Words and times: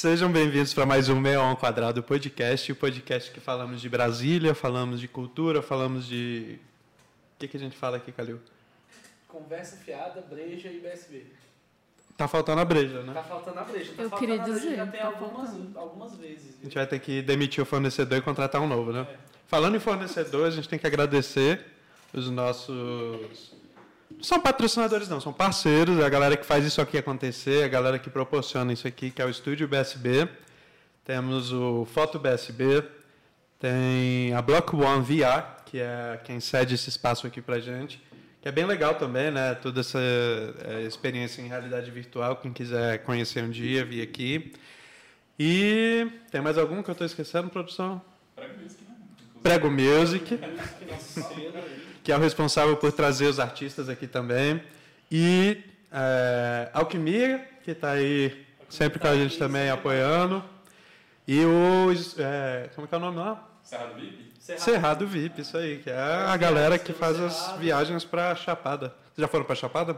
Sejam 0.00 0.32
bem-vindos 0.32 0.72
para 0.72 0.86
mais 0.86 1.10
um 1.10 1.20
Meio 1.20 1.42
ao 1.42 1.54
Quadrado 1.58 2.02
podcast, 2.02 2.72
o 2.72 2.74
podcast 2.74 3.30
que 3.30 3.38
falamos 3.38 3.82
de 3.82 3.88
Brasília, 3.90 4.54
falamos 4.54 4.98
de 4.98 5.06
cultura, 5.06 5.60
falamos 5.60 6.06
de... 6.06 6.58
O 7.34 7.38
que, 7.38 7.46
que 7.46 7.58
a 7.58 7.60
gente 7.60 7.76
fala 7.76 7.98
aqui, 7.98 8.10
Calil? 8.10 8.40
Conversa 9.28 9.76
fiada, 9.76 10.22
breja 10.22 10.70
e 10.70 10.80
BSB. 10.80 11.26
Tá 12.16 12.26
faltando 12.26 12.62
a 12.62 12.64
breja, 12.64 13.02
né? 13.02 13.12
Tá 13.12 13.22
faltando 13.22 13.58
a 13.58 13.62
breja. 13.62 13.92
Tá 13.94 14.04
Eu 14.04 14.10
queria 14.12 14.38
dizer, 14.38 14.76
já 14.76 14.86
tem 14.86 15.02
tá 15.02 15.06
algumas, 15.06 15.76
algumas 15.76 16.16
vezes. 16.16 16.56
A 16.60 16.64
gente 16.64 16.74
vai 16.76 16.86
ter 16.86 16.98
que 16.98 17.20
demitir 17.20 17.62
o 17.62 17.66
fornecedor 17.66 18.16
e 18.16 18.22
contratar 18.22 18.62
um 18.62 18.66
novo, 18.66 18.94
né? 18.94 19.06
É. 19.06 19.18
Falando 19.48 19.76
em 19.76 19.80
fornecedor, 19.80 20.46
a 20.46 20.50
gente 20.50 20.66
tem 20.66 20.78
que 20.78 20.86
agradecer 20.86 21.62
os 22.14 22.30
nossos. 22.30 23.52
Não 24.10 24.24
são 24.24 24.40
patrocinadores, 24.40 25.08
não, 25.08 25.20
são 25.20 25.32
parceiros, 25.32 26.00
a 26.00 26.08
galera 26.08 26.36
que 26.36 26.44
faz 26.44 26.64
isso 26.64 26.80
aqui 26.80 26.98
acontecer, 26.98 27.64
a 27.64 27.68
galera 27.68 27.98
que 27.98 28.10
proporciona 28.10 28.72
isso 28.72 28.86
aqui, 28.86 29.10
que 29.10 29.22
é 29.22 29.24
o 29.24 29.30
Estúdio 29.30 29.66
BSB. 29.68 30.28
Temos 31.04 31.52
o 31.52 31.84
Foto 31.86 32.18
BSB, 32.18 32.84
tem 33.58 34.34
a 34.34 34.42
Block 34.42 34.74
One 34.76 35.02
VR, 35.02 35.64
que 35.64 35.80
é 35.80 36.20
quem 36.24 36.40
cede 36.40 36.74
esse 36.74 36.88
espaço 36.88 37.26
aqui 37.26 37.40
pra 37.40 37.58
gente, 37.58 38.02
que 38.40 38.48
é 38.48 38.52
bem 38.52 38.64
legal 38.64 38.94
também, 38.94 39.30
né? 39.30 39.54
Toda 39.54 39.80
essa 39.80 39.98
eh, 39.98 40.82
experiência 40.86 41.42
em 41.42 41.48
realidade 41.48 41.90
virtual, 41.90 42.36
quem 42.36 42.52
quiser 42.52 43.02
conhecer 43.04 43.42
um 43.42 43.50
dia, 43.50 43.84
vir 43.84 44.02
aqui. 44.02 44.52
E 45.38 46.06
tem 46.30 46.40
mais 46.40 46.58
algum 46.58 46.82
que 46.82 46.90
eu 46.90 46.92
estou 46.92 47.06
esquecendo, 47.06 47.48
produção? 47.48 48.00
Prego 49.42 49.70
Music, 49.70 50.38
que 52.02 52.12
é 52.12 52.16
o 52.16 52.20
responsável 52.20 52.76
por 52.76 52.92
trazer 52.92 53.26
os 53.26 53.38
artistas 53.38 53.88
aqui 53.88 54.06
também. 54.06 54.62
E 55.10 55.62
é, 55.92 56.70
Alquimia, 56.72 57.46
que 57.62 57.72
está 57.72 57.92
aí 57.92 58.46
sempre 58.68 58.98
com 58.98 59.08
a 59.08 59.14
gente 59.14 59.38
também 59.38 59.70
apoiando. 59.70 60.42
E 61.26 61.44
os. 61.44 62.18
é, 62.18 62.70
como 62.74 62.86
é 62.86 62.88
que 62.88 62.94
é 62.94 62.98
o 62.98 63.00
nome 63.00 63.18
lá? 63.18 63.48
Cerrado 63.62 63.94
VIP? 63.94 64.30
Cerrado 64.40 65.06
VIP, 65.06 65.40
isso 65.42 65.56
aí, 65.56 65.78
que 65.78 65.90
é 65.90 65.96
a 65.96 66.36
galera 66.36 66.78
que 66.78 66.92
faz 66.92 67.20
as 67.20 67.52
viagens 67.58 68.04
para 68.04 68.34
Chapada. 68.34 68.88
Vocês 68.88 69.18
já 69.18 69.28
foram 69.28 69.44
para 69.44 69.54
Chapada? 69.54 69.96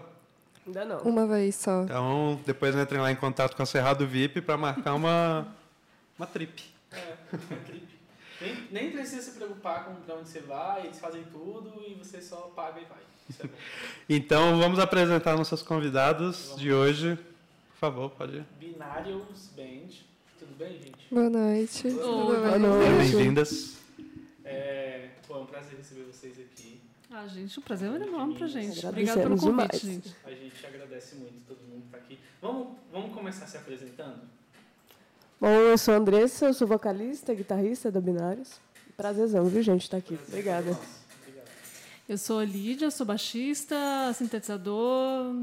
Ainda 0.67 0.85
não. 0.85 0.99
Uma 1.01 1.27
vez 1.27 1.55
só. 1.57 1.83
Então, 1.85 2.41
depois 2.45 2.75
entrem 2.75 3.01
lá 3.01 3.11
em 3.11 3.17
contato 3.17 3.57
com 3.57 3.63
a 3.63 3.67
Cerrado 3.67 4.07
VIP 4.07 4.41
para 4.41 4.57
marcar 4.57 4.95
uma, 4.95 5.47
uma 6.19 6.27
trip. 6.27 6.63
É, 6.93 7.15
nem, 8.43 8.69
nem 8.71 8.91
precisa 8.91 9.23
se 9.23 9.31
preocupar 9.33 9.85
com 9.85 9.95
pra 9.97 10.17
onde 10.17 10.29
você 10.29 10.41
vai, 10.41 10.85
eles 10.87 10.99
fazem 10.99 11.25
tudo 11.25 11.83
e 11.87 11.95
você 11.95 12.21
só 12.21 12.53
paga 12.55 12.81
e 12.81 12.85
vai. 12.85 12.99
É. 13.45 13.49
Então, 14.09 14.59
vamos 14.59 14.79
apresentar 14.79 15.37
nossos 15.37 15.63
convidados 15.63 16.55
de 16.59 16.73
hoje. 16.73 17.17
Por 17.71 17.79
favor, 17.79 18.11
pode 18.11 18.37
ir. 18.39 18.45
Binarios 18.59 19.49
Band. 19.57 19.89
Tudo 20.39 20.55
bem, 20.59 20.73
gente? 20.73 21.07
Boa 21.11 21.31
noite. 21.31 21.89
Boa 21.91 22.51
bem? 22.51 22.59
noite. 22.59 22.85
Sejam 23.05 23.19
bem-vindas. 23.19 23.79
É, 24.45 25.09
pô, 25.27 25.37
é 25.37 25.39
um 25.39 25.47
prazer 25.47 25.79
receber 25.79 26.03
vocês 26.03 26.39
aqui. 26.39 26.81
Ah, 27.11 27.27
gente, 27.29 27.59
o 27.59 27.63
prazer 27.63 27.91
é 27.93 28.07
enorme 28.07 28.35
pra 28.37 28.47
gente. 28.47 28.85
Obrigada 28.87 29.23
pelo 29.23 29.37
convite, 29.39 29.51
demais. 29.51 29.81
gente. 29.81 30.17
A 30.25 30.31
gente 30.31 30.67
agradece 30.67 31.15
muito 31.17 31.47
todo 31.47 31.59
mundo 31.69 31.83
que 31.85 31.91
tá 31.91 31.99
aqui. 31.99 32.19
Vamos, 32.41 32.77
vamos 32.91 33.15
começar 33.15 33.47
se 33.47 33.57
apresentando? 33.57 34.23
Bom, 35.43 35.49
eu 35.49 35.77
sou 35.77 35.93
a 35.95 35.97
Andressa, 35.97 36.47
eu 36.47 36.55
sou 36.55 36.69
vocalista, 36.69 37.35
guitarrista 37.35 37.91
da 37.91 38.01
Binários. 38.01 38.61
Prazerzão, 38.97 39.45
viu, 39.47 39.61
gente, 39.61 39.83
estar 39.83 39.97
aqui. 39.97 40.17
Obrigada. 40.29 40.79
Eu 42.09 42.17
sou 42.17 42.39
a 42.39 42.45
Lídia, 42.45 42.93
sou 42.93 43.05
baixista, 43.05 43.75
sintetizador, 44.15 45.35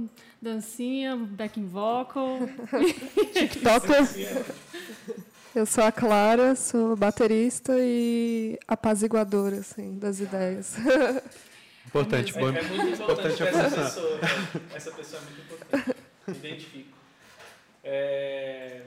dancinha, 0.42 1.18
backing 1.18 1.68
vocal. 1.68 2.38
TikToker. 3.34 4.46
Eu 5.54 5.66
sou 5.66 5.84
a 5.84 5.92
Clara, 5.92 6.56
sou 6.56 6.96
baterista 6.96 7.74
e 7.78 8.58
apaziguadora, 8.70 9.58
assim, 9.58 10.00
das 10.00 10.22
ideias. 10.22 10.78
Importante, 11.86 12.38
É, 12.38 12.40
bom. 12.40 12.48
é 12.48 12.62
muito 12.62 12.94
importante 12.94 13.02
Importante 13.02 13.44
essa 13.44 13.70
pessoa. 13.84 14.20
Essa 14.74 14.92
pessoa 14.92 15.22
é 15.22 15.26
muito 15.26 15.42
importante. 15.42 15.98
Me 16.26 16.38
identifico. 16.38 16.98
É, 17.84 18.82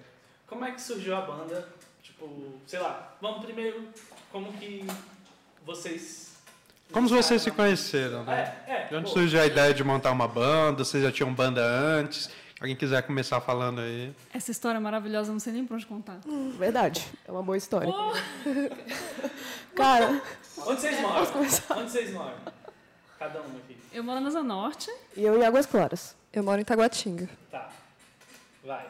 como 0.52 0.64
é 0.66 0.72
que 0.72 0.82
surgiu 0.82 1.16
a 1.16 1.22
banda? 1.22 1.66
Tipo, 2.02 2.28
sei 2.66 2.78
lá, 2.78 3.14
vamos 3.20 3.44
primeiro, 3.44 3.88
como 4.30 4.52
que 4.52 4.86
vocês. 5.64 6.36
Como 6.92 7.08
vocês 7.08 7.40
se 7.40 7.50
conheceram, 7.50 8.22
né? 8.24 8.54
É, 8.66 8.72
é. 8.72 8.84
De 8.88 8.96
onde 8.96 9.06
pô, 9.06 9.12
surgiu 9.12 9.40
a 9.40 9.46
ideia 9.46 9.72
de 9.72 9.82
montar 9.82 10.10
uma 10.10 10.28
banda? 10.28 10.84
Vocês 10.84 11.02
já 11.02 11.10
tinham 11.10 11.32
banda 11.32 11.62
antes? 11.64 12.28
Alguém 12.60 12.76
quiser 12.76 13.02
começar 13.02 13.40
falando 13.40 13.80
aí? 13.80 14.14
Essa 14.32 14.50
história 14.50 14.76
é 14.76 14.80
maravilhosa, 14.80 15.32
não 15.32 15.40
sei 15.40 15.54
nem 15.54 15.64
por 15.66 15.74
onde 15.74 15.86
contar. 15.86 16.20
Verdade, 16.58 17.04
é 17.26 17.32
uma 17.32 17.42
boa 17.42 17.56
história. 17.56 17.92
Cara, 19.74 20.22
Onde 20.58 20.80
vocês 20.80 21.00
moram? 21.00 21.22
Onde 21.80 21.90
vocês 21.90 22.12
moram? 22.12 22.36
Cada 23.18 23.40
um 23.40 23.56
aqui. 23.56 23.76
Eu 23.92 24.04
moro 24.04 24.20
na 24.20 24.28
Asa 24.28 24.42
Norte. 24.42 24.90
e 25.16 25.24
eu 25.24 25.40
em 25.40 25.44
Águas 25.44 25.66
Claras. 25.66 26.14
Eu 26.32 26.42
moro 26.44 26.60
em 26.60 26.64
Taguatinga. 26.64 27.28
Tá. 27.50 27.68
Vai. 28.64 28.86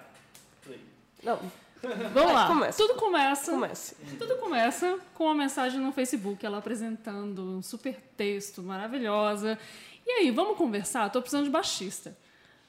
Não, 1.22 1.38
Vamos 2.14 2.32
lá. 2.32 2.46
começa. 2.46 2.78
Tudo 2.78 2.94
começa. 2.94 3.50
comece. 3.50 3.96
Tudo 4.18 4.36
começa 4.36 4.98
com 5.14 5.24
uma 5.24 5.34
mensagem 5.34 5.80
no 5.80 5.90
Facebook, 5.92 6.44
ela 6.46 6.58
apresentando 6.58 7.42
um 7.42 7.62
super 7.62 7.96
texto 8.16 8.62
maravilhosa. 8.62 9.58
E 10.06 10.10
aí, 10.10 10.30
vamos 10.30 10.56
conversar? 10.56 11.10
Tô 11.10 11.20
precisando 11.20 11.44
de 11.44 11.50
baixista. 11.50 12.16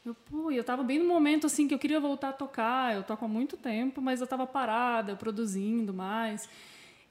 Eu, 0.05 0.13
pô, 0.13 0.51
eu 0.51 0.63
tava 0.63 0.83
bem 0.83 0.99
no 0.99 1.05
momento 1.05 1.47
assim 1.47 1.67
que 1.67 1.73
eu 1.73 1.79
queria 1.79 1.99
voltar 1.99 2.29
a 2.29 2.33
tocar. 2.33 2.95
Eu 2.95 3.03
toco 3.03 3.23
há 3.23 3.27
muito 3.27 3.55
tempo, 3.55 4.01
mas 4.01 4.19
eu 4.19 4.27
tava 4.27 4.47
parada, 4.47 5.15
produzindo 5.15 5.93
mais. 5.93 6.49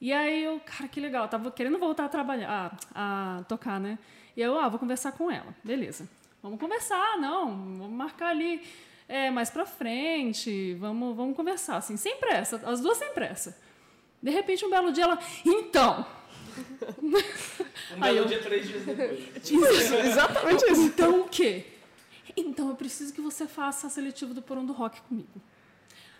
E 0.00 0.12
aí 0.12 0.42
eu, 0.44 0.60
cara, 0.60 0.88
que 0.88 1.00
legal, 1.00 1.24
eu 1.24 1.28
tava 1.28 1.50
querendo 1.52 1.78
voltar 1.78 2.06
a 2.06 2.08
trabalhar, 2.08 2.76
a, 2.92 3.38
a 3.38 3.44
tocar, 3.44 3.78
né? 3.78 3.98
E 4.36 4.42
aí 4.42 4.48
eu, 4.48 4.58
ah, 4.58 4.68
vou 4.68 4.78
conversar 4.78 5.12
com 5.12 5.30
ela. 5.30 5.54
Beleza. 5.62 6.08
Vamos 6.42 6.58
conversar, 6.58 7.18
não, 7.18 7.46
vamos 7.78 7.92
marcar 7.92 8.30
ali 8.30 8.60
é, 9.12 9.30
mais 9.30 9.50
pra 9.50 9.66
frente, 9.66 10.74
vamos, 10.74 11.14
vamos 11.16 11.36
conversar, 11.36 11.76
assim, 11.76 11.96
sem 11.96 12.16
pressa, 12.16 12.60
as 12.64 12.80
duas 12.80 12.96
sem 12.98 13.12
pressa. 13.12 13.56
De 14.22 14.30
repente, 14.30 14.64
um 14.64 14.70
belo 14.70 14.92
dia, 14.92 15.04
ela, 15.04 15.18
então, 15.44 16.06
Um 17.02 17.16
Aí 18.04 18.14
belo 18.14 18.18
eu- 18.18 18.24
dia, 18.26 18.40
três 18.42 18.66
dias 18.68 18.84
depois. 18.84 19.20
Isso, 19.50 19.94
exatamente 19.94 20.64
isso. 20.70 20.82
então 20.82 21.20
o 21.22 21.28
quê? 21.28 21.64
Então, 22.36 22.68
eu 22.70 22.74
preciso 22.74 23.12
que 23.12 23.20
você 23.20 23.46
faça 23.46 23.86
a 23.86 23.90
seletiva 23.90 24.32
do 24.32 24.40
Porão 24.42 24.64
do 24.64 24.72
Rock 24.72 25.00
comigo. 25.02 25.40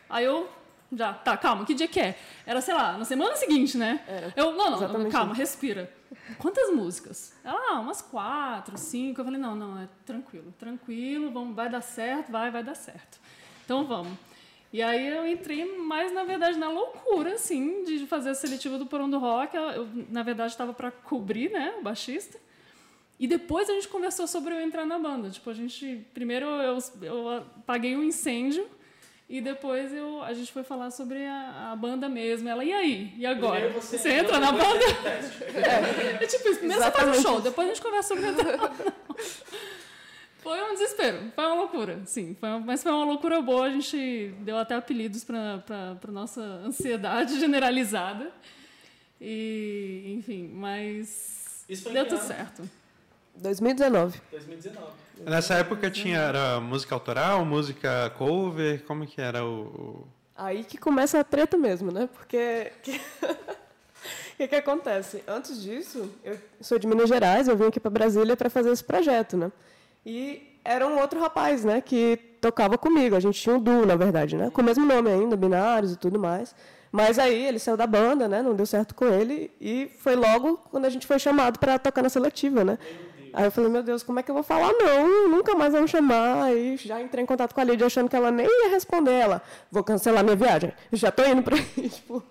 Aí 0.09 0.25
eu, 0.25 0.49
já, 0.95 1.15
tá, 1.15 1.37
calma, 1.37 1.65
que 1.65 1.73
dia 1.73 1.89
que 1.89 1.99
é? 1.99 2.19
Era, 2.45 2.61
sei 2.61 2.75
lá, 2.75 2.99
na 2.99 3.05
semana 3.05 3.35
seguinte, 3.37 3.79
né? 3.79 4.05
Era. 4.07 4.33
Eu, 4.37 4.53
não, 4.53 4.71
não, 4.71 5.11
calma, 5.11 5.33
isso. 5.33 5.41
respira. 5.41 5.91
Quantas 6.39 6.71
músicas? 6.71 7.33
Ela, 7.43 7.59
ah, 7.71 7.81
umas 7.81 8.03
quatro, 8.03 8.77
cinco. 8.77 9.21
Eu 9.21 9.25
falei, 9.25 9.41
não, 9.41 9.57
não, 9.57 9.79
é 9.79 9.89
tranquilo, 10.05 10.53
tranquilo, 10.59 11.31
vamos, 11.31 11.57
vai 11.57 11.71
dar 11.71 11.81
certo, 11.81 12.31
vai, 12.31 12.51
vai 12.51 12.63
dar 12.63 12.75
certo. 12.75 13.19
Então 13.65 13.87
vamos. 13.87 14.13
E 14.71 14.83
aí 14.83 15.07
eu 15.07 15.27
entrei 15.27 15.79
mais, 15.79 16.13
na 16.13 16.25
verdade, 16.25 16.59
na 16.59 16.69
loucura, 16.69 17.35
assim, 17.35 17.85
de 17.85 18.07
fazer 18.07 18.31
a 18.31 18.35
seletiva 18.35 18.79
do 18.79 18.87
Porão 18.87 19.09
do 19.09 19.19
Rock. 19.19 19.57
Eu, 19.57 19.89
na 20.11 20.23
verdade, 20.23 20.53
estava 20.53 20.73
para 20.75 20.91
cobrir, 20.91 21.51
né, 21.51 21.75
o 21.79 21.83
baixista. 21.83 22.39
E 23.19 23.27
depois 23.27 23.69
a 23.71 23.75
gente 23.75 23.89
conversou 23.89 24.27
sobre 24.27 24.55
eu 24.55 24.61
entrar 24.61 24.85
na 24.85 24.99
banda. 24.99 25.31
Tipo, 25.31 25.51
a 25.51 25.55
gente. 25.55 26.07
Primeiro 26.13 26.47
eu, 26.47 26.79
eu 27.03 27.29
apaguei 27.31 27.97
um 27.97 28.03
incêndio 28.03 28.67
e 29.35 29.41
depois 29.41 29.91
eu, 29.95 30.23
a 30.23 30.35
gente 30.35 30.53
foi 30.53 30.63
falar 30.63 30.91
sobre 30.91 31.25
a, 31.25 31.71
a 31.73 31.77
banda 31.77 32.07
mesmo. 32.07 32.47
Ela, 32.49 32.63
e 32.63 32.71
aí? 32.73 33.15
E 33.17 33.25
agora? 33.25 33.61
Primeiro 33.61 33.81
Você, 33.81 34.13
entra 34.13 34.39
na 34.39 34.53
banda? 34.53 34.79
teste. 35.03 35.43
É 36.23 36.27
tipo 36.27 36.49
isso. 36.51 36.59
Primeiro 36.59 36.83
você 36.83 36.91
faz 36.91 37.19
o 37.19 37.23
show, 37.23 37.33
isso. 37.35 37.41
depois 37.43 37.67
a 37.69 37.73
gente 37.73 37.83
conversa 37.83 38.15
sobre. 38.15 38.93
Foi 40.39 40.61
um 40.61 40.73
desespero, 40.75 41.31
foi 41.35 41.45
uma 41.47 41.55
loucura, 41.55 42.01
sim. 42.05 42.37
Foi 42.39 42.49
uma- 42.49 42.61
mas 42.61 42.83
foi 42.83 42.91
uma 42.93 43.05
loucura 43.05 43.41
boa, 43.41 43.67
a 43.67 43.71
gente 43.71 44.35
deu 44.41 44.59
até 44.59 44.75
apelidos 44.75 45.23
para 45.25 45.63
a 46.03 46.11
nossa 46.11 46.41
ansiedade 46.43 47.39
generalizada. 47.41 48.31
E, 49.21 50.15
enfim, 50.19 50.51
mas 50.53 51.65
Isso 51.69 51.85
foi 51.85 51.93
em 51.93 51.95
deu 51.95 52.07
tudo 52.09 52.21
certo. 52.23 52.69
2019. 53.37 54.21
2019. 54.31 54.87
Nessa 55.25 55.55
época 55.55 55.91
tinha 55.91 56.19
era 56.19 56.61
música 56.61 56.95
autoral, 56.95 57.45
música 57.45 58.11
cover, 58.19 58.83
como 58.85 59.07
que 59.07 59.21
era 59.21 59.45
o... 59.45 60.07
Aí 60.37 60.65
que 60.65 60.79
começa 60.79 61.21
a 61.21 61.25
treta 61.25 61.57
mesmo, 61.57 61.93
né? 61.93 62.09
Porque. 62.13 62.73
O 64.33 64.37
que, 64.37 64.49
que 64.49 64.57
acontece? 64.57 65.23
Antes 65.29 65.63
disso, 65.63 66.11
eu 66.25 66.39
sou 66.61 66.79
de 66.79 66.87
Minas 66.87 67.09
Gerais, 67.09 67.47
eu 67.47 67.57
vim 67.57 67.67
aqui 67.67 67.79
para 67.79 67.91
Brasília 67.91 68.37
para 68.37 68.51
fazer 68.51 68.73
esse 68.73 68.83
projeto, 68.83 69.37
né? 69.37 69.53
E 70.05 70.59
era 70.65 70.87
um 70.87 70.99
outro 70.99 71.21
rapaz, 71.21 71.65
né, 71.65 71.81
que 71.81 72.17
tocava 72.41 72.77
comigo. 72.77 73.15
A 73.15 73.21
gente 73.21 73.41
tinha 73.41 73.55
um 73.55 73.61
duo, 73.61 73.87
na 73.87 73.95
verdade, 73.95 74.37
né? 74.37 74.51
Com 74.51 74.63
o 74.63 74.65
mesmo 74.65 74.85
nome 74.85 75.11
ainda, 75.11 75.37
Binários 75.37 75.93
e 75.93 75.97
tudo 75.97 76.19
mais. 76.19 76.55
Mas 76.91 77.19
aí 77.19 77.47
ele 77.47 77.59
saiu 77.59 77.77
da 77.77 77.87
banda, 77.87 78.29
né? 78.29 78.43
Não 78.43 78.55
deu 78.55 78.67
certo 78.67 78.95
com 78.95 79.07
ele 79.07 79.51
e 79.61 79.91
foi 79.99 80.15
logo 80.15 80.59
quando 80.71 80.85
a 80.85 80.91
gente 80.91 81.07
foi 81.07 81.19
chamado 81.19 81.59
para 81.59 81.79
tocar 81.79 82.03
na 82.03 82.09
seletiva, 82.09 82.65
né? 82.65 82.79
Aí 83.33 83.45
eu 83.45 83.51
falei, 83.51 83.71
meu 83.71 83.83
Deus, 83.83 84.03
como 84.03 84.21
é 84.21 84.23
que 84.23 84.31
eu 84.31 84.35
vou 84.35 84.45
falar 84.45 84.73
não? 84.73 85.29
Nunca 85.29 85.55
mais 85.55 85.73
vão 85.73 85.87
chamar. 85.87 86.43
Aí 86.43 86.77
já 86.77 87.01
entrei 87.01 87.25
em 87.25 87.27
contato 87.27 87.55
com 87.55 87.61
a 87.61 87.65
Lídia 87.65 87.87
achando 87.87 88.09
que 88.09 88.17
ela 88.17 88.31
nem 88.31 88.47
ia 88.47 88.71
responder 88.71 89.13
ela. 89.13 89.43
Vou 89.71 89.83
cancelar 89.83 90.23
minha 90.23 90.37
viagem. 90.37 90.73
Já 90.93 91.11
tô 91.11 91.25
indo 91.25 91.43
pra 91.43 91.57
aí, 91.77 91.89
tipo. 91.89 92.23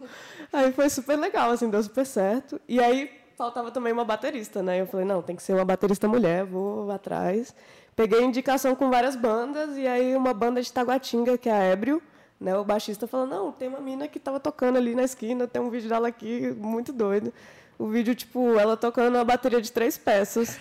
Aí 0.54 0.72
foi 0.72 0.90
super 0.90 1.18
legal, 1.18 1.52
assim, 1.52 1.70
deu 1.70 1.82
super 1.82 2.06
certo. 2.06 2.60
E 2.68 2.80
aí 2.80 3.10
faltava 3.38 3.72
também 3.72 3.92
uma 3.92 4.06
baterista, 4.06 4.62
né? 4.62 4.82
Eu 4.82 4.86
falei, 4.86 5.06
não, 5.06 5.22
tem 5.22 5.36
que 5.36 5.42
ser 5.42 5.54
uma 5.54 5.66
baterista 5.66 6.08
mulher, 6.08 6.46
vou 6.46 6.92
atrás. 6.92 7.56
Peguei 7.96 8.22
indicação 8.24 8.76
com 8.76 8.90
várias 8.90 9.16
bandas, 9.16 9.76
e 9.78 9.88
aí 9.88 10.16
uma 10.16 10.34
banda 10.34 10.62
de 10.62 10.72
Taguatinga, 10.72 11.38
que 11.38 11.50
é 11.50 11.52
a 11.52 11.58
Ébrio, 11.58 12.02
né? 12.40 12.56
O 12.56 12.64
baixista 12.64 13.08
falou, 13.08 13.26
não, 13.26 13.52
tem 13.52 13.68
uma 13.68 13.80
mina 13.80 14.08
que 14.08 14.20
tava 14.20 14.40
tocando 14.40 14.78
ali 14.78 14.94
na 14.94 15.04
esquina, 15.04 15.48
tem 15.48 15.62
um 15.62 15.70
vídeo 15.70 15.90
dela 15.90 16.08
aqui, 16.08 16.52
muito 16.56 16.94
doido. 16.94 17.34
O 17.80 17.88
vídeo, 17.88 18.14
tipo, 18.14 18.60
ela 18.60 18.78
tocando 18.78 19.16
uma 19.16 19.26
bateria 19.26 19.60
de 19.60 19.72
três 19.72 19.98
peças. 19.98 20.60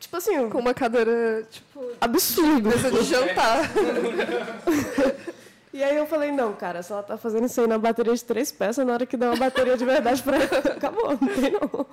Tipo 0.00 0.16
assim, 0.16 0.48
Com 0.48 0.58
uma 0.58 0.74
cadeira, 0.74 1.46
tipo, 1.50 1.92
absurdo. 2.00 2.68
mesa 2.68 2.90
de 2.90 3.02
jantar. 3.04 3.70
E 5.70 5.82
aí 5.82 5.96
eu 5.96 6.06
falei, 6.06 6.32
não, 6.32 6.54
cara, 6.54 6.82
se 6.82 6.90
ela 6.90 7.02
tá 7.02 7.16
fazendo 7.18 7.44
isso 7.46 7.60
aí 7.60 7.66
na 7.66 7.78
bateria 7.78 8.14
de 8.14 8.24
três 8.24 8.50
peças, 8.50 8.84
na 8.84 8.94
hora 8.94 9.06
que 9.06 9.16
der 9.16 9.26
uma 9.28 9.36
bateria 9.36 9.76
de 9.76 9.84
verdade 9.84 10.22
pra 10.22 10.36
ela, 10.36 10.58
acabou, 10.74 11.10
não 11.10 11.18
tem 11.18 11.52
não. 11.52 11.86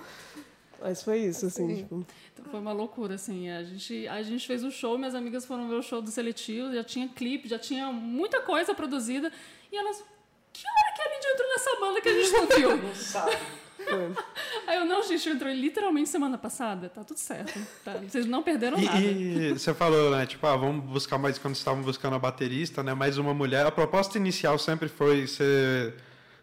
Mas 0.80 1.02
foi 1.02 1.18
isso, 1.18 1.46
assim, 1.46 1.68
Sim. 1.68 1.76
tipo. 1.82 2.06
Então 2.32 2.44
foi 2.50 2.58
uma 2.58 2.72
loucura, 2.72 3.14
assim. 3.14 3.50
A 3.50 3.62
gente, 3.62 4.08
a 4.08 4.22
gente 4.22 4.46
fez 4.46 4.64
o 4.64 4.70
show, 4.70 4.96
minhas 4.98 5.14
amigas 5.14 5.44
foram 5.44 5.68
ver 5.68 5.74
o 5.76 5.82
show 5.82 6.00
do 6.00 6.10
Seletivo, 6.10 6.72
já 6.72 6.82
tinha 6.82 7.06
clipe, 7.08 7.48
já 7.48 7.58
tinha 7.58 7.92
muita 7.92 8.40
coisa 8.40 8.74
produzida. 8.74 9.30
E 9.70 9.76
elas, 9.76 10.02
que 10.52 10.64
hora 10.66 10.94
que 10.96 11.02
a 11.02 11.14
Lídia 11.14 11.32
entrou 11.32 11.48
nessa 11.48 11.80
banda 11.80 12.00
que 12.00 12.08
a 12.08 12.12
gente 12.12 12.32
não 12.32 12.46
viu? 12.46 12.76
Não 12.78 12.94
sabe. 12.94 13.36
Foi. 13.88 14.12
Aí 14.66 14.76
eu, 14.78 14.84
não, 14.84 15.02
gente, 15.02 15.28
eu 15.28 15.34
entrei 15.34 15.54
literalmente 15.54 16.08
semana 16.08 16.36
passada. 16.36 16.88
Tá 16.88 17.04
tudo 17.04 17.18
certo. 17.18 17.58
Tá? 17.84 17.94
Vocês 18.06 18.26
não 18.26 18.42
perderam 18.42 18.78
nada. 18.80 18.98
E, 18.98 19.50
e 19.50 19.52
você 19.52 19.72
falou, 19.72 20.10
né? 20.10 20.26
Tipo, 20.26 20.46
ah, 20.46 20.56
vamos 20.56 20.84
buscar 20.84 21.18
mais 21.18 21.38
quando 21.38 21.54
estavam 21.54 21.82
buscando 21.82 22.16
a 22.16 22.18
baterista, 22.18 22.82
né? 22.82 22.94
Mais 22.94 23.18
uma 23.18 23.32
mulher. 23.32 23.64
A 23.66 23.70
proposta 23.70 24.18
inicial 24.18 24.58
sempre 24.58 24.88
foi 24.88 25.26
ser 25.26 25.94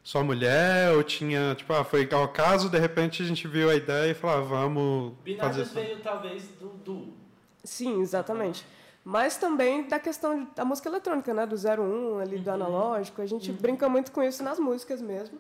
só 0.04 0.24
mulher 0.24 0.92
ou 0.92 1.04
tinha, 1.04 1.56
tipo, 1.56 1.72
ah, 1.74 1.84
foi 1.84 2.08
ao 2.12 2.28
caso, 2.28 2.70
de 2.70 2.78
repente 2.78 3.24
a 3.24 3.26
gente 3.26 3.48
viu 3.48 3.70
a 3.70 3.76
ideia 3.76 4.12
e 4.12 4.14
falou, 4.14 4.38
ah, 4.38 4.42
vamos 4.42 5.14
fazer 5.14 5.24
Binários 5.24 5.58
isso. 5.68 5.76
veio 5.76 6.00
talvez 6.00 6.44
do 6.60 6.70
duo. 6.84 7.14
Sim, 7.64 8.02
exatamente. 8.02 8.66
Mas 9.06 9.38
também 9.38 9.88
da 9.88 10.00
questão 10.00 10.48
da 10.56 10.64
música 10.64 10.88
eletrônica, 10.88 11.34
né? 11.34 11.46
Do 11.46 11.56
01 11.56 12.20
ali, 12.20 12.38
do 12.38 12.50
analógico. 12.50 13.22
A 13.22 13.26
gente 13.26 13.52
brinca 13.52 13.90
muito 13.90 14.12
com 14.12 14.24
isso 14.24 14.42
nas 14.44 14.58
músicas 14.60 15.02
mesmo. 15.02 15.40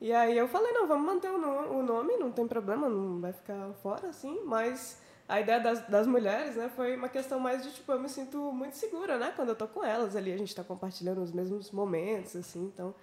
E 0.00 0.12
aí 0.12 0.36
eu 0.36 0.48
falei, 0.48 0.72
não, 0.72 0.86
vamos 0.86 1.04
manter 1.06 1.30
o, 1.30 1.36
no- 1.38 1.78
o 1.78 1.82
nome, 1.82 2.16
não 2.16 2.32
tem 2.32 2.46
problema, 2.46 2.88
não 2.88 3.20
vai 3.20 3.32
ficar 3.32 3.72
fora, 3.82 4.08
assim. 4.08 4.40
Mas 4.44 4.98
a 5.28 5.40
ideia 5.40 5.60
das, 5.60 5.86
das 5.88 6.06
mulheres, 6.06 6.56
né? 6.56 6.70
Foi 6.74 6.96
uma 6.96 7.08
questão 7.08 7.38
mais 7.38 7.62
de, 7.62 7.70
tipo, 7.72 7.92
eu 7.92 8.00
me 8.00 8.08
sinto 8.08 8.38
muito 8.52 8.76
segura, 8.76 9.18
né? 9.18 9.32
Quando 9.36 9.50
eu 9.50 9.54
tô 9.56 9.68
com 9.68 9.84
elas 9.84 10.16
ali, 10.16 10.32
a 10.32 10.38
gente 10.38 10.54
tá 10.54 10.64
compartilhando 10.64 11.20
os 11.22 11.32
mesmos 11.32 11.70
momentos, 11.70 12.34
assim. 12.34 12.64
Então, 12.74 12.94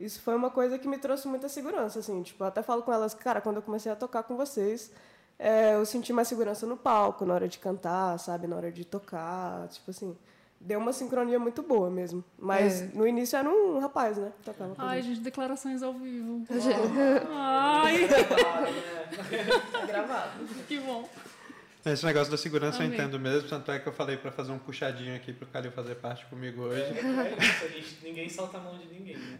isso 0.00 0.20
foi 0.22 0.34
uma 0.34 0.50
coisa 0.50 0.78
que 0.78 0.88
me 0.88 0.96
trouxe 0.98 1.28
muita 1.28 1.48
segurança, 1.48 1.98
assim. 1.98 2.22
Tipo, 2.22 2.44
eu 2.44 2.48
até 2.48 2.62
falo 2.62 2.82
com 2.82 2.92
elas, 2.92 3.12
cara, 3.14 3.40
quando 3.40 3.56
eu 3.56 3.62
comecei 3.62 3.92
a 3.92 3.96
tocar 3.96 4.22
com 4.22 4.34
vocês, 4.36 4.90
é, 5.38 5.74
eu 5.74 5.84
senti 5.84 6.10
mais 6.12 6.26
segurança 6.28 6.66
no 6.66 6.76
palco, 6.76 7.26
na 7.26 7.34
hora 7.34 7.48
de 7.48 7.58
cantar, 7.58 8.18
sabe? 8.18 8.46
Na 8.46 8.56
hora 8.56 8.72
de 8.72 8.84
tocar, 8.84 9.68
tipo 9.68 9.90
assim. 9.90 10.16
Deu 10.60 10.78
uma 10.80 10.92
sincronia 10.92 11.38
muito 11.38 11.62
boa 11.62 11.88
mesmo. 11.90 12.24
Mas 12.38 12.82
É. 12.82 12.86
no 12.94 13.06
início 13.06 13.36
era 13.36 13.48
um 13.48 13.78
rapaz, 13.78 14.16
né? 14.16 14.32
que 14.38 14.44
Tocava 14.44 14.74
Ai, 14.78 15.02
gente. 15.02 15.14
gente, 15.16 15.24
declarações 15.24 15.82
ao 15.82 15.92
vivo. 15.94 16.44
Ai, 17.34 17.98
né? 18.02 18.08
Tá 19.72 19.86
gravado. 19.86 20.44
que 20.66 20.80
bom. 20.80 21.08
Esse 21.84 22.04
negócio 22.04 22.32
da 22.32 22.36
segurança 22.36 22.82
eu 22.82 22.88
entendo 22.88 23.16
mesmo, 23.20 23.48
tanto 23.48 23.70
é 23.70 23.78
que 23.78 23.86
eu 23.86 23.92
falei 23.92 24.16
pra 24.16 24.32
fazer 24.32 24.50
um 24.50 24.58
puxadinho 24.58 25.14
aqui 25.14 25.32
pro 25.32 25.46
Calil 25.46 25.70
fazer 25.70 25.94
parte 25.94 26.26
comigo 26.26 26.62
hoje. 26.62 26.82
É 26.82 27.44
isso, 27.44 27.64
a 27.64 27.68
gente, 27.68 27.98
ninguém 28.02 28.28
solta 28.28 28.58
a 28.58 28.60
mão 28.60 28.76
de 28.76 28.86
ninguém. 28.88 29.16
Né? 29.16 29.38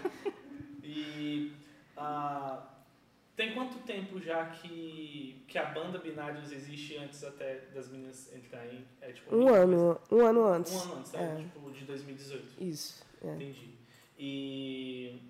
E 0.82 1.52
ah, 1.96 2.62
tem 3.36 3.52
quanto 3.54 3.78
tempo 3.80 4.18
já 4.18 4.46
que, 4.46 5.44
que 5.46 5.58
a 5.58 5.66
banda 5.66 5.98
Binários 5.98 6.50
existe 6.50 6.96
antes 6.96 7.22
até 7.22 7.66
das 7.74 7.88
meninas 7.90 8.32
entrarem? 8.34 8.84
É, 9.00 9.12
tipo, 9.12 9.36
Um 9.36 9.48
ano, 9.52 10.00
um 10.10 10.24
ano 10.24 10.44
antes. 10.46 10.72
Um 10.72 10.80
ano 10.80 10.94
antes, 10.96 11.12
né? 11.12 11.36
É. 11.38 11.42
Tipo, 11.42 11.70
de 11.70 11.84
2018. 11.84 12.64
Isso. 12.64 13.04
é. 13.22 13.34
Entendi. 13.34 13.74
E 14.18 15.20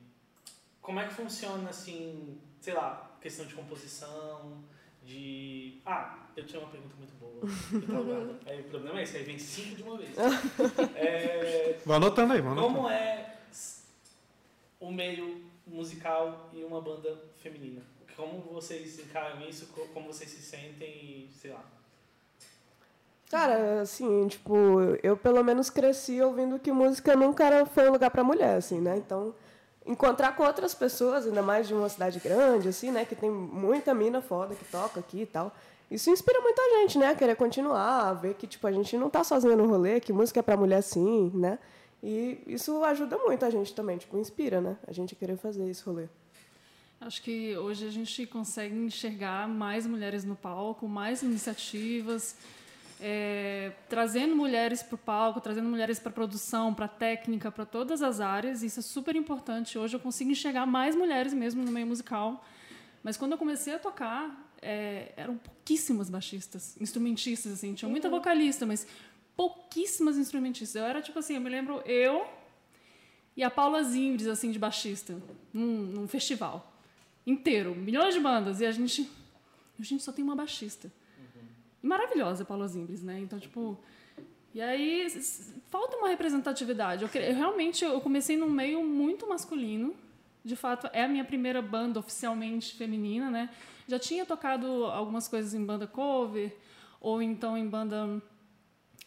como 0.80 1.00
é 1.00 1.08
que 1.08 1.14
funciona, 1.14 1.68
assim, 1.68 2.38
sei 2.60 2.74
lá, 2.74 3.10
questão 3.20 3.44
de 3.44 3.54
composição, 3.54 4.62
de... 5.04 5.80
Ah, 5.84 6.28
eu 6.36 6.46
tinha 6.46 6.60
uma 6.60 6.70
pergunta 6.70 6.94
muito 6.96 7.12
boa. 7.18 8.38
Aí 8.46 8.60
o 8.62 8.64
problema 8.64 9.00
é 9.00 9.02
esse, 9.02 9.16
aí 9.16 9.24
vem 9.24 9.36
cinco 9.38 9.74
de 9.74 9.82
uma 9.82 9.98
vez. 9.98 10.10
É, 10.94 11.76
Vou 11.84 11.96
anotando 11.96 12.32
aí, 12.34 12.40
vamos 12.40 12.58
anotando. 12.58 12.76
como 12.78 12.88
é 12.88 13.36
o 14.78 14.92
meio 14.92 15.44
musical 15.66 16.48
e 16.54 16.62
uma 16.62 16.80
banda 16.80 17.20
feminina? 17.42 17.82
Como 18.16 18.40
vocês 18.40 18.98
encaram 18.98 19.40
isso? 19.48 19.66
Co- 19.66 19.86
Como 19.92 20.06
vocês 20.12 20.30
se 20.30 20.40
sentem? 20.40 21.28
Sei 21.40 21.50
lá. 21.52 21.64
Cara, 23.30 23.80
assim, 23.80 24.26
tipo, 24.28 24.54
eu 25.02 25.16
pelo 25.16 25.42
menos 25.42 25.68
cresci 25.68 26.20
ouvindo 26.22 26.58
que 26.58 26.70
música 26.70 27.16
nunca 27.16 27.44
era, 27.44 27.66
foi 27.66 27.88
um 27.88 27.92
lugar 27.92 28.10
pra 28.10 28.22
mulher, 28.22 28.56
assim, 28.56 28.80
né? 28.80 28.96
Então, 28.96 29.34
encontrar 29.84 30.36
com 30.36 30.44
outras 30.44 30.74
pessoas, 30.74 31.26
ainda 31.26 31.42
mais 31.42 31.66
de 31.66 31.74
uma 31.74 31.88
cidade 31.88 32.20
grande, 32.20 32.68
assim, 32.68 32.90
né? 32.92 33.04
Que 33.04 33.16
tem 33.16 33.28
muita 33.30 33.92
mina 33.92 34.22
foda 34.22 34.54
que 34.54 34.64
toca 34.66 35.00
aqui 35.00 35.22
e 35.22 35.26
tal. 35.26 35.52
Isso 35.90 36.08
inspira 36.08 36.40
muita 36.40 36.62
gente, 36.78 36.98
né? 36.98 37.08
A 37.10 37.14
querer 37.16 37.34
continuar, 37.36 38.08
a 38.08 38.12
ver 38.14 38.34
que, 38.34 38.46
tipo, 38.46 38.64
a 38.66 38.72
gente 38.72 38.96
não 38.96 39.10
tá 39.10 39.24
sozinha 39.24 39.56
no 39.56 39.66
rolê, 39.66 39.98
que 40.00 40.12
música 40.12 40.38
é 40.40 40.42
pra 40.42 40.56
mulher 40.56 40.82
sim, 40.82 41.30
né? 41.34 41.58
E 42.02 42.40
isso 42.46 42.82
ajuda 42.84 43.18
muito 43.18 43.44
a 43.44 43.50
gente 43.50 43.74
também, 43.74 43.98
tipo, 43.98 44.16
inspira, 44.18 44.60
né? 44.60 44.76
A 44.86 44.92
gente 44.92 45.16
querer 45.16 45.36
fazer 45.36 45.68
esse 45.68 45.82
rolê. 45.82 46.06
Acho 46.98 47.22
que 47.22 47.56
hoje 47.58 47.86
a 47.86 47.90
gente 47.90 48.26
consegue 48.26 48.74
enxergar 48.74 49.46
mais 49.46 49.86
mulheres 49.86 50.24
no 50.24 50.34
palco, 50.34 50.88
mais 50.88 51.22
iniciativas, 51.22 52.36
é, 52.98 53.72
trazendo 53.86 54.34
mulheres 54.34 54.82
para 54.82 54.94
o 54.94 54.98
palco, 54.98 55.38
trazendo 55.40 55.68
mulheres 55.68 55.98
para 55.98 56.08
a 56.08 56.12
produção, 56.12 56.72
para 56.72 56.86
a 56.86 56.88
técnica, 56.88 57.52
para 57.52 57.66
todas 57.66 58.02
as 58.02 58.18
áreas. 58.18 58.62
Isso 58.62 58.80
é 58.80 58.82
super 58.82 59.14
importante. 59.14 59.78
Hoje 59.78 59.94
eu 59.94 60.00
consigo 60.00 60.30
enxergar 60.30 60.64
mais 60.64 60.96
mulheres 60.96 61.34
mesmo 61.34 61.62
no 61.62 61.70
meio 61.70 61.86
musical. 61.86 62.42
Mas 63.02 63.18
quando 63.18 63.32
eu 63.32 63.38
comecei 63.38 63.74
a 63.74 63.78
tocar, 63.78 64.50
é, 64.62 65.12
eram 65.18 65.36
pouquíssimas 65.36 66.08
baixistas, 66.08 66.80
instrumentistas, 66.80 67.52
assim. 67.52 67.74
Tinha 67.74 67.90
muita 67.90 68.08
vocalista, 68.08 68.64
mas 68.64 68.86
pouquíssimas 69.36 70.16
instrumentistas. 70.16 70.74
Eu 70.76 70.86
era 70.86 71.02
tipo 71.02 71.18
assim, 71.18 71.34
eu 71.34 71.42
me 71.42 71.50
lembro 71.50 71.82
eu 71.84 72.26
e 73.36 73.44
a 73.44 73.50
Paula 73.50 73.84
Zimbres, 73.84 74.26
assim, 74.26 74.50
de 74.50 74.58
baixista, 74.58 75.14
num, 75.52 75.82
num 75.82 76.08
festival 76.08 76.72
inteiro, 77.26 77.74
milhões 77.74 78.14
de 78.14 78.20
bandas, 78.20 78.60
e 78.60 78.66
a 78.66 78.70
gente. 78.70 79.10
A 79.78 79.82
gente 79.82 80.02
só 80.02 80.12
tem 80.12 80.24
uma 80.24 80.36
baixista. 80.36 80.90
E 81.82 81.86
maravilhosa 81.86 82.44
Paula 82.44 82.66
Zimbres, 82.68 83.02
né? 83.02 83.20
Então, 83.20 83.38
tipo. 83.38 83.78
E 84.54 84.62
aí, 84.62 85.06
falta 85.68 85.96
uma 85.98 86.08
representatividade. 86.08 87.04
Eu, 87.04 87.20
eu 87.20 87.34
realmente 87.34 87.84
eu 87.84 88.00
comecei 88.00 88.36
num 88.36 88.48
meio 88.48 88.82
muito 88.82 89.28
masculino. 89.28 89.94
De 90.42 90.56
fato, 90.56 90.88
é 90.92 91.02
a 91.02 91.08
minha 91.08 91.24
primeira 91.24 91.60
banda 91.60 91.98
oficialmente 91.98 92.74
feminina, 92.74 93.30
né? 93.30 93.50
Já 93.86 93.98
tinha 93.98 94.24
tocado 94.24 94.84
algumas 94.86 95.28
coisas 95.28 95.52
em 95.52 95.64
banda 95.64 95.86
cover, 95.86 96.56
ou 97.00 97.20
então 97.20 97.58
em 97.58 97.68
banda 97.68 98.22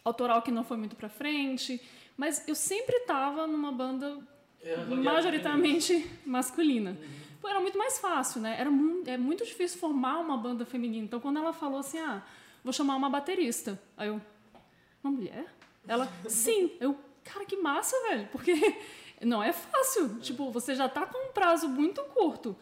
autoral 0.04 0.42
que 0.42 0.50
não 0.50 0.62
foi 0.62 0.76
muito 0.76 0.94
pra 0.94 1.08
frente. 1.08 1.80
Mas 2.16 2.46
eu 2.46 2.54
sempre 2.54 2.96
estava 2.96 3.46
numa 3.46 3.72
banda 3.72 4.18
de 4.62 4.94
majoritariamente 4.94 6.06
masculina. 6.24 6.96
Pô, 7.40 7.48
era 7.48 7.60
muito 7.60 7.78
mais 7.78 7.98
fácil, 7.98 8.40
né? 8.40 8.56
Era 8.58 8.70
mu 8.70 9.02
é 9.06 9.16
muito 9.16 9.44
difícil 9.44 9.78
formar 9.78 10.18
uma 10.18 10.36
banda 10.36 10.64
feminina. 10.66 11.04
Então, 11.04 11.18
quando 11.20 11.38
ela 11.38 11.52
falou 11.52 11.78
assim, 11.80 11.98
ah, 11.98 12.22
vou 12.62 12.72
chamar 12.72 12.96
uma 12.96 13.08
baterista. 13.08 13.80
Aí 13.96 14.08
eu, 14.08 14.20
uma 15.02 15.12
mulher? 15.12 15.46
Ela, 15.88 16.06
sim. 16.28 16.72
Eu, 16.78 16.96
cara, 17.24 17.44
que 17.46 17.56
massa, 17.56 17.96
velho. 18.08 18.28
Porque 18.30 18.52
não 19.22 19.42
é 19.42 19.52
fácil. 19.52 20.18
Tipo, 20.20 20.50
você 20.50 20.74
já 20.74 20.88
tá 20.88 21.06
com 21.06 21.30
um 21.30 21.32
prazo 21.32 21.68
muito 21.68 22.02
curto 22.04 22.54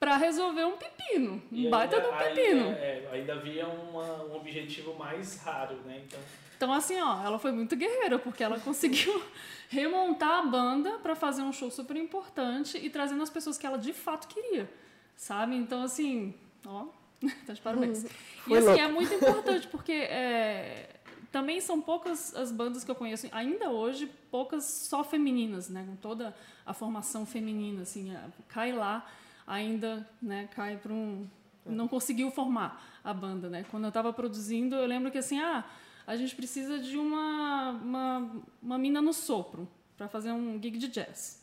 pra 0.00 0.16
resolver 0.16 0.64
um 0.64 0.76
pepino. 0.76 1.42
Um 1.52 1.70
baita 1.70 2.00
de 2.00 2.08
um 2.08 2.16
pepino. 2.16 2.66
Ainda, 2.68 2.78
é, 2.78 3.08
ainda 3.12 3.32
havia 3.34 3.66
uma- 3.68 4.24
um 4.24 4.36
objetivo 4.36 4.94
mais 4.94 5.36
raro, 5.36 5.76
né? 5.84 6.02
Então, 6.06 6.18
Então, 6.56 6.72
assim, 6.72 7.00
ó, 7.00 7.22
ela 7.24 7.38
foi 7.38 7.52
muito 7.52 7.76
guerreira, 7.76 8.18
porque 8.18 8.42
ela 8.42 8.58
conseguiu 8.60 9.22
remontar 9.68 10.40
a 10.40 10.42
banda 10.42 10.98
para 10.98 11.14
fazer 11.14 11.42
um 11.42 11.52
show 11.52 11.70
super 11.70 11.96
importante 11.96 12.78
e 12.78 12.88
trazendo 12.88 13.22
as 13.22 13.30
pessoas 13.30 13.58
que 13.58 13.66
ela 13.66 13.78
de 13.78 13.92
fato 13.92 14.28
queria, 14.28 14.70
sabe? 15.16 15.56
Então, 15.56 15.82
assim, 15.82 16.34
ó, 16.66 16.86
tá 17.46 17.52
de 17.52 17.60
parabéns. 17.60 18.04
E, 18.04 18.08
Foi 18.44 18.58
assim, 18.58 18.66
louco. 18.66 18.80
é 18.80 18.88
muito 18.88 19.14
importante, 19.14 19.66
porque 19.68 19.92
é, 19.92 20.96
também 21.32 21.60
são 21.60 21.80
poucas 21.80 22.34
as 22.34 22.52
bandas 22.52 22.84
que 22.84 22.90
eu 22.90 22.94
conheço, 22.94 23.28
ainda 23.32 23.70
hoje, 23.70 24.10
poucas 24.30 24.64
só 24.64 25.02
femininas, 25.02 25.68
né? 25.68 25.84
Com 25.86 25.96
toda 25.96 26.34
a 26.64 26.72
formação 26.72 27.26
feminina, 27.26 27.82
assim, 27.82 28.16
cai 28.48 28.72
lá, 28.72 29.06
ainda, 29.46 30.08
né, 30.22 30.48
cai 30.54 30.76
para 30.76 30.92
um 30.92 31.26
não 31.66 31.88
conseguiu 31.88 32.30
formar 32.30 33.00
a 33.02 33.12
banda, 33.12 33.48
né? 33.48 33.64
Quando 33.70 33.84
eu 33.84 33.88
estava 33.88 34.12
produzindo, 34.12 34.76
eu 34.76 34.86
lembro 34.86 35.10
que 35.10 35.18
assim, 35.18 35.40
ah, 35.40 35.64
a 36.06 36.16
gente 36.16 36.34
precisa 36.34 36.78
de 36.78 36.96
uma 36.96 37.70
uma, 37.70 38.30
uma 38.62 38.78
mina 38.78 39.00
no 39.00 39.12
sopro 39.12 39.68
para 39.96 40.08
fazer 40.08 40.32
um 40.32 40.60
gig 40.62 40.78
de 40.78 40.88
jazz. 40.88 41.42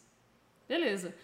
Beleza. 0.68 1.15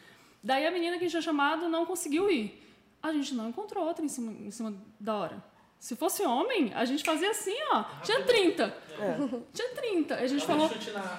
Daí 0.44 0.66
a 0.66 0.72
menina 0.72 0.98
que 0.98 1.04
a 1.04 1.08
gente 1.08 1.12
tinha 1.12 1.22
chamado 1.22 1.68
não 1.68 1.86
conseguiu 1.86 2.30
ir. 2.30 2.64
A 3.02 3.12
gente 3.12 3.34
não 3.34 3.50
encontrou 3.50 3.86
outra 3.86 4.04
em 4.04 4.08
cima, 4.08 4.32
em 4.32 4.52
cima 4.52 4.74
da 5.00 5.16
hora. 5.16 5.44
Se 5.80 5.96
fosse 5.96 6.24
homem, 6.24 6.72
a 6.74 6.86
gente 6.86 7.04
fazia 7.04 7.30
assim, 7.30 7.56
ó. 7.72 7.84
Tinha 8.02 8.24
30. 8.24 8.78
Tinha 9.54 9.70
30. 9.76 10.16
A 10.16 10.28
gente 10.28 10.44
um 10.44 10.48
falou, 10.48 10.70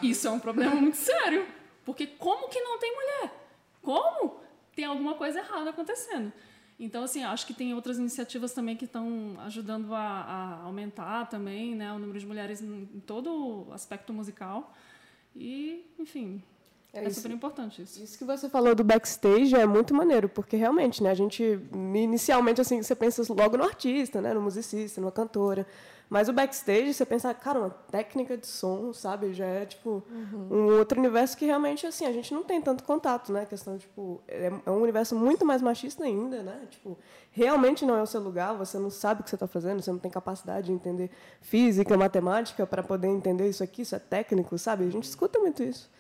isso 0.03 0.27
é 0.27 0.31
um 0.31 0.41
problema 0.41 0.75
muito 0.75 0.97
sério. 0.97 1.47
Porque 1.85 2.07
como 2.07 2.49
que 2.49 2.61
não 2.61 2.79
tem 2.79 2.93
mulher? 2.93 3.33
Como? 3.81 4.41
Tem 4.75 4.85
alguma 4.85 5.15
coisa 5.15 5.39
errada 5.39 5.71
acontecendo. 5.71 6.33
Então, 6.79 7.03
assim, 7.03 7.25
acho 7.25 7.45
que 7.47 7.53
tem 7.53 7.75
outras 7.75 7.99
iniciativas 7.99 8.53
também 8.53 8.77
que 8.77 8.85
estão 8.85 9.37
ajudando 9.41 9.93
a, 9.95 10.01
a 10.01 10.63
aumentar 10.63 11.27
também 11.27 11.75
né, 11.75 11.93
o 11.93 11.99
número 11.99 12.21
de 12.21 12.27
mulheres 12.27 12.63
em 12.63 13.01
todo 13.05 13.67
o 13.67 13.73
aspecto 13.73 14.13
musical. 14.13 14.73
E, 15.35 15.85
enfim, 15.99 16.41
É 16.93 17.05
é, 17.05 17.11
super 17.11 17.31
importante 17.31 17.83
isso. 17.83 18.03
Isso 18.03 18.17
que 18.17 18.25
você 18.25 18.49
falou 18.49 18.75
do 18.75 18.83
backstage 18.83 19.55
é 19.55 19.67
muito 19.67 19.95
maneiro, 19.95 20.29
porque 20.29 20.57
realmente, 20.57 21.03
né, 21.03 21.11
a 21.11 21.15
gente 21.15 21.61
inicialmente 21.73 22.61
assim, 22.61 22.83
você 22.83 22.95
pensa 22.95 23.23
logo 23.33 23.57
no 23.57 23.65
artista, 23.65 24.21
né, 24.21 24.33
no 24.33 24.41
musicista, 24.41 25.01
numa 25.01 25.13
cantora, 25.13 25.67
mas 26.09 26.27
o 26.31 26.33
backstage 26.33 26.95
você 26.95 27.05
pensa, 27.05 27.35
cara, 27.35 27.59
uma 27.59 27.71
técnica 27.71 28.39
de 28.39 28.47
som, 28.47 28.95
sabe, 28.95 29.35
já 29.35 29.45
é 29.45 29.67
tipo 29.67 30.03
um 30.51 30.79
outro 30.79 30.99
universo 30.99 31.37
que 31.37 31.45
realmente 31.45 31.87
assim, 31.87 32.07
a 32.07 32.13
gente 32.13 32.33
não 32.33 32.43
tem 32.43 32.63
tanto 32.63 32.83
contato, 32.83 33.31
né, 33.31 33.45
questão 33.45 33.77
tipo, 33.77 34.23
é, 34.27 34.51
é 34.65 34.71
um 34.71 34.81
universo 34.81 35.15
muito 35.15 35.45
mais 35.45 35.61
machista 35.61 36.05
ainda, 36.05 36.43
né? 36.43 36.63
Tipo, 36.71 36.97
realmente 37.31 37.85
não 37.85 37.95
é 37.97 38.03
o 38.03 38.07
seu 38.07 38.23
lugar, 38.23 38.55
você 38.55 38.79
não 38.79 38.89
sabe 38.89 39.21
o 39.21 39.25
que 39.25 39.29
você 39.29 39.37
está 39.37 39.47
fazendo, 39.47 39.83
você 39.83 39.93
não 39.93 39.99
tem 39.99 40.11
capacidade 40.11 40.69
de 40.69 40.73
entender 40.73 41.11
física, 41.43 41.95
matemática 41.99 42.67
para 42.67 42.83
poder 42.83 43.09
entender 43.09 43.47
isso 43.47 43.63
aqui, 43.63 43.83
isso 43.83 43.95
é 43.95 43.99
técnico, 43.99 44.57
sabe? 44.57 44.85
A 44.85 44.91
gente 44.91 45.05
escuta 45.05 45.39
muito 45.39 45.63
isso. 45.63 45.91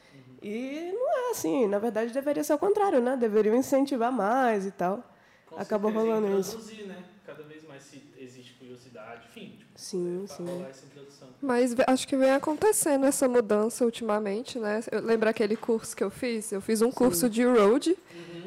E 0.43 0.93
não 0.93 1.29
é 1.29 1.31
assim, 1.31 1.67
na 1.67 1.79
verdade 1.79 2.13
deveria 2.13 2.45
ser 2.45 2.55
o 2.55 2.59
contrário, 2.59 3.01
né? 3.01 3.17
Deveriam 3.17 3.57
incentivar 3.57 4.13
mais 4.13 4.67
e 4.67 4.71
tal. 4.71 5.03
Com 5.47 5.57
Acabou 5.59 5.91
certeza, 5.91 6.15
rolando 6.15 6.41
isso. 6.41 6.87
né? 6.87 6.97
Cada 7.27 7.43
vez 7.43 7.63
mais 7.67 7.83
se 7.83 8.03
existe 8.19 8.55
curiosidade, 8.55 9.23
enfim, 9.29 9.55
tipo, 9.59 9.71
Sim, 9.75 10.25
pra 10.27 10.37
sim. 10.37 10.45
rolar 10.45 10.69
essa 10.69 10.87
introdução. 10.87 11.29
Mas 11.43 11.75
acho 11.87 12.09
que 12.09 12.17
vem 12.17 12.31
acontecendo 12.31 13.05
essa 13.07 13.29
mudança 13.29 13.85
ultimamente, 13.85 14.59
né? 14.59 14.81
Eu 14.91 15.01
lembro 15.03 15.29
aquele 15.29 15.57
curso 15.57 15.97
que 15.97 16.03
eu 16.03 16.11
fiz? 16.11 16.53
Eu 16.53 16.61
fiz 16.61 16.81
um 16.83 16.91
curso 16.91 17.29
de 17.29 17.45
road, 17.45 17.97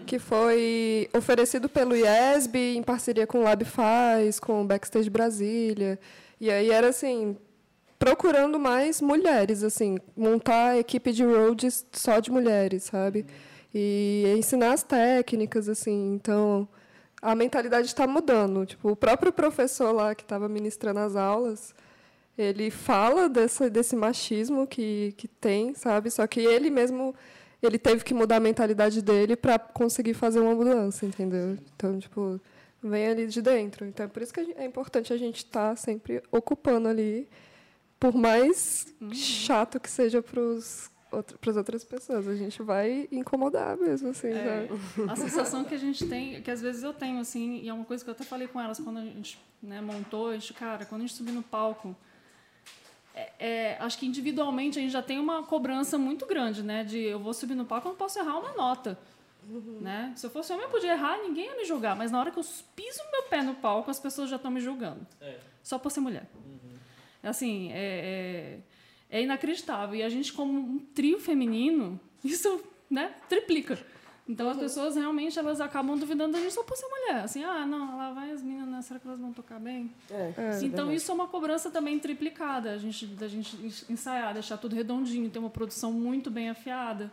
que 0.08 0.18
foi 0.20 1.10
oferecido 1.16 1.70
pelo 1.70 1.96
IESB 1.96 2.76
em 2.78 2.84
parceria 2.84 3.28
com 3.28 3.40
o 3.40 3.44
Lab 3.44 3.64
Faz, 3.66 4.40
com 4.40 4.62
o 4.62 4.66
Backstage 4.66 5.10
Brasília. 5.10 6.00
E 6.40 6.50
aí 6.50 6.70
era 6.72 6.90
assim, 6.90 7.38
procurando 8.02 8.60
mais 8.60 9.00
mulheres, 9.00 9.62
assim, 9.62 10.00
montar 10.18 10.76
equipe 10.76 11.12
de 11.12 11.24
roads 11.24 11.86
só 11.92 12.20
de 12.20 12.32
mulheres, 12.32 12.86
sabe? 12.86 13.28
E 13.72 14.26
ensinar 14.36 14.74
as 14.74 14.82
técnicas, 14.82 15.70
assim. 15.70 16.16
Então, 16.16 16.68
a 17.22 17.36
mentalidade 17.36 17.86
está 17.86 18.08
mudando. 18.08 18.66
Tipo, 18.66 18.90
o 18.90 18.96
próprio 18.96 19.32
professor 19.32 19.92
lá 19.92 20.16
que 20.16 20.24
estava 20.24 20.50
ministrando 20.50 21.00
as 21.00 21.16
aulas, 21.16 21.76
ele 22.36 22.72
fala 22.72 23.30
dessa, 23.30 23.70
desse 23.70 23.96
machismo 23.96 24.66
que, 24.66 25.14
que 25.16 25.28
tem, 25.28 25.76
sabe? 25.76 26.10
Só 26.10 26.26
que 26.26 26.40
ele 26.40 26.72
mesmo 26.72 27.14
ele 27.62 27.78
teve 27.78 28.04
que 28.04 28.16
mudar 28.16 28.38
a 28.38 28.40
mentalidade 28.40 29.00
dele 29.04 29.36
para 29.36 29.60
conseguir 29.60 30.16
fazer 30.16 30.40
uma 30.40 30.56
mudança, 30.56 31.06
entendeu? 31.06 31.56
Então, 31.76 32.00
tipo, 32.00 32.42
vem 32.82 33.06
ali 33.06 33.28
de 33.28 33.44
dentro. 33.44 33.86
Então, 33.86 34.08
é 34.08 34.10
por 34.10 34.24
isso 34.24 34.34
que 34.34 34.56
é 34.58 34.66
importante 34.66 35.14
a 35.14 35.18
gente 35.18 35.38
estar 35.38 35.78
sempre 35.78 36.24
ocupando 36.32 36.88
ali, 36.88 37.30
por 38.02 38.16
mais 38.16 38.92
chato 39.14 39.80
que 39.80 39.88
seja 39.88 40.24
para 40.24 40.42
as 40.42 40.90
outras 41.56 41.84
pessoas. 41.84 42.28
A 42.28 42.36
gente 42.36 42.64
vai 42.64 43.08
incomodar 43.12 43.78
mesmo, 43.78 44.10
assim, 44.10 44.30
É? 44.30 44.68
A 45.08 45.16
sensação 45.16 45.64
que 45.64 45.76
a 45.76 45.78
gente 45.78 46.08
tem, 46.08 46.42
que 46.42 46.50
às 46.50 46.60
vezes 46.60 46.82
eu 46.82 46.94
tenho, 46.94 47.20
assim, 47.20 47.60
e 47.62 47.70
é 47.70 47.74
uma 47.74 47.86
coisa 47.86 48.04
que 48.04 48.10
eu 48.10 48.14
até 48.14 48.24
falei 48.24 48.48
com 48.48 48.60
elas 48.60 48.80
quando 48.80 48.98
a 48.98 49.02
gente 49.06 49.40
né, 49.62 49.80
montou, 49.82 50.30
a 50.30 50.34
gente, 50.34 50.52
cara, 50.52 50.84
quando 50.84 51.02
a 51.02 51.06
gente 51.06 51.16
subir 51.16 51.32
no 51.32 51.44
palco, 51.44 51.96
é- 53.14 53.32
é, 53.40 53.78
acho 53.80 54.00
que 54.00 54.08
individualmente 54.08 54.80
a 54.80 54.82
gente 54.82 54.92
já 54.92 55.04
tem 55.04 55.20
uma 55.20 55.44
cobrança 55.44 55.96
muito 55.96 56.26
grande, 56.26 56.64
né? 56.64 56.84
De 56.84 56.98
eu 56.98 57.20
vou 57.20 57.36
subir 57.36 57.54
no 57.54 57.66
palco, 57.66 57.88
eu 57.88 57.92
não 57.92 57.98
posso 57.98 58.18
errar 58.18 58.40
uma 58.40 58.54
nota. 58.54 58.98
Né? 59.80 60.14
Se 60.16 60.26
eu 60.26 60.30
fosse 60.32 60.52
homem, 60.54 60.66
eu 60.66 60.72
podia 60.72 60.94
errar, 60.94 61.18
ninguém 61.18 61.46
ia 61.48 61.56
me 61.56 61.66
julgar. 61.66 61.96
Mas 61.96 62.10
na 62.12 62.20
hora 62.20 62.32
que 62.32 62.40
eu 62.40 62.46
piso 62.76 63.00
meu 63.12 63.24
pé 63.24 63.44
no 63.44 63.54
palco, 63.56 63.92
as 63.92 64.00
pessoas 64.00 64.28
já 64.30 64.38
estão 64.38 64.50
me 64.50 64.60
julgando. 64.62 65.06
É. 65.20 65.38
Só 65.62 65.78
por 65.78 65.92
ser 65.92 66.00
mulher. 66.00 66.28
Assim, 67.24 67.72
é, 67.72 68.60
é, 69.10 69.18
é 69.20 69.24
inacreditável. 69.24 69.96
E 69.96 70.04
a 70.04 70.10
gente, 70.10 70.34
como 70.34 70.58
um 70.58 70.80
trio 70.80 71.20
feminino, 71.20 72.00
isso 72.24 72.64
né, 72.90 73.14
triplica. 73.30 73.78
Então 74.28 74.50
as 74.50 74.58
pessoas 74.58 74.96
realmente 74.96 75.38
elas 75.38 75.60
acabam 75.60 75.98
duvidando 75.98 76.34
da 76.34 76.40
gente 76.40 76.54
só 76.54 76.64
por 76.64 76.78
ser 76.78 76.88
mulher. 76.88 77.24
Assim, 77.24 77.44
ah, 77.44 77.66
não, 77.66 77.98
lá 77.98 78.12
vai 78.14 78.32
as 78.32 78.42
meninas, 78.42 78.70
né? 78.70 78.82
será 78.82 79.00
que 79.00 79.08
elas 79.08 79.20
vão 79.20 79.34
tocar 79.34 79.60
bem? 79.60 79.92
É, 80.10 80.14
É. 80.16 80.20
é 80.20 80.58
então 80.58 80.70
verdade. 80.70 80.96
isso 80.96 81.12
é 81.12 81.14
uma 81.14 81.28
cobrança 81.28 81.70
também 81.70 82.00
triplicada, 82.00 82.72
a 82.72 82.78
gente, 82.78 83.06
da 83.08 83.28
gente 83.28 83.58
ensaiar, 83.90 84.34
deixar 84.34 84.58
tudo 84.58 84.76
redondinho, 84.76 85.30
ter 85.30 85.40
uma 85.40 85.50
produção 85.50 85.92
muito 85.92 86.32
bem 86.32 86.50
afiada. 86.50 87.12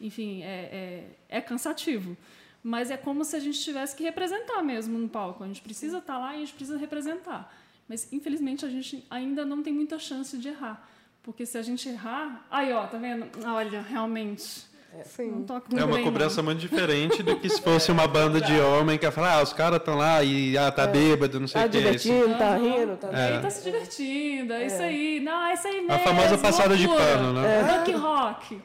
Enfim, 0.00 0.42
é, 0.42 1.06
é, 1.28 1.38
é 1.38 1.40
cansativo. 1.40 2.16
Mas 2.62 2.90
é 2.90 2.96
como 2.96 3.24
se 3.24 3.36
a 3.36 3.38
gente 3.38 3.60
tivesse 3.60 3.94
que 3.94 4.02
representar 4.02 4.60
mesmo 4.62 4.98
no 4.98 5.08
palco. 5.08 5.44
A 5.44 5.46
gente 5.46 5.62
precisa 5.62 5.98
estar 5.98 6.18
lá 6.18 6.32
e 6.32 6.36
a 6.36 6.40
gente 6.40 6.54
precisa 6.54 6.76
representar. 6.76 7.54
Mas, 7.88 8.08
infelizmente, 8.12 8.64
a 8.64 8.68
gente 8.68 9.04
ainda 9.10 9.44
não 9.44 9.62
tem 9.62 9.72
muita 9.72 9.98
chance 9.98 10.36
de 10.38 10.48
errar. 10.48 10.88
Porque 11.22 11.44
se 11.46 11.56
a 11.58 11.62
gente 11.62 11.88
errar... 11.88 12.46
Aí, 12.50 12.72
ó, 12.72 12.86
tá 12.86 12.98
vendo? 12.98 13.26
Olha, 13.44 13.80
realmente, 13.82 14.64
não 14.94 15.04
Sim. 15.04 15.44
É 15.76 15.84
uma 15.84 15.96
bem, 15.96 16.04
cobrança 16.04 16.36
não. 16.38 16.44
muito 16.46 16.60
diferente 16.60 17.22
do 17.22 17.36
que 17.36 17.48
se 17.50 17.60
fosse 17.60 17.90
uma 17.92 18.06
banda 18.08 18.40
de 18.40 18.52
homem 18.60 18.96
que 18.96 19.04
ia 19.04 19.10
falar, 19.12 19.34
ah, 19.34 19.42
os 19.42 19.52
caras 19.52 19.78
estão 19.78 19.94
lá 19.96 20.22
e 20.22 20.56
ah, 20.56 20.70
tá 20.70 20.86
bêbado, 20.86 21.38
não 21.38 21.46
sei 21.48 21.60
Tá 21.60 21.66
o 21.66 21.70
que. 21.70 21.78
divertindo, 21.78 22.38
tá 22.38 22.48
Aham. 22.54 22.58
rindo, 22.62 22.96
tá. 22.96 23.08
Ele 23.28 23.40
tá 23.40 23.50
se 23.50 23.62
divertindo, 23.64 24.52
é, 24.52 24.66
isso 24.66 24.82
aí. 24.82 25.20
Não, 25.20 25.44
é 25.46 25.54
isso 25.54 25.66
aí 25.66 25.74
mesmo. 25.80 25.92
A 25.92 25.98
famosa 25.98 26.38
passada 26.38 26.76
de 26.76 26.88
pano, 26.88 27.32
né? 27.34 27.62
Rock 27.62 27.92
rock. 27.92 28.62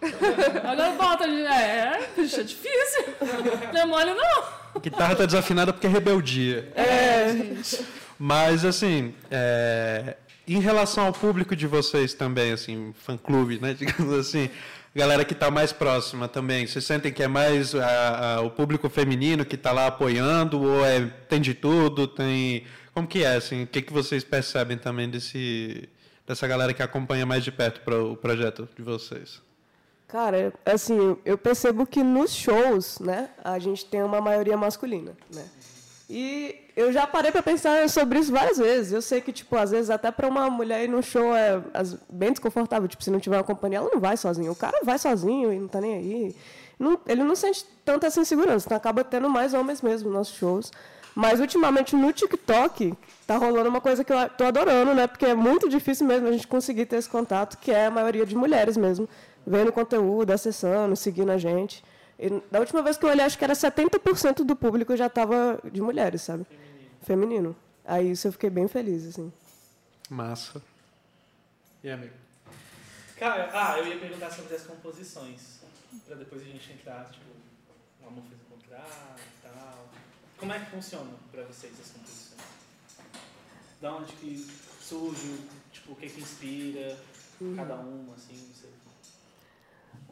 Agora 0.63 0.91
bota. 0.91 1.27
de- 1.27 1.41
É, 1.45 2.09
bicho, 2.15 2.39
é 2.39 2.43
difícil. 2.43 3.03
Não 3.73 3.81
é 3.81 3.85
mole, 3.85 4.13
não. 4.13 4.79
Guitarra 4.81 5.15
tá 5.15 5.25
desafinada 5.25 5.73
porque 5.73 5.87
é 5.87 5.89
rebeldia. 5.89 6.71
É, 6.75 7.33
gente. 7.33 7.85
Mas, 8.23 8.63
assim, 8.63 9.15
é, 9.31 10.15
em 10.47 10.59
relação 10.59 11.07
ao 11.07 11.11
público 11.11 11.55
de 11.55 11.65
vocês 11.65 12.13
também, 12.13 12.51
assim, 12.51 12.93
fã-clube, 13.03 13.59
né, 13.59 13.73
digamos 13.77 14.13
assim, 14.13 14.47
galera 14.95 15.25
que 15.25 15.33
está 15.33 15.49
mais 15.49 15.73
próxima 15.73 16.27
também, 16.27 16.67
vocês 16.67 16.85
sentem 16.85 17.11
que 17.11 17.23
é 17.23 17.27
mais 17.27 17.73
a- 17.73 18.35
a- 18.35 18.41
o 18.41 18.51
público 18.51 18.87
feminino 18.91 19.43
que 19.43 19.55
está 19.55 19.71
lá 19.71 19.87
apoiando, 19.87 20.61
ou 20.61 20.85
é, 20.85 21.01
tem 21.27 21.41
de 21.41 21.55
tudo, 21.55 22.05
tem... 22.05 22.63
Como 22.93 23.07
que 23.07 23.23
é, 23.23 23.37
assim, 23.37 23.63
o 23.63 23.67
que, 23.67 23.81
que 23.81 23.91
vocês 23.91 24.23
percebem 24.23 24.77
também 24.77 25.09
desse, 25.09 25.89
dessa 26.27 26.45
galera 26.47 26.75
que 26.75 26.83
acompanha 26.83 27.25
mais 27.25 27.43
de 27.43 27.51
perto 27.51 27.81
pro, 27.81 28.11
o 28.11 28.15
projeto 28.15 28.69
de 28.77 28.83
vocês? 28.83 29.41
Cara, 30.07 30.53
assim, 30.63 30.95
eu- 30.95 31.19
eu 31.25 31.37
percebo 31.39 31.87
que 31.87 32.03
nos 32.03 32.35
shows, 32.35 32.99
né, 32.99 33.29
a 33.43 33.57
gente 33.57 33.83
tem 33.85 34.03
uma 34.03 34.21
maioria 34.21 34.55
masculina, 34.57 35.13
né? 35.33 35.43
E 36.13 36.55
eu 36.75 36.91
já 36.91 37.07
parei 37.07 37.31
para 37.31 37.41
pensar 37.41 37.87
sobre 37.87 38.19
isso 38.19 38.33
várias 38.33 38.57
vezes. 38.57 38.91
Eu 38.91 39.01
sei 39.01 39.21
que, 39.21 39.31
tipo, 39.31 39.55
às 39.55 39.71
vezes 39.71 39.89
até 39.89 40.11
para 40.11 40.27
uma 40.27 40.49
mulher 40.49 40.83
ir 40.83 40.89
no 40.89 41.01
show 41.01 41.33
é 41.33 41.61
bem 42.09 42.31
desconfortável. 42.31 42.85
Tipo, 42.89 43.01
se 43.01 43.09
não 43.09 43.17
tiver 43.19 43.37
uma 43.37 43.45
companhia, 43.45 43.77
ela 43.77 43.89
não 43.89 43.99
vai 44.01 44.17
sozinha. 44.17 44.51
O 44.51 44.55
cara 44.55 44.77
vai 44.83 44.99
sozinho 44.99 45.53
e 45.53 45.57
não 45.57 45.69
tá 45.69 45.79
nem 45.79 45.95
aí. 45.95 46.35
Não- 46.77 46.99
ele 47.07 47.23
não 47.23 47.33
sente 47.33 47.65
tanta 47.85 48.07
essa 48.07 48.19
insegurança. 48.19 48.65
Então 48.67 48.75
acaba 48.77 49.05
tendo 49.05 49.29
mais 49.29 49.53
homens 49.53 49.81
mesmo 49.81 50.09
nos 50.09 50.17
nossos 50.17 50.35
shows. 50.35 50.69
Mas 51.15 51.39
ultimamente 51.39 51.95
no 51.95 52.11
TikTok 52.11 52.93
tá 53.25 53.37
rolando 53.37 53.69
uma 53.69 53.79
coisa 53.79 54.03
que 54.03 54.11
eu 54.11 54.29
tô 54.31 54.43
adorando, 54.43 54.93
né? 54.93 55.07
Porque 55.07 55.25
é 55.25 55.33
muito 55.33 55.69
difícil 55.69 56.05
mesmo 56.05 56.27
a 56.27 56.31
gente 56.33 56.45
conseguir 56.47 56.87
ter 56.87 56.97
esse 56.97 57.07
contato, 57.09 57.57
que 57.57 57.71
é 57.71 57.85
a 57.85 57.91
maioria 57.91 58.25
de 58.25 58.35
mulheres 58.35 58.75
mesmo, 58.75 59.07
vendo 59.47 59.71
conteúdo, 59.71 60.31
acessando, 60.31 60.93
seguindo 60.97 61.31
a 61.31 61.37
gente. 61.37 61.83
E 62.21 62.29
da 62.51 62.59
última 62.59 62.83
vez 62.83 62.97
que 62.97 63.03
eu 63.05 63.09
olhei, 63.09 63.25
acho 63.25 63.35
que 63.35 63.43
era 63.43 63.55
70% 63.55 64.43
do 64.43 64.55
público 64.55 64.95
já 64.95 65.07
estava 65.07 65.59
de 65.71 65.81
mulheres, 65.81 66.21
sabe? 66.21 66.45
Feminino. 67.01 67.55
Aí 67.83 68.11
isso 68.11 68.27
eu 68.27 68.31
fiquei 68.31 68.51
bem 68.51 68.67
feliz, 68.67 69.07
assim. 69.07 69.33
Massa. 70.07 70.61
E 71.83 71.89
amigo? 71.89 72.13
Cara, 73.17 73.49
ah, 73.51 73.79
eu 73.79 73.87
ia 73.87 73.97
perguntar 73.97 74.29
sobre 74.29 74.55
as 74.55 74.61
composições. 74.61 75.61
Pra 76.05 76.15
depois 76.15 76.43
a 76.43 76.45
gente 76.45 76.71
entrar, 76.71 77.09
tipo, 77.09 77.25
o 78.03 78.07
amor 78.07 78.23
fez 78.29 78.39
encontrar 78.39 79.15
e 79.17 79.47
tal. 79.47 79.89
Como 80.37 80.53
é 80.53 80.59
que 80.59 80.69
funciona 80.69 81.11
pra 81.31 81.41
vocês 81.43 81.73
as 81.81 81.89
composições? 81.89 82.41
Da 83.81 83.95
onde 83.95 84.13
que 84.13 84.47
surge, 84.79 85.39
tipo, 85.71 85.93
o 85.93 85.95
que 85.95 86.07
que 86.07 86.21
inspira 86.21 86.99
cada 87.55 87.75
uma, 87.77 88.13
assim, 88.13 88.35
não 88.47 88.53
sei. 88.53 88.69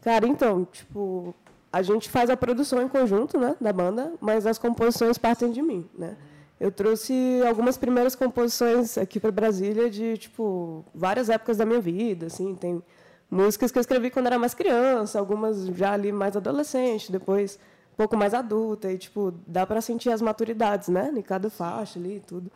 Cara, 0.02 0.26
então, 0.26 0.64
tipo, 0.64 1.34
a 1.72 1.82
gente 1.82 2.08
faz 2.10 2.30
a 2.30 2.36
produção 2.36 2.82
em 2.82 2.88
conjunto, 2.88 3.38
né, 3.38 3.56
da 3.60 3.72
banda, 3.72 4.12
mas 4.20 4.46
as 4.46 4.58
composições 4.58 5.18
partem 5.18 5.50
de 5.50 5.62
mim, 5.62 5.88
né? 5.96 6.16
eu 6.60 6.70
trouxe 6.70 7.40
algumas 7.48 7.78
primeiras 7.78 8.14
composições 8.14 8.98
aqui 8.98 9.18
para 9.18 9.32
Brasília 9.32 9.88
de 9.88 10.18
tipo 10.18 10.84
várias 10.94 11.30
épocas 11.30 11.56
da 11.56 11.64
minha 11.64 11.80
vida, 11.80 12.26
assim, 12.26 12.54
tem 12.54 12.82
músicas 13.30 13.72
que 13.72 13.78
eu 13.78 13.80
escrevi 13.80 14.10
quando 14.10 14.26
era 14.26 14.38
mais 14.38 14.52
criança, 14.52 15.18
algumas 15.18 15.66
já 15.68 15.92
ali 15.92 16.12
mais 16.12 16.36
adolescente, 16.36 17.10
depois 17.10 17.58
um 17.94 17.96
pouco 17.96 18.14
mais 18.14 18.34
adulta 18.34 18.92
e 18.92 18.98
tipo 18.98 19.32
dá 19.46 19.66
para 19.66 19.80
sentir 19.80 20.10
as 20.10 20.20
maturidades, 20.20 20.88
né, 20.88 21.10
em 21.16 21.22
cada 21.22 21.48
faixa 21.48 21.98
ali 21.98 22.16
e 22.16 22.20
tudo. 22.20 22.52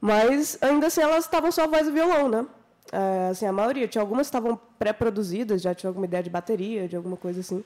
Mas 0.00 0.58
ainda 0.60 0.88
assim 0.88 1.00
elas 1.00 1.24
estavam 1.24 1.52
só 1.52 1.68
voz 1.68 1.86
e 1.86 1.92
violão, 1.92 2.28
né? 2.28 2.46
É, 2.92 3.28
assim 3.30 3.46
a 3.46 3.52
maioria 3.52 3.86
tinha 3.86 4.02
algumas 4.02 4.26
estavam 4.26 4.58
pré-produzidas, 4.78 5.62
já 5.62 5.72
tinha 5.74 5.88
alguma 5.88 6.06
ideia 6.06 6.22
de 6.22 6.30
bateria, 6.30 6.88
de 6.88 6.96
alguma 6.96 7.16
coisa 7.16 7.40
assim, 7.40 7.64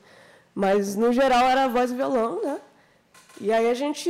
mas 0.53 0.95
no 0.95 1.11
geral 1.11 1.45
era 1.45 1.67
voz 1.67 1.91
e 1.91 1.95
violão, 1.95 2.41
né? 2.43 2.59
E 3.39 3.51
aí 3.51 3.69
a 3.69 3.73
gente 3.73 4.09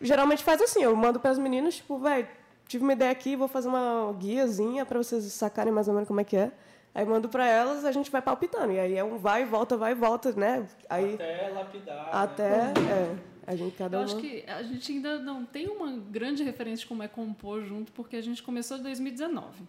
geralmente 0.00 0.42
faz 0.44 0.60
assim, 0.62 0.82
eu 0.82 0.94
mando 0.94 1.18
para 1.18 1.30
as 1.30 1.38
meninas, 1.38 1.76
tipo, 1.76 1.98
velho, 1.98 2.26
tive 2.68 2.84
uma 2.84 2.92
ideia 2.92 3.10
aqui, 3.10 3.34
vou 3.34 3.48
fazer 3.48 3.68
uma 3.68 4.14
guiazinha 4.18 4.86
para 4.86 4.98
vocês 4.98 5.24
sacarem 5.32 5.72
mais 5.72 5.88
ou 5.88 5.94
menos 5.94 6.06
como 6.06 6.20
é 6.20 6.24
que 6.24 6.36
é. 6.36 6.52
Aí 6.94 7.04
mando 7.04 7.28
para 7.28 7.46
elas, 7.46 7.84
a 7.84 7.92
gente 7.92 8.10
vai 8.10 8.20
palpitando. 8.20 8.72
E 8.72 8.78
aí 8.80 8.96
é 8.96 9.04
um 9.04 9.16
vai 9.16 9.42
e 9.42 9.44
volta, 9.44 9.76
vai 9.76 9.92
e 9.92 9.94
volta, 9.94 10.32
né? 10.32 10.66
Aí, 10.88 11.14
Até 11.14 11.48
lapidar. 11.54 11.96
né? 11.96 12.10
até, 12.12 12.48
é, 12.90 13.16
a 13.46 13.54
gente 13.56 13.76
cada 13.76 13.96
Eu 13.96 14.00
uma... 14.00 14.06
acho 14.06 14.16
que 14.16 14.44
a 14.46 14.62
gente 14.62 14.92
ainda 14.92 15.18
não 15.18 15.44
tem 15.44 15.68
uma 15.68 15.92
grande 15.92 16.42
referência 16.42 16.82
de 16.82 16.86
como 16.86 17.02
é 17.02 17.08
compor 17.08 17.62
junto, 17.62 17.92
porque 17.92 18.16
a 18.16 18.22
gente 18.22 18.42
começou 18.42 18.76
em 18.76 18.82
2019. 18.82 19.62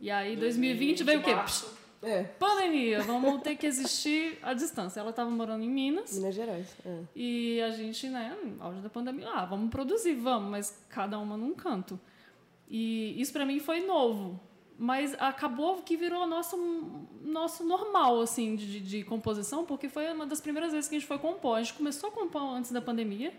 E 0.00 0.10
aí, 0.10 0.36
2020 0.36 1.04
veio 1.04 1.20
o 1.20 1.22
quê? 1.22 1.34
março, 1.34 1.72
É, 2.02 2.22
Pandemia, 2.22 3.00
vamos 3.02 3.42
ter 3.42 3.56
que 3.56 3.66
existir 3.66 4.38
à 4.42 4.54
distância. 4.54 5.00
Ela 5.00 5.10
estava 5.10 5.28
morando 5.30 5.64
em 5.64 5.68
Minas 5.68 6.12
Minas 6.16 6.34
Gerais. 6.34 6.68
É. 6.86 7.00
e 7.16 7.60
a 7.60 7.70
gente, 7.70 8.08
né, 8.08 8.36
auge 8.60 8.80
da 8.80 8.88
pandemia, 8.88 9.28
ah, 9.28 9.44
vamos 9.44 9.68
produzir, 9.70 10.14
vamos, 10.14 10.48
mas 10.50 10.84
cada 10.88 11.18
uma 11.18 11.36
num 11.36 11.54
canto. 11.54 11.98
E 12.68 13.20
isso 13.20 13.32
para 13.32 13.44
mim 13.44 13.58
foi 13.58 13.84
novo, 13.84 14.38
mas 14.78 15.12
acabou 15.18 15.82
que 15.82 15.96
virou 15.96 16.24
nosso 16.26 16.56
nosso 17.20 17.64
normal 17.64 18.20
assim 18.20 18.54
de, 18.54 18.66
de- 18.74 18.80
de 18.80 19.02
composição, 19.04 19.64
porque 19.64 19.88
foi 19.88 20.06
uma 20.12 20.24
das 20.26 20.40
primeiras 20.40 20.70
vezes 20.72 20.88
que 20.88 20.94
a 20.94 20.98
gente 20.98 21.08
foi 21.08 21.18
compor. 21.18 21.56
A 21.56 21.62
gente 21.62 21.74
começou 21.74 22.10
a 22.10 22.12
compor 22.12 22.42
antes 22.42 22.70
da 22.70 22.80
pandemia, 22.80 23.32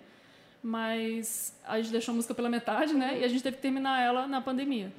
mas 0.62 1.58
a 1.66 1.80
gente 1.80 1.92
deixou 1.92 2.12
a 2.12 2.16
música 2.16 2.34
pela 2.36 2.50
metade, 2.50 2.94
né? 2.94 3.20
E 3.20 3.24
a 3.24 3.28
gente 3.28 3.42
teve 3.42 3.56
que 3.56 3.62
terminar 3.62 4.02
ela 4.02 4.28
na 4.28 4.42
pandemia. 4.42 4.92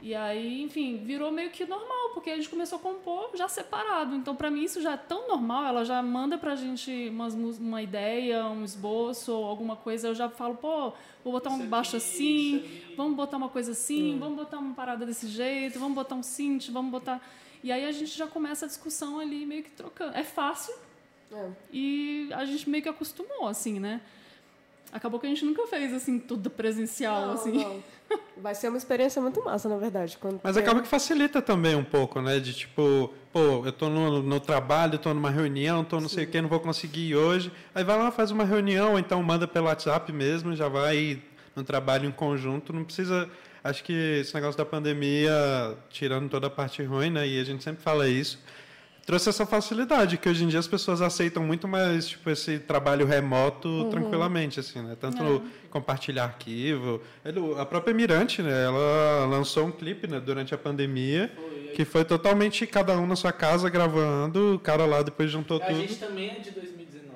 E 0.00 0.14
aí, 0.14 0.62
enfim, 0.62 0.96
virou 1.04 1.30
meio 1.30 1.50
que 1.50 1.66
normal, 1.66 2.10
porque 2.14 2.30
a 2.30 2.36
gente 2.36 2.48
começou 2.48 2.78
a 2.78 2.80
compor 2.80 3.30
já 3.34 3.46
separado. 3.48 4.14
Então, 4.16 4.34
pra 4.34 4.50
mim, 4.50 4.62
isso 4.62 4.80
já 4.80 4.92
é 4.92 4.96
tão 4.96 5.28
normal. 5.28 5.66
Ela 5.66 5.84
já 5.84 6.02
manda 6.02 6.38
pra 6.38 6.56
gente 6.56 7.08
umas, 7.10 7.34
uma 7.34 7.82
ideia, 7.82 8.46
um 8.46 8.64
esboço, 8.64 9.30
ou 9.32 9.44
alguma 9.44 9.76
coisa. 9.76 10.08
Eu 10.08 10.14
já 10.14 10.30
falo, 10.30 10.54
pô, 10.54 10.92
vou 11.22 11.32
botar 11.34 11.50
um 11.50 11.58
Isso 11.58 11.66
baixo 11.68 11.96
aqui, 11.96 12.06
assim, 12.06 12.56
ali. 12.60 12.94
vamos 12.96 13.14
botar 13.14 13.36
uma 13.36 13.50
coisa 13.50 13.72
assim, 13.72 14.18
vamos 14.18 14.36
botar 14.36 14.58
uma 14.58 14.74
parada 14.74 15.04
desse 15.04 15.26
jeito, 15.28 15.78
vamos 15.78 15.94
botar 15.94 16.14
um 16.14 16.22
synth, 16.22 16.70
vamos 16.70 16.90
botar. 16.90 17.20
E 17.62 17.70
aí 17.70 17.84
a 17.84 17.92
gente 17.92 18.16
já 18.16 18.26
começa 18.26 18.64
a 18.64 18.68
discussão 18.68 19.18
ali 19.20 19.44
meio 19.44 19.64
que 19.64 19.70
trocando. 19.70 20.16
É 20.16 20.24
fácil 20.24 20.74
É. 21.30 21.50
e 21.70 22.30
a 22.32 22.46
gente 22.46 22.70
meio 22.70 22.82
que 22.82 22.88
acostumou, 22.88 23.48
assim, 23.48 23.78
né? 23.78 24.00
Acabou 24.92 25.18
que 25.18 25.26
a 25.26 25.28
gente 25.28 25.44
nunca 25.44 25.66
fez, 25.66 25.92
assim, 25.92 26.18
tudo 26.20 26.48
presencial, 26.48 27.26
Não, 27.26 27.32
assim. 27.34 27.52
não. 27.52 27.82
Vai 28.36 28.54
ser 28.54 28.68
uma 28.68 28.76
experiência 28.76 29.22
muito 29.22 29.42
massa, 29.42 29.68
na 29.68 29.76
verdade. 29.76 30.18
Mas 30.42 30.54
tem- 30.54 30.62
acaba 30.62 30.82
que 30.82 30.88
facilita 30.88 31.40
também 31.40 31.74
um 31.76 31.84
pouco, 31.84 32.20
né? 32.20 32.38
De 32.40 32.52
tipo, 32.52 33.12
pô, 33.32 33.64
eu 33.64 33.72
tô 33.72 33.88
no, 33.88 34.22
no 34.22 34.38
trabalho, 34.40 34.98
tô 34.98 35.14
numa 35.14 35.30
reunião, 35.30 35.82
tô 35.84 35.98
não 36.00 36.08
sei 36.08 36.24
o 36.24 36.26
que, 36.26 36.40
não 36.42 36.48
vou 36.48 36.60
conseguir 36.60 37.08
ir 37.10 37.16
hoje. 37.16 37.50
Aí 37.74 37.82
vai 37.84 37.96
lá, 37.96 38.10
faz 38.10 38.30
uma 38.30 38.44
reunião, 38.44 38.92
ou 38.92 38.98
então 38.98 39.22
manda 39.22 39.48
pelo 39.48 39.66
WhatsApp 39.66 40.12
mesmo, 40.12 40.54
já 40.54 40.68
vai 40.68 41.22
no 41.56 41.62
trabalho 41.64 42.06
em 42.06 42.12
conjunto. 42.12 42.72
Não 42.72 42.84
precisa. 42.84 43.30
Acho 43.62 43.82
que 43.82 43.92
esse 44.20 44.34
negócio 44.34 44.58
da 44.58 44.64
pandemia, 44.64 45.32
tirando 45.88 46.28
toda 46.28 46.48
a 46.48 46.50
parte 46.50 46.82
ruim, 46.82 47.08
né? 47.10 47.26
E 47.26 47.40
a 47.40 47.44
gente 47.44 47.64
sempre 47.64 47.82
fala 47.82 48.06
isso. 48.08 48.38
Trouxe 49.06 49.28
essa 49.28 49.44
facilidade, 49.44 50.16
que 50.16 50.26
hoje 50.28 50.44
em 50.44 50.48
dia 50.48 50.58
as 50.58 50.66
pessoas 50.66 51.02
aceitam 51.02 51.42
muito 51.42 51.68
mais 51.68 52.08
tipo, 52.08 52.30
esse 52.30 52.58
trabalho 52.58 53.06
remoto 53.06 53.90
tranquilamente, 53.90 54.58
assim, 54.58 54.80
né? 54.80 54.96
Tanto 54.98 55.22
no 55.22 55.42
compartilhar 55.68 56.24
arquivo. 56.24 57.02
A 57.58 57.66
própria 57.66 57.92
Mirante, 57.92 58.40
né? 58.42 58.64
Ela 58.64 59.26
lançou 59.26 59.66
um 59.66 59.70
clipe 59.72 60.06
né, 60.06 60.18
durante 60.20 60.54
a 60.54 60.58
pandemia, 60.58 61.30
Foi, 61.36 61.72
que 61.74 61.84
foi 61.84 62.04
totalmente 62.04 62.66
cada 62.66 62.96
um 62.98 63.06
na 63.06 63.14
sua 63.14 63.32
casa 63.32 63.68
gravando, 63.68 64.54
o 64.54 64.58
cara 64.58 64.86
lá 64.86 65.02
depois 65.02 65.30
juntou 65.30 65.58
A 65.58 65.66
tudo. 65.66 65.80
gente 65.80 65.96
também 65.96 66.30
é 66.30 66.40
de 66.40 66.50
2019, 66.52 67.12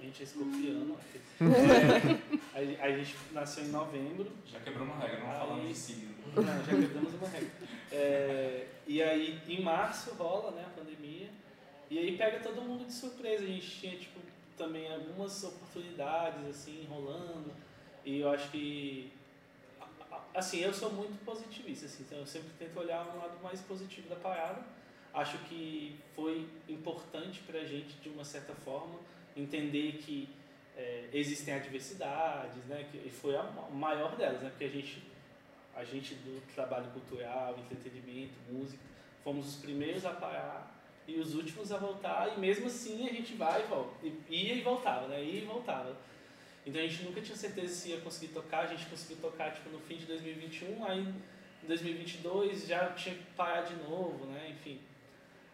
a 0.00 0.02
gente 0.02 0.20
é 0.20 0.24
escorpiano. 0.24 0.96
a, 2.54 2.84
a 2.86 2.90
gente 2.90 3.14
nasceu 3.32 3.64
em 3.64 3.68
novembro. 3.68 4.26
Já 4.50 4.60
quebramos 4.60 4.94
uma 4.94 5.04
regra, 5.04 5.20
não 5.20 5.38
falamos 5.38 5.68
de 5.68 5.74
signo. 5.74 6.08
Não, 6.34 6.42
já 6.42 6.74
quebramos 6.74 7.14
uma 7.14 7.28
regra. 7.28 7.48
É, 7.90 8.66
e 8.86 9.02
aí, 9.02 9.40
em 9.48 9.62
março 9.62 10.12
rola 10.14 10.50
né, 10.52 10.64
a 10.66 10.78
pandemia. 10.78 11.28
E 11.90 11.98
aí 11.98 12.16
pega 12.18 12.40
todo 12.40 12.60
mundo 12.60 12.84
de 12.86 12.92
surpresa. 12.92 13.44
A 13.44 13.46
gente 13.46 13.70
tinha, 13.80 13.96
tipo, 13.96 14.20
também 14.56 14.92
algumas 14.92 15.42
oportunidades, 15.44 16.46
assim, 16.48 16.86
rolando. 16.88 17.50
E 18.04 18.20
eu 18.20 18.30
acho 18.30 18.50
que... 18.50 19.10
a- 19.80 19.86
a- 20.14 20.24
Assim, 20.34 20.58
eu 20.60 20.72
sou 20.72 20.92
muito 20.92 21.22
positivista, 21.24 21.86
assim, 21.86 22.02
então 22.04 22.18
eu 22.18 22.26
sempre 22.26 22.50
tento 22.58 22.78
olhar 22.78 23.06
um 23.14 23.18
lado 23.18 23.42
mais 23.42 23.60
positivo 23.62 24.08
da 24.08 24.16
parada. 24.16 24.62
Acho 25.14 25.38
que 25.44 25.98
foi 26.14 26.46
importante 26.68 27.40
pra 27.46 27.60
gente, 27.64 27.94
de 28.02 28.08
uma 28.10 28.24
certa 28.24 28.54
forma, 28.54 28.98
entender 29.36 29.92
que 30.04 30.28
é, 30.76 31.08
existem 31.12 31.54
adversidades, 31.54 32.62
né? 32.66 32.86
Que, 32.92 33.08
foi 33.10 33.34
a 33.34 33.42
ma- 33.42 33.68
maior 33.70 34.14
delas, 34.16 34.42
né? 34.42 34.50
Porque 34.50 34.64
a 34.64 34.68
gente 34.68 35.02
a 35.78 35.84
gente 35.84 36.14
do 36.16 36.42
trabalho 36.54 36.90
cultural, 36.90 37.56
entretenimento, 37.56 38.34
música, 38.50 38.82
fomos 39.22 39.46
os 39.46 39.56
primeiros 39.56 40.04
a 40.04 40.10
parar 40.10 40.74
e 41.06 41.18
os 41.20 41.34
últimos 41.34 41.70
a 41.70 41.78
voltar, 41.78 42.36
e 42.36 42.40
mesmo 42.40 42.66
assim 42.66 43.08
a 43.08 43.12
gente 43.12 43.34
vai 43.34 43.62
e 43.62 43.66
volta. 43.66 43.94
Ia 44.28 44.54
e 44.54 44.60
voltava, 44.60 45.06
né? 45.06 45.22
Ia 45.22 45.42
e 45.42 45.44
voltava. 45.44 45.96
Então 46.66 46.82
a 46.82 46.86
gente 46.86 47.04
nunca 47.04 47.20
tinha 47.20 47.36
certeza 47.36 47.72
se 47.72 47.90
ia 47.90 48.00
conseguir 48.00 48.32
tocar, 48.32 48.64
a 48.64 48.66
gente 48.66 48.84
conseguiu 48.86 49.18
tocar 49.18 49.52
tipo, 49.52 49.70
no 49.70 49.78
fim 49.78 49.96
de 49.96 50.06
2021, 50.06 50.84
aí 50.84 51.00
em 51.62 51.66
2022 51.66 52.66
já 52.66 52.90
tinha 52.92 53.14
que 53.14 53.24
parar 53.36 53.62
de 53.62 53.76
novo, 53.76 54.26
né? 54.26 54.50
Enfim. 54.50 54.80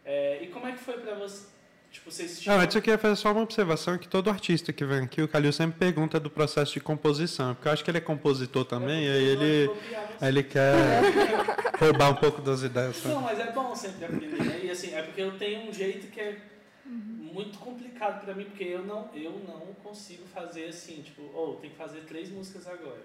É, 0.05 0.43
e 0.43 0.49
como 0.49 0.67
é 0.67 0.73
que 0.73 0.79
foi 0.79 0.99
pra 0.99 1.15
você? 1.15 1.54
Tipo, 1.94 2.11
vocês 2.11 2.35
Não, 2.38 2.42
tinham... 2.42 2.61
antes 2.61 2.74
eu 2.74 2.83
queria 2.83 2.98
fazer 2.98 3.14
só 3.14 3.30
uma 3.30 3.42
observação 3.42 3.96
que 3.96 4.09
todo 4.09 4.28
artista 4.28 4.72
que 4.72 4.85
vem 4.85 5.04
aqui, 5.04 5.22
o 5.22 5.28
Calil 5.28 5.52
sempre 5.52 5.78
pergunta 5.78 6.18
do 6.18 6.28
processo 6.28 6.72
de 6.72 6.80
composição, 6.80 7.54
porque 7.54 7.68
eu 7.68 7.72
acho 7.72 7.85
que 7.85 7.90
ele 7.90 7.98
é 7.98 8.00
compositor 8.00 8.64
também, 8.64 9.09
aí 9.09 9.24
ele, 9.24 9.70
aí 10.20 10.28
ele 10.28 10.42
quer 10.42 10.74
roubar 11.78 12.11
um 12.11 12.16
pouco 12.16 12.42
das 12.42 12.62
ideias. 12.62 12.96
sabe? 12.96 13.14
Não, 13.14 13.22
mas 13.22 13.38
é 13.38 13.52
bom 13.52 13.72
sempre 13.76 14.07
aprender, 14.07 14.42
né? 14.42 14.61
E 14.64 14.70
assim, 14.72 14.92
é 14.92 15.02
porque 15.02 15.22
eu 15.22 15.38
tenho 15.38 15.68
um 15.68 15.72
jeito 15.72 16.09
que 16.09 16.20
é 16.20 16.37
muito 16.85 17.61
complicado 17.61 18.24
pra 18.24 18.35
mim, 18.35 18.46
porque 18.46 18.64
eu 18.64 18.85
não, 18.85 19.09
eu 19.14 19.40
não 19.46 19.72
consigo 19.74 20.26
fazer 20.26 20.64
assim, 20.66 21.00
tipo, 21.00 21.22
ou 21.33 21.54
tem 21.57 21.70
que 21.70 21.76
fazer 21.76 22.00
três 22.00 22.28
músicas 22.28 22.66
agora. 22.66 23.02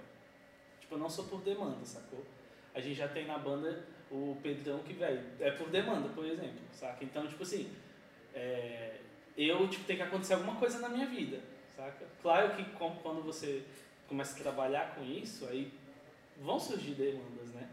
Tipo, 0.82 0.96
eu 0.96 1.00
não 1.00 1.12
sou 1.12 1.26
por 1.26 1.42
demanda, 1.42 1.86
sacou? 1.86 2.26
A 2.74 2.80
gente 2.80 2.96
já 2.96 3.08
tem 3.08 3.28
na 3.28 3.38
banda 3.38 3.86
o 4.10 4.36
Pedrão 4.42 4.80
que, 4.80 4.94
velho, 4.94 5.22
é 5.40 5.52
por 5.52 5.70
demanda, 5.70 6.10
por 6.10 6.26
exemplo, 6.26 6.60
saca? 6.74 7.06
Então, 7.06 7.28
tipo 7.28 7.44
assim, 7.44 7.70
é, 8.34 8.96
eu, 9.38 9.68
tipo, 9.68 9.86
tem 9.86 9.96
que 9.96 10.04
acontecer 10.04 10.34
alguma 10.34 10.56
coisa 10.56 10.80
na 10.80 10.90
minha 10.90 11.08
vida, 11.08 11.40
saca? 11.76 12.06
Claro 12.22 12.56
que 12.56 12.64
quando 12.76 13.24
você 13.24 13.64
começa 14.08 14.36
a 14.36 14.42
trabalhar 14.42 14.96
com 14.96 15.04
isso, 15.04 15.46
aí 15.48 15.72
vão 16.42 16.60
surgir 16.60 16.92
demandas, 16.92 17.50
né? 17.54 17.70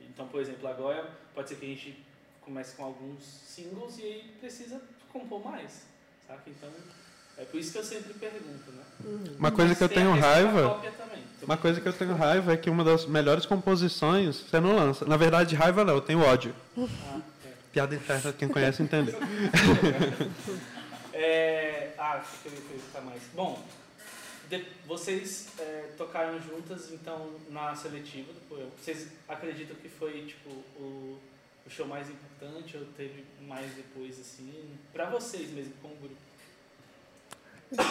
Então, 0.00 0.26
por 0.28 0.40
exemplo, 0.40 0.66
agora 0.68 1.10
pode 1.34 1.48
ser 1.48 1.56
que 1.56 1.66
a 1.66 1.68
gente 1.68 2.04
comece 2.40 2.76
com 2.76 2.84
alguns 2.84 3.22
singles 3.22 3.98
e 3.98 4.02
aí 4.02 4.34
precisa 4.40 4.80
compor 5.12 5.44
mais, 5.44 5.86
saca? 6.26 6.48
Então, 6.48 6.70
é 7.36 7.44
por 7.44 7.60
isso 7.60 7.72
que 7.72 7.78
eu 7.78 7.84
sempre 7.84 8.14
pergunto, 8.14 8.70
né? 8.72 8.84
Uma 9.38 9.50
coisa 9.50 9.70
Mas 9.70 9.78
que 9.78 9.84
eu 9.84 9.88
tenho 9.88 10.12
raiva, 10.18 10.82
uma 11.42 11.56
coisa 11.56 11.80
que 11.80 11.88
eu 11.88 11.92
tenho 11.92 12.14
raiva 12.14 12.52
é 12.52 12.56
que 12.56 12.70
uma 12.70 12.82
das 12.82 13.04
melhores 13.04 13.44
composições 13.44 14.40
você 14.40 14.58
não 14.58 14.74
lança. 14.74 15.04
Na 15.04 15.18
verdade, 15.18 15.54
raiva 15.54 15.84
não, 15.84 15.94
eu 15.94 16.00
tenho 16.00 16.20
ódio. 16.20 16.54
Ah. 16.78 17.20
Piada 17.76 17.94
interna, 17.94 18.32
quem 18.32 18.48
conhece 18.48 18.82
entendeu. 18.82 19.14
É, 21.12 21.92
ah, 21.96 22.22
que 22.42 22.48
eu 22.48 22.52
ia 22.52 22.60
perguntar 22.60 23.00
mais? 23.00 23.22
Bom, 23.34 23.62
de- 24.50 24.66
vocês 24.86 25.48
é, 25.58 25.88
tocaram 25.96 26.38
juntas, 26.42 26.92
então, 26.92 27.30
na 27.48 27.74
seletiva 27.74 28.34
do 28.34 28.40
Poema. 28.50 28.70
Vocês 28.78 29.08
acreditam 29.26 29.74
que 29.76 29.88
foi, 29.88 30.26
tipo, 30.26 30.50
o, 30.78 31.18
o 31.66 31.70
show 31.70 31.86
mais 31.86 32.10
importante 32.10 32.76
ou 32.76 32.84
teve 32.98 33.24
mais 33.40 33.70
depois, 33.74 34.20
assim? 34.20 34.76
Pra 34.92 35.08
vocês 35.08 35.50
mesmo, 35.52 35.72
como 35.80 35.96
grupo. 35.96 36.16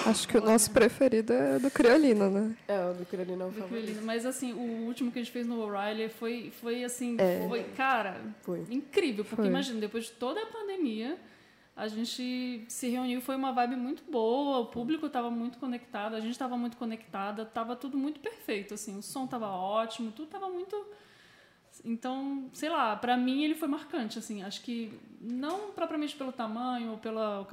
Acho 0.06 0.28
que 0.28 0.38
o 0.38 0.42
nosso 0.42 0.72
preferido 0.72 1.34
é 1.34 1.60
do 1.60 1.70
Criolina, 1.70 2.30
né? 2.30 2.56
É, 2.68 2.90
o 2.90 2.94
do 2.94 3.06
Criolina 3.06 3.44
é 3.44 3.48
o 3.48 3.50
Do 3.50 3.56
favorito. 3.60 3.84
Criolino. 3.84 4.06
Mas 4.06 4.26
assim, 4.26 4.54
o 4.54 4.86
último 4.88 5.12
que 5.12 5.20
a 5.20 5.22
gente 5.22 5.32
fez 5.32 5.46
no 5.46 5.60
O'Reilly 5.62 6.10
foi, 6.10 6.52
foi 6.62 6.84
assim, 6.84 7.18
É. 7.20 7.46
foi, 7.48 7.64
cara, 7.76 8.22
Foi. 8.42 8.64
incrível. 8.70 9.24
Porque 9.26 9.42
Foi. 9.42 9.48
imagina, 9.48 9.80
depois 9.80 10.06
de 10.06 10.12
toda 10.12 10.42
a 10.42 10.46
pandemia, 10.46 11.18
A 11.78 11.90
gente 11.90 12.64
se 12.70 12.88
reuniu, 12.88 13.20
foi 13.20 13.36
uma 13.36 13.52
vibe 13.52 13.76
muito 13.76 14.02
boa, 14.10 14.60
o 14.60 14.68
público 14.68 15.08
estava 15.08 15.30
muito 15.30 15.58
conectado, 15.58 16.16
a 16.16 16.22
gente 16.22 16.32
estava 16.32 16.56
muito 16.56 16.78
conectada, 16.78 17.42
estava 17.44 17.76
tudo 17.76 17.98
muito 17.98 18.22
perfeito, 18.22 18.74
assim, 18.74 18.98
o 18.98 19.02
som 19.02 19.26
estava 19.26 19.50
ótimo, 19.50 20.10
tudo 20.14 20.28
estava 20.28 20.48
muito 20.50 20.74
então, 21.84 22.50
sei 22.54 22.70
lá, 22.70 22.96
para 22.96 23.18
mim 23.18 23.44
ele 23.44 23.56
foi 23.56 23.68
marcante, 23.68 24.18
assim. 24.18 24.44
Acho 24.44 24.62
que 24.62 24.92
não 25.20 25.72
propriamente 25.72 26.16
pelo 26.16 26.32
tamanho 26.32 26.92
ou 26.92 26.98
pela 26.98 27.48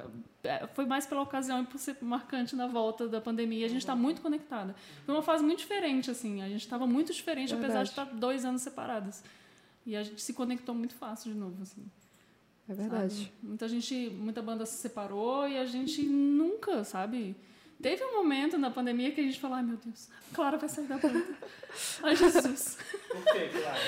é, 0.45 0.67
foi 0.69 0.85
mais 0.85 1.07
pela 1.07 1.23
ocasião 1.23 1.63
e 1.63 1.67
por 1.67 1.79
ser 1.79 1.97
marcante 2.03 2.55
na 2.55 2.67
volta 2.67 3.09
da 3.09 3.21
pandemia. 3.21 3.67
A 3.67 3.69
gente 3.69 3.81
está 3.81 3.97
muito 3.97 4.21
conectada. 4.21 4.75
Foi 5.05 5.15
uma 5.15 5.23
fase 5.23 5.43
muito 5.43 5.59
diferente, 5.59 6.11
assim. 6.11 6.43
A 6.43 6.49
gente 6.49 6.61
estava 6.61 6.87
muito 6.87 7.13
diferente, 7.13 7.51
Verdade. 7.51 7.65
apesar 7.65 7.83
de 7.83 7.91
estar 7.91 8.05
dois 8.05 8.45
anos 8.45 8.63
separadas. 8.63 9.25
E 9.85 9.97
a 9.97 10.03
gente 10.03 10.21
se 10.21 10.33
conectou 10.33 10.75
muito 10.75 10.95
fácil 10.95 11.33
de 11.33 11.39
novo, 11.39 11.63
assim. 11.63 11.85
É 12.69 12.75
verdade. 12.75 13.15
Sabe? 13.15 13.33
Muita 13.43 13.69
gente, 13.69 14.11
muita 14.11 14.43
banda 14.43 14.65
se 14.65 14.77
separou 14.77 15.49
e 15.49 15.59
a 15.59 15.67
gente 15.67 16.03
nunca, 16.03 16.85
sabe? 16.85 17.35
Teve 17.83 18.05
um 18.05 18.13
momento 18.15 18.57
na 18.57 18.71
pandemia 18.71 19.11
que 19.11 19.21
a 19.21 19.25
gente 19.25 19.41
falou, 19.41 19.57
ai 19.57 19.63
meu 19.65 19.77
Deus, 19.77 20.09
a 20.31 20.35
Clara 20.35 20.57
vai 20.57 20.69
sair 20.69 20.87
da 20.87 20.97
banda. 20.97 21.25
ai 22.03 22.15
Jesus. 22.15 22.79
Por 23.09 23.25
quê, 23.25 23.51
Clara? 23.51 23.79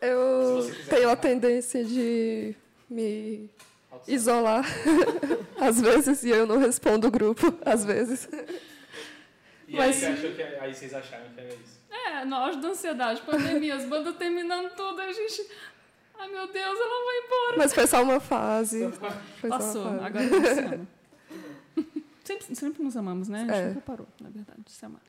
Eu 0.00 0.70
tenho 0.88 1.10
a 1.10 1.16
tendência 1.16 1.84
de 1.84 2.54
me 2.88 3.50
isolar 4.08 4.64
às 5.60 5.80
vezes 5.80 6.24
e 6.24 6.30
eu 6.30 6.46
não 6.46 6.58
respondo 6.58 7.08
o 7.08 7.10
grupo 7.10 7.54
às 7.64 7.84
vezes. 7.84 8.28
E 9.68 9.76
Mas, 9.76 10.02
aí, 10.02 10.34
que, 10.34 10.42
aí 10.42 10.74
vocês 10.74 10.92
acharam 10.94 11.24
que 11.34 11.40
era 11.40 11.48
isso? 11.54 11.80
É, 11.90 12.34
auge 12.34 12.58
da 12.58 12.68
ansiedade, 12.68 13.22
pandemia, 13.22 13.76
as 13.76 13.84
bandas 13.84 14.16
terminando 14.16 14.74
tudo, 14.74 15.00
a 15.00 15.12
gente. 15.12 15.46
Ai 16.18 16.28
meu 16.28 16.46
Deus, 16.46 16.78
ela 16.78 17.04
vai 17.04 17.18
embora. 17.18 17.56
Mas 17.58 17.74
foi 17.74 17.86
só 17.86 18.02
uma 18.02 18.20
fase. 18.20 18.90
Foi 19.40 19.50
Passou, 19.50 19.82
uma 19.82 19.98
fase. 19.98 20.06
agora 20.06 20.24
a 20.24 20.28
gente 20.28 20.54
se 20.54 20.60
ama. 20.60 20.88
Sempre, 22.24 22.54
sempre 22.54 22.82
nos 22.82 22.96
amamos, 22.96 23.28
né? 23.28 23.42
A 23.42 23.44
gente 23.44 23.54
é. 23.54 23.68
nunca 23.68 23.80
parou, 23.80 24.06
na 24.20 24.30
verdade, 24.30 24.60
de 24.64 24.72
se 24.72 24.84
amar. 24.84 25.00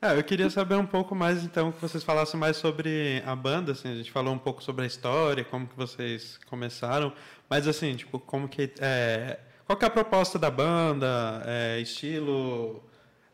É, 0.00 0.18
eu 0.18 0.24
queria 0.24 0.50
saber 0.50 0.74
um 0.74 0.84
pouco 0.84 1.14
mais, 1.14 1.44
então, 1.44 1.70
que 1.70 1.80
vocês 1.80 2.02
falassem 2.02 2.38
mais 2.38 2.56
sobre 2.56 3.22
a 3.24 3.36
banda, 3.36 3.70
assim, 3.70 3.92
a 3.92 3.94
gente 3.94 4.10
falou 4.10 4.34
um 4.34 4.38
pouco 4.38 4.60
sobre 4.60 4.82
a 4.82 4.86
história, 4.86 5.44
como 5.44 5.64
que 5.68 5.76
vocês 5.76 6.40
começaram, 6.48 7.12
mas 7.48 7.68
assim, 7.68 7.94
tipo, 7.94 8.18
como 8.18 8.48
que 8.48 8.72
é, 8.80 9.38
qual 9.64 9.76
que 9.78 9.84
é 9.84 9.88
a 9.88 9.90
proposta 9.90 10.40
da 10.40 10.50
banda, 10.50 11.42
é, 11.46 11.78
estilo, 11.80 12.82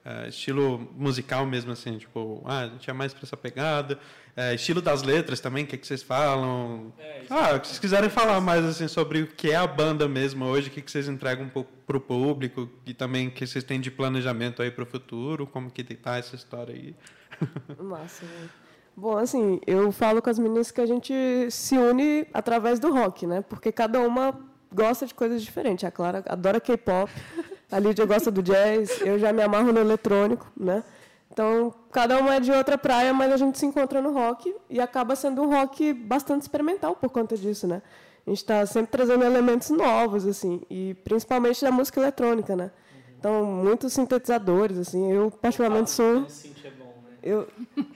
é, 0.08 0.28
estilo 0.28 0.88
musical 0.96 1.44
mesmo, 1.44 1.72
assim, 1.72 1.98
tipo, 1.98 2.42
ah, 2.46 2.60
a 2.60 2.68
gente 2.68 2.88
é 2.88 2.92
mais 2.94 3.12
para 3.12 3.24
essa 3.24 3.36
pegada, 3.36 3.98
é, 4.34 4.54
estilo 4.54 4.80
das 4.80 5.02
letras 5.02 5.38
também, 5.38 5.64
o 5.64 5.66
que, 5.66 5.76
que 5.76 5.86
vocês 5.86 6.02
falam? 6.02 6.90
É, 6.98 7.24
ah, 7.28 7.60
se 7.62 7.66
vocês 7.66 7.78
quiserem 7.78 8.08
falar 8.08 8.40
mais 8.40 8.64
assim 8.64 8.88
sobre 8.88 9.20
o 9.22 9.26
que 9.26 9.50
é 9.50 9.56
a 9.56 9.66
banda 9.66 10.08
mesmo 10.08 10.46
hoje, 10.46 10.68
o 10.68 10.70
que, 10.70 10.80
que 10.80 10.90
vocês 10.90 11.08
entregam 11.08 11.44
um 11.44 11.50
pouco 11.50 11.70
para 11.86 11.96
o 11.98 12.00
público 12.00 12.70
e 12.86 12.94
também 12.94 13.28
o 13.28 13.30
que 13.30 13.46
vocês 13.46 13.62
têm 13.62 13.78
de 13.78 13.90
planejamento 13.90 14.62
aí 14.62 14.70
para 14.70 14.84
o 14.84 14.86
futuro, 14.86 15.46
como 15.46 15.70
que 15.70 15.82
está 15.82 16.16
essa 16.16 16.34
história 16.34 16.74
aí? 16.74 16.94
Massa. 17.78 18.24
Né? 18.24 18.48
Bom, 18.96 19.16
assim, 19.16 19.60
eu 19.66 19.92
falo 19.92 20.22
com 20.22 20.30
as 20.30 20.38
meninas 20.38 20.70
que 20.70 20.80
a 20.80 20.86
gente 20.86 21.12
se 21.50 21.76
une 21.76 22.26
através 22.32 22.80
do 22.80 22.92
rock, 22.92 23.26
né? 23.26 23.42
Porque 23.42 23.70
cada 23.70 24.00
uma 24.00 24.34
gosta 24.72 25.06
de 25.06 25.14
coisas 25.14 25.42
diferentes. 25.42 25.84
A 25.84 25.90
Clara 25.90 26.24
adora 26.26 26.60
K-pop, 26.60 27.10
a 27.70 27.78
Lídia 27.78 28.06
gosta 28.06 28.30
do 28.30 28.42
jazz, 28.42 29.00
eu 29.02 29.18
já 29.18 29.32
me 29.32 29.42
amarro 29.42 29.72
no 29.72 29.80
eletrônico, 29.80 30.46
né? 30.56 30.82
Então, 31.30 31.72
cada 31.92 32.18
uma 32.18 32.34
é 32.34 32.40
de 32.40 32.50
outra 32.50 32.76
praia, 32.76 33.12
mas 33.12 33.32
a 33.32 33.36
gente 33.36 33.58
se 33.58 33.66
encontra 33.66 34.02
no 34.02 34.12
rock 34.12 34.52
e 34.68 34.80
acaba 34.80 35.14
sendo 35.14 35.42
um 35.42 35.48
rock 35.48 35.92
bastante 35.92 36.42
experimental 36.42 36.96
por 36.96 37.10
conta 37.10 37.36
disso, 37.36 37.66
né? 37.66 37.82
A 38.26 38.30
gente 38.30 38.38
está 38.38 38.66
sempre 38.66 38.90
trazendo 38.90 39.24
elementos 39.24 39.70
novos, 39.70 40.26
assim, 40.26 40.60
e 40.68 40.94
principalmente 41.04 41.62
da 41.62 41.70
música 41.70 42.00
eletrônica, 42.00 42.56
né? 42.56 42.70
Então, 43.18 43.44
muitos 43.44 43.92
sintetizadores, 43.92 44.78
assim, 44.78 45.12
eu 45.12 45.30
particularmente 45.30 45.90
sou... 45.90 46.26
É 46.64 46.70
bom, 46.70 46.94
né? 47.04 47.16
Eu, 47.22 47.46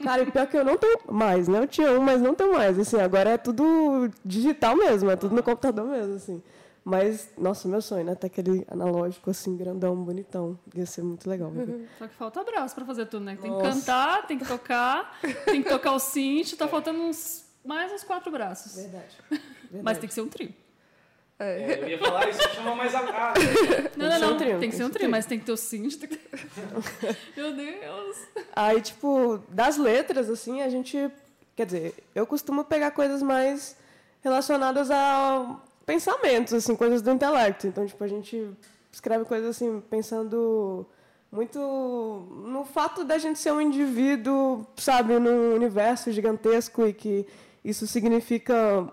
cara, 0.03 0.25
pior 0.27 0.47
que 0.47 0.57
eu 0.57 0.65
não 0.65 0.77
tenho 0.77 0.99
mais, 1.11 1.49
né? 1.49 1.61
Eu 1.61 1.67
tinha 1.67 1.91
um, 1.93 2.01
mas 2.01 2.21
não 2.21 2.35
tenho 2.35 2.53
mais, 2.53 2.79
assim, 2.79 3.01
agora 3.01 3.31
é 3.31 3.37
tudo 3.37 4.11
digital 4.25 4.77
mesmo, 4.77 5.11
é 5.11 5.17
tudo 5.17 5.35
no 5.35 5.43
computador 5.43 5.87
mesmo, 5.87 6.15
assim. 6.15 6.43
Mas, 6.85 7.31
nossa, 7.39 7.69
meu 7.69 7.81
sonho, 7.81 8.05
né? 8.05 8.15
Ter 8.15 8.27
aquele 8.27 8.67
analógico 8.69 9.31
assim, 9.31 9.57
grandão, 9.57 9.95
bonitão. 9.97 10.59
Ia 10.75 10.85
ser 10.85 11.03
muito 11.03 11.29
legal. 11.31 11.51
Uhum. 11.51 11.87
Só 11.99 12.09
que 12.09 12.15
falta 12.15 12.43
braço 12.43 12.75
pra 12.75 12.85
fazer 12.85 13.07
tudo, 13.07 13.25
né? 13.25 13.39
Tem 13.41 13.51
nossa. 13.51 13.69
que 13.69 13.75
cantar, 13.75 14.27
tem 14.27 14.39
que 14.39 14.45
tocar, 14.45 15.21
tem 15.45 15.63
que 15.63 15.69
tocar 15.69 15.93
o 15.93 15.99
synth, 15.99 16.57
tá 16.57 16.67
faltando 16.67 17.01
uns, 17.01 17.45
mais 17.65 17.93
uns 17.93 18.03
quatro 18.03 18.33
braços. 18.33 18.75
Verdade. 18.75 19.17
Verdade. 19.31 19.53
Mas 19.83 19.99
tem 19.99 20.09
que 20.09 20.15
ser 20.15 20.23
um 20.23 20.29
trio. 20.29 20.53
É. 21.39 21.73
É, 21.73 21.83
eu 21.83 21.89
ia 21.89 21.99
falar 21.99 22.29
isso, 22.29 22.41
chama 22.55 22.75
mais 22.75 22.95
a. 22.95 23.01
Ah, 23.01 23.35
não, 23.97 24.09
não, 24.09 24.31
não. 24.31 24.61
Tem 24.61 24.71
que 24.71 24.77
ser 24.77 24.85
um 24.85 24.91
trio, 24.91 25.11
mas 25.11 25.27
tem 25.27 25.41
que 25.41 25.45
ter 25.45 25.53
o. 25.53 25.57
Que... 25.57 26.21
Meu 27.37 27.53
Deus. 27.57 28.17
Aí, 28.55 28.81
tipo, 28.81 29.43
das 29.49 29.77
letras, 29.77 30.31
assim, 30.31 30.63
a 30.63 30.69
gente. 30.69 31.11
Quer 31.57 31.67
dizer, 31.67 31.95
eu 32.15 32.27
costumo 32.27 32.65
pegar 32.65 32.93
coisas 32.93 33.23
mais 33.23 33.77
relacionadas 34.23 34.89
a 34.91 35.59
pensamentos, 35.85 36.53
assim, 36.53 36.75
coisas 36.77 37.03
do 37.03 37.11
intelecto. 37.11 37.67
Então, 37.67 37.87
tipo, 37.87 38.03
a 38.03 38.09
gente 38.09 38.51
escreve 38.91 39.25
coisas 39.25 39.57
assim, 39.57 39.81
pensando 39.89 40.87
muito 41.31 41.59
no 42.47 42.65
fato 42.65 43.05
da 43.05 43.17
gente 43.17 43.39
ser 43.39 43.53
um 43.53 43.61
indivíduo, 43.61 44.67
sabe, 44.77 45.19
num 45.19 45.55
universo 45.55 46.13
gigantesco 46.13 46.87
e 46.87 46.93
que 46.93 47.27
isso 47.65 47.87
significa, 47.87 48.87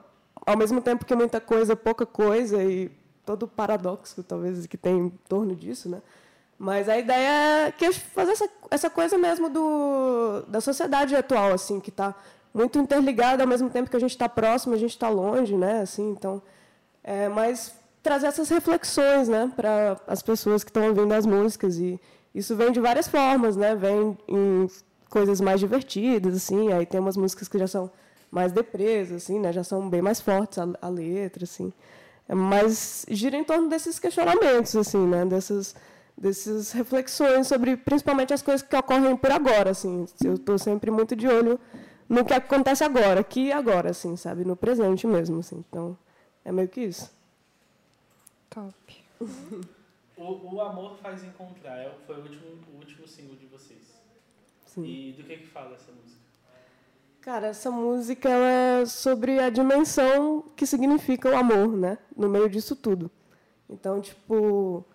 ao 0.45 0.57
mesmo 0.57 0.81
tempo 0.81 1.05
que 1.05 1.13
muita 1.13 1.41
coisa, 1.41 1.75
pouca 1.75 2.05
coisa 2.05 2.63
e 2.63 2.89
todo 3.25 3.43
o 3.43 3.47
paradoxo, 3.47 4.23
talvez, 4.23 4.65
que 4.65 4.77
tem 4.77 4.97
em 4.97 5.09
torno 5.27 5.55
disso, 5.55 5.89
né? 5.89 6.01
Mas 6.57 6.89
a 6.89 6.97
ideia 6.97 7.67
é 7.67 7.71
que 7.71 7.85
é 7.85 7.91
fazer 7.93 8.31
essa, 8.31 8.49
essa 8.71 8.89
coisa 8.89 9.17
mesmo 9.17 9.49
do, 9.49 10.43
da 10.47 10.59
sociedade 10.59 11.15
atual, 11.15 11.53
assim, 11.53 11.79
que 11.79 11.89
está 11.89 12.15
muito 12.53 12.79
interligada 12.79 13.43
ao 13.43 13.47
mesmo 13.47 13.69
tempo 13.69 13.89
que 13.89 13.95
a 13.95 13.99
gente 13.99 14.11
está 14.11 14.27
próximo, 14.27 14.73
a 14.73 14.77
gente 14.77 14.91
está 14.91 15.09
longe, 15.09 15.55
né? 15.55 15.81
Assim, 15.81 16.09
então, 16.09 16.41
é, 17.03 17.29
mas 17.29 17.73
trazer 18.01 18.27
essas 18.27 18.49
reflexões 18.49 19.27
né, 19.27 19.51
para 19.55 19.97
as 20.07 20.21
pessoas 20.21 20.63
que 20.63 20.69
estão 20.69 20.87
ouvindo 20.87 21.13
as 21.13 21.25
músicas. 21.25 21.77
E 21.77 21.99
isso 22.33 22.55
vem 22.55 22.71
de 22.71 22.79
várias 22.79 23.07
formas, 23.07 23.55
né? 23.55 23.75
Vem 23.75 24.17
em 24.27 24.67
coisas 25.09 25.41
mais 25.41 25.59
divertidas, 25.59 26.35
assim. 26.35 26.71
Aí 26.71 26.85
tem 26.85 26.99
umas 26.99 27.17
músicas 27.17 27.47
que 27.47 27.57
já 27.57 27.67
são 27.67 27.91
mais 28.31 28.51
depresas, 28.51 29.23
assim, 29.23 29.39
né? 29.39 29.51
Já 29.51 29.63
são 29.63 29.89
bem 29.89 30.01
mais 30.01 30.21
fortes 30.21 30.57
a, 30.59 30.67
a 30.81 30.89
letra, 30.89 31.43
assim. 31.43 31.73
É, 32.27 32.35
mas 32.35 33.05
gira 33.09 33.35
em 33.35 33.43
torno 33.43 33.69
desses 33.69 33.99
questionamentos, 33.99 34.75
assim, 34.75 35.05
né? 35.05 35.25
Dessas 35.25 35.75
dessas 36.17 36.73
reflexões 36.73 37.47
sobre 37.47 37.77
principalmente 37.77 38.33
as 38.33 38.41
coisas 38.41 38.61
que 38.61 38.75
ocorrem 38.75 39.15
por 39.15 39.31
agora, 39.31 39.71
assim. 39.71 40.05
Eu 40.23 40.33
estou 40.33 40.57
sempre 40.57 40.91
muito 40.91 41.15
de 41.15 41.27
olho 41.27 41.59
no 42.09 42.25
que 42.25 42.33
acontece 42.33 42.83
agora, 42.83 43.21
aqui 43.21 43.45
e 43.45 43.51
agora, 43.51 43.91
assim, 43.91 44.15
sabe, 44.17 44.43
no 44.43 44.55
presente 44.55 45.07
mesmo, 45.07 45.39
assim. 45.39 45.63
Então, 45.69 45.97
é 46.43 46.51
meio 46.51 46.67
que 46.67 46.81
isso. 46.81 47.11
Top. 48.49 49.03
o, 50.17 50.55
o 50.55 50.61
Amor 50.61 50.97
Faz 50.97 51.23
Encontrar 51.23 51.77
é 51.77 51.93
foi 52.05 52.17
o 52.17 52.21
último, 52.21 52.47
o 52.73 52.77
último 52.77 53.07
single 53.07 53.35
de 53.35 53.45
vocês. 53.47 53.99
Sim. 54.65 54.85
E 54.85 55.13
do 55.13 55.23
que 55.23 55.37
que 55.37 55.47
fala 55.47 55.75
essa 55.75 55.91
música? 55.91 56.19
Cara, 57.21 57.47
essa 57.47 57.69
música 57.69 58.29
é 58.29 58.85
sobre 58.85 59.39
a 59.39 59.49
dimensão 59.49 60.43
que 60.55 60.65
significa 60.65 61.29
o 61.29 61.35
amor, 61.35 61.75
né? 61.75 61.97
No 62.15 62.29
meio 62.29 62.49
disso 62.49 62.75
tudo. 62.75 63.11
Então, 63.69 63.99
tipo, 63.99 64.85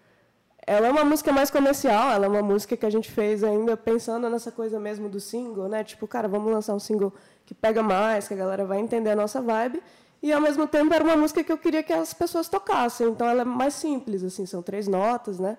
ela 0.67 0.87
é 0.87 0.91
uma 0.91 1.05
música 1.05 1.31
mais 1.33 1.51
comercial, 1.51 2.13
ela 2.13 2.25
é 2.25 2.29
uma 2.29 2.43
música 2.43 2.77
que 2.77 2.87
a 2.87 2.91
gente 2.91 3.11
fez 3.11 3.45
ainda 3.45 3.77
pensando 3.77 4.29
nessa 4.31 4.51
coisa 4.51 4.81
mesmo 4.81 5.09
do 5.09 5.21
single, 5.21 5.69
né? 5.69 5.85
Tipo, 5.85 6.09
cara, 6.09 6.27
vamos 6.27 6.51
lançar 6.51 6.75
um 6.75 6.81
single 6.81 7.13
que 7.45 7.55
pega 7.55 7.83
mais, 7.83 8.27
que 8.27 8.35
a 8.35 8.37
galera 8.37 8.65
vai 8.65 8.79
entender 8.79 9.11
a 9.11 9.17
nossa 9.17 9.43
vibe. 9.43 9.83
E 10.25 10.33
ao 10.33 10.41
mesmo 10.41 10.67
tempo 10.67 10.95
era 10.95 11.05
uma 11.05 11.17
música 11.17 11.45
que 11.45 11.53
eu 11.53 11.59
queria 11.59 11.83
que 11.83 11.93
as 11.93 12.15
pessoas 12.15 12.49
tocassem. 12.49 13.09
Então 13.09 13.29
ela 13.29 13.43
é 13.43 13.45
mais 13.45 13.75
simples, 13.75 14.25
assim, 14.25 14.47
são 14.47 14.63
três 14.63 14.89
notas, 14.89 15.39
né? 15.39 15.59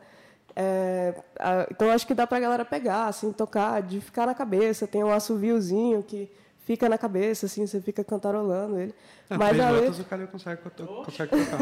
É, 0.56 1.14
a, 1.40 1.68
então 1.70 1.92
acho 1.92 2.08
que 2.08 2.16
dá 2.16 2.26
para 2.26 2.40
a 2.40 2.42
galera 2.42 2.66
pegar, 2.66 3.06
assim, 3.06 3.32
tocar, 3.32 3.84
de 3.84 4.02
ficar 4.02 4.26
na 4.26 4.34
cabeça. 4.34 4.88
Tem 4.88 5.04
um 5.04 5.12
assoviozinho 5.12 6.02
que 6.02 6.28
fica 6.64 6.90
na 6.90 6.98
cabeça, 6.98 7.46
assim, 7.46 7.68
você 7.68 7.80
fica 7.80 8.04
cantarolando 8.04 8.80
ele. 8.80 8.96
Não, 9.30 9.38
Mas 9.38 9.50
três 9.50 9.64
a 9.64 9.72
notas 9.72 9.84
letra... 9.84 10.02
o 10.02 10.06
cara 10.06 10.28
consegue, 10.28 10.62
consegue 10.64 11.30
tocar. 11.30 11.62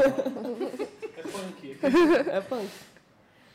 é 1.17 1.21
punk. 1.23 1.77
É 2.31 2.39
punk. 2.39 2.69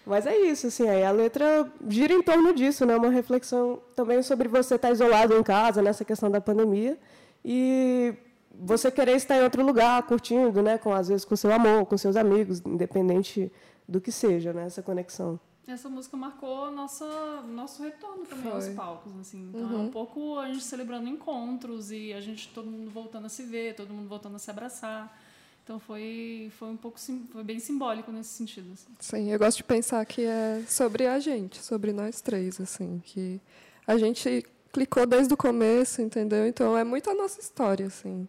Mas 0.04 0.26
é 0.26 0.36
isso, 0.36 0.66
assim, 0.66 0.86
aí 0.86 1.02
a 1.02 1.10
letra 1.10 1.66
gira 1.88 2.12
em 2.12 2.22
torno 2.22 2.52
disso, 2.52 2.84
né? 2.84 2.94
Uma 2.96 3.08
reflexão 3.08 3.78
também 3.96 4.22
sobre 4.22 4.46
você 4.46 4.74
estar 4.74 4.90
isolado 4.90 5.34
em 5.34 5.42
casa, 5.42 5.80
nessa 5.80 6.04
questão 6.04 6.30
da 6.30 6.38
pandemia. 6.38 6.98
E 7.42 8.14
você 8.60 8.90
querer 8.90 9.16
estar 9.16 9.36
em 9.36 9.42
outro 9.42 9.64
lugar, 9.64 10.02
curtindo, 10.02 10.62
né, 10.62 10.78
com 10.78 10.92
às 10.92 11.08
vezes 11.08 11.24
com 11.24 11.36
seu 11.36 11.52
amor, 11.52 11.86
com 11.86 11.96
seus 11.96 12.16
amigos, 12.16 12.60
independente 12.66 13.52
do 13.86 14.00
que 14.00 14.10
seja, 14.10 14.52
né, 14.52 14.66
essa 14.66 14.82
conexão. 14.82 15.38
Essa 15.66 15.88
música 15.88 16.16
marcou 16.16 16.70
nossa 16.70 17.04
nosso 17.42 17.82
retorno 17.82 18.24
também 18.24 18.44
Foi. 18.44 18.52
aos 18.52 18.68
palcos, 18.70 19.12
assim. 19.20 19.50
Então, 19.50 19.68
uhum. 19.68 19.74
é 19.74 19.82
um 19.82 19.90
pouco 19.90 20.38
a 20.38 20.46
gente 20.48 20.64
celebrando 20.64 21.08
encontros 21.08 21.90
e 21.90 22.14
a 22.14 22.22
gente 22.22 22.48
todo 22.48 22.70
mundo 22.70 22.90
voltando 22.90 23.26
a 23.26 23.28
se 23.28 23.42
ver, 23.42 23.74
todo 23.74 23.92
mundo 23.92 24.08
voltando 24.08 24.36
a 24.36 24.38
se 24.38 24.50
abraçar. 24.50 25.14
Então 25.62 25.78
foi, 25.78 26.50
foi 26.58 26.68
um 26.68 26.76
pouco 26.78 26.98
sim- 26.98 27.28
foi 27.30 27.44
bem 27.44 27.60
simbólico 27.60 28.10
nesse 28.10 28.30
sentido. 28.30 28.72
assim. 28.72 28.86
Sim, 28.98 29.30
eu 29.30 29.38
gosto 29.38 29.58
de 29.58 29.64
pensar 29.64 30.02
que 30.06 30.24
é 30.24 30.62
sobre 30.66 31.06
a 31.06 31.20
gente, 31.20 31.62
sobre 31.62 31.92
nós 31.92 32.22
três, 32.22 32.58
assim, 32.58 33.02
que 33.04 33.38
a 33.86 33.98
gente 33.98 34.46
clicou 34.72 35.04
desde 35.04 35.34
o 35.34 35.36
começo, 35.36 36.00
entendeu? 36.00 36.46
Então 36.46 36.78
é 36.78 36.84
muito 36.84 37.10
a 37.10 37.14
nossa 37.14 37.38
história, 37.40 37.86
assim. 37.86 38.26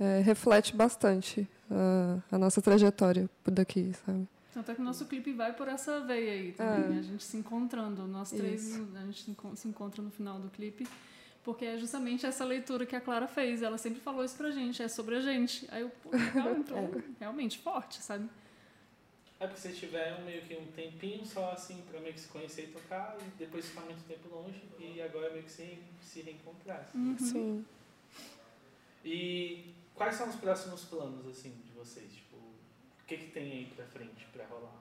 É, 0.00 0.20
reflete 0.20 0.74
bastante 0.74 1.48
a, 1.70 2.18
a 2.34 2.38
nossa 2.38 2.60
trajetória 2.60 3.28
por 3.44 3.50
daqui, 3.52 3.92
sabe? 4.04 4.26
Tanto 4.52 4.70
é 4.70 4.74
que 4.74 4.80
o 4.80 4.84
nosso 4.84 5.04
clipe 5.06 5.32
vai 5.32 5.52
por 5.52 5.66
essa 5.68 6.00
veia 6.00 6.32
aí 6.32 6.52
também. 6.52 6.98
A 6.98 7.02
gente 7.02 7.22
se 7.24 7.36
encontrando, 7.36 8.06
nós 8.06 8.30
três, 8.30 8.74
a 8.96 9.00
gente 9.04 9.22
se 9.24 9.30
encon- 9.30 9.56
se 9.56 9.68
encontra 9.68 10.02
no 10.02 10.10
final 10.10 10.38
do 10.38 10.48
clipe. 10.50 10.86
Porque 11.44 11.64
é 11.64 11.76
justamente 11.76 12.24
essa 12.24 12.44
leitura 12.44 12.86
que 12.86 12.96
a 12.96 13.00
Clara 13.00 13.26
fez. 13.26 13.62
Ela 13.62 13.76
sempre 13.78 14.00
falou 14.00 14.24
isso 14.24 14.36
pra 14.36 14.50
gente, 14.50 14.82
é 14.82 14.88
sobre 14.88 15.16
a 15.16 15.20
gente. 15.20 15.68
Aí 15.70 15.82
eu, 15.82 15.90
pô, 15.90 16.10
legal, 16.10 16.56
então, 16.56 16.90
realmente 17.20 17.58
forte, 17.58 18.00
sabe? 18.02 18.28
É 19.38 19.46
porque 19.46 19.60
vocês 19.60 19.76
tiveram 19.76 20.24
meio 20.24 20.40
que 20.42 20.54
um 20.56 20.66
tempinho 20.68 21.24
só 21.26 21.50
assim 21.52 21.82
pra 21.90 22.00
meio 22.00 22.14
que 22.14 22.20
se 22.20 22.28
conhecer 22.28 22.62
e 22.64 22.66
tocar, 22.68 23.16
e 23.20 23.24
depois 23.38 23.66
ficar 23.66 23.82
muito 23.82 24.02
tempo 24.08 24.28
longe, 24.34 24.62
e 24.78 25.02
agora 25.02 25.30
meio 25.32 25.44
que 25.44 25.52
se, 25.52 25.78
se 26.02 26.20
reencontrar. 26.22 26.80
assim. 26.88 26.98
Uhum. 26.98 27.18
Sim. 27.18 27.64
E 29.04 29.74
quais 29.94 30.16
são 30.16 30.28
os 30.28 30.36
próximos 30.36 30.84
planos, 30.84 31.26
assim, 31.26 31.52
de 31.64 31.72
vocês? 31.72 32.12
Tipo, 32.12 32.36
o 32.36 33.06
que, 33.06 33.16
que 33.16 33.30
tem 33.30 33.52
aí 33.52 33.72
pra 33.74 33.84
frente 33.86 34.26
pra 34.32 34.44
rolar? 34.46 34.74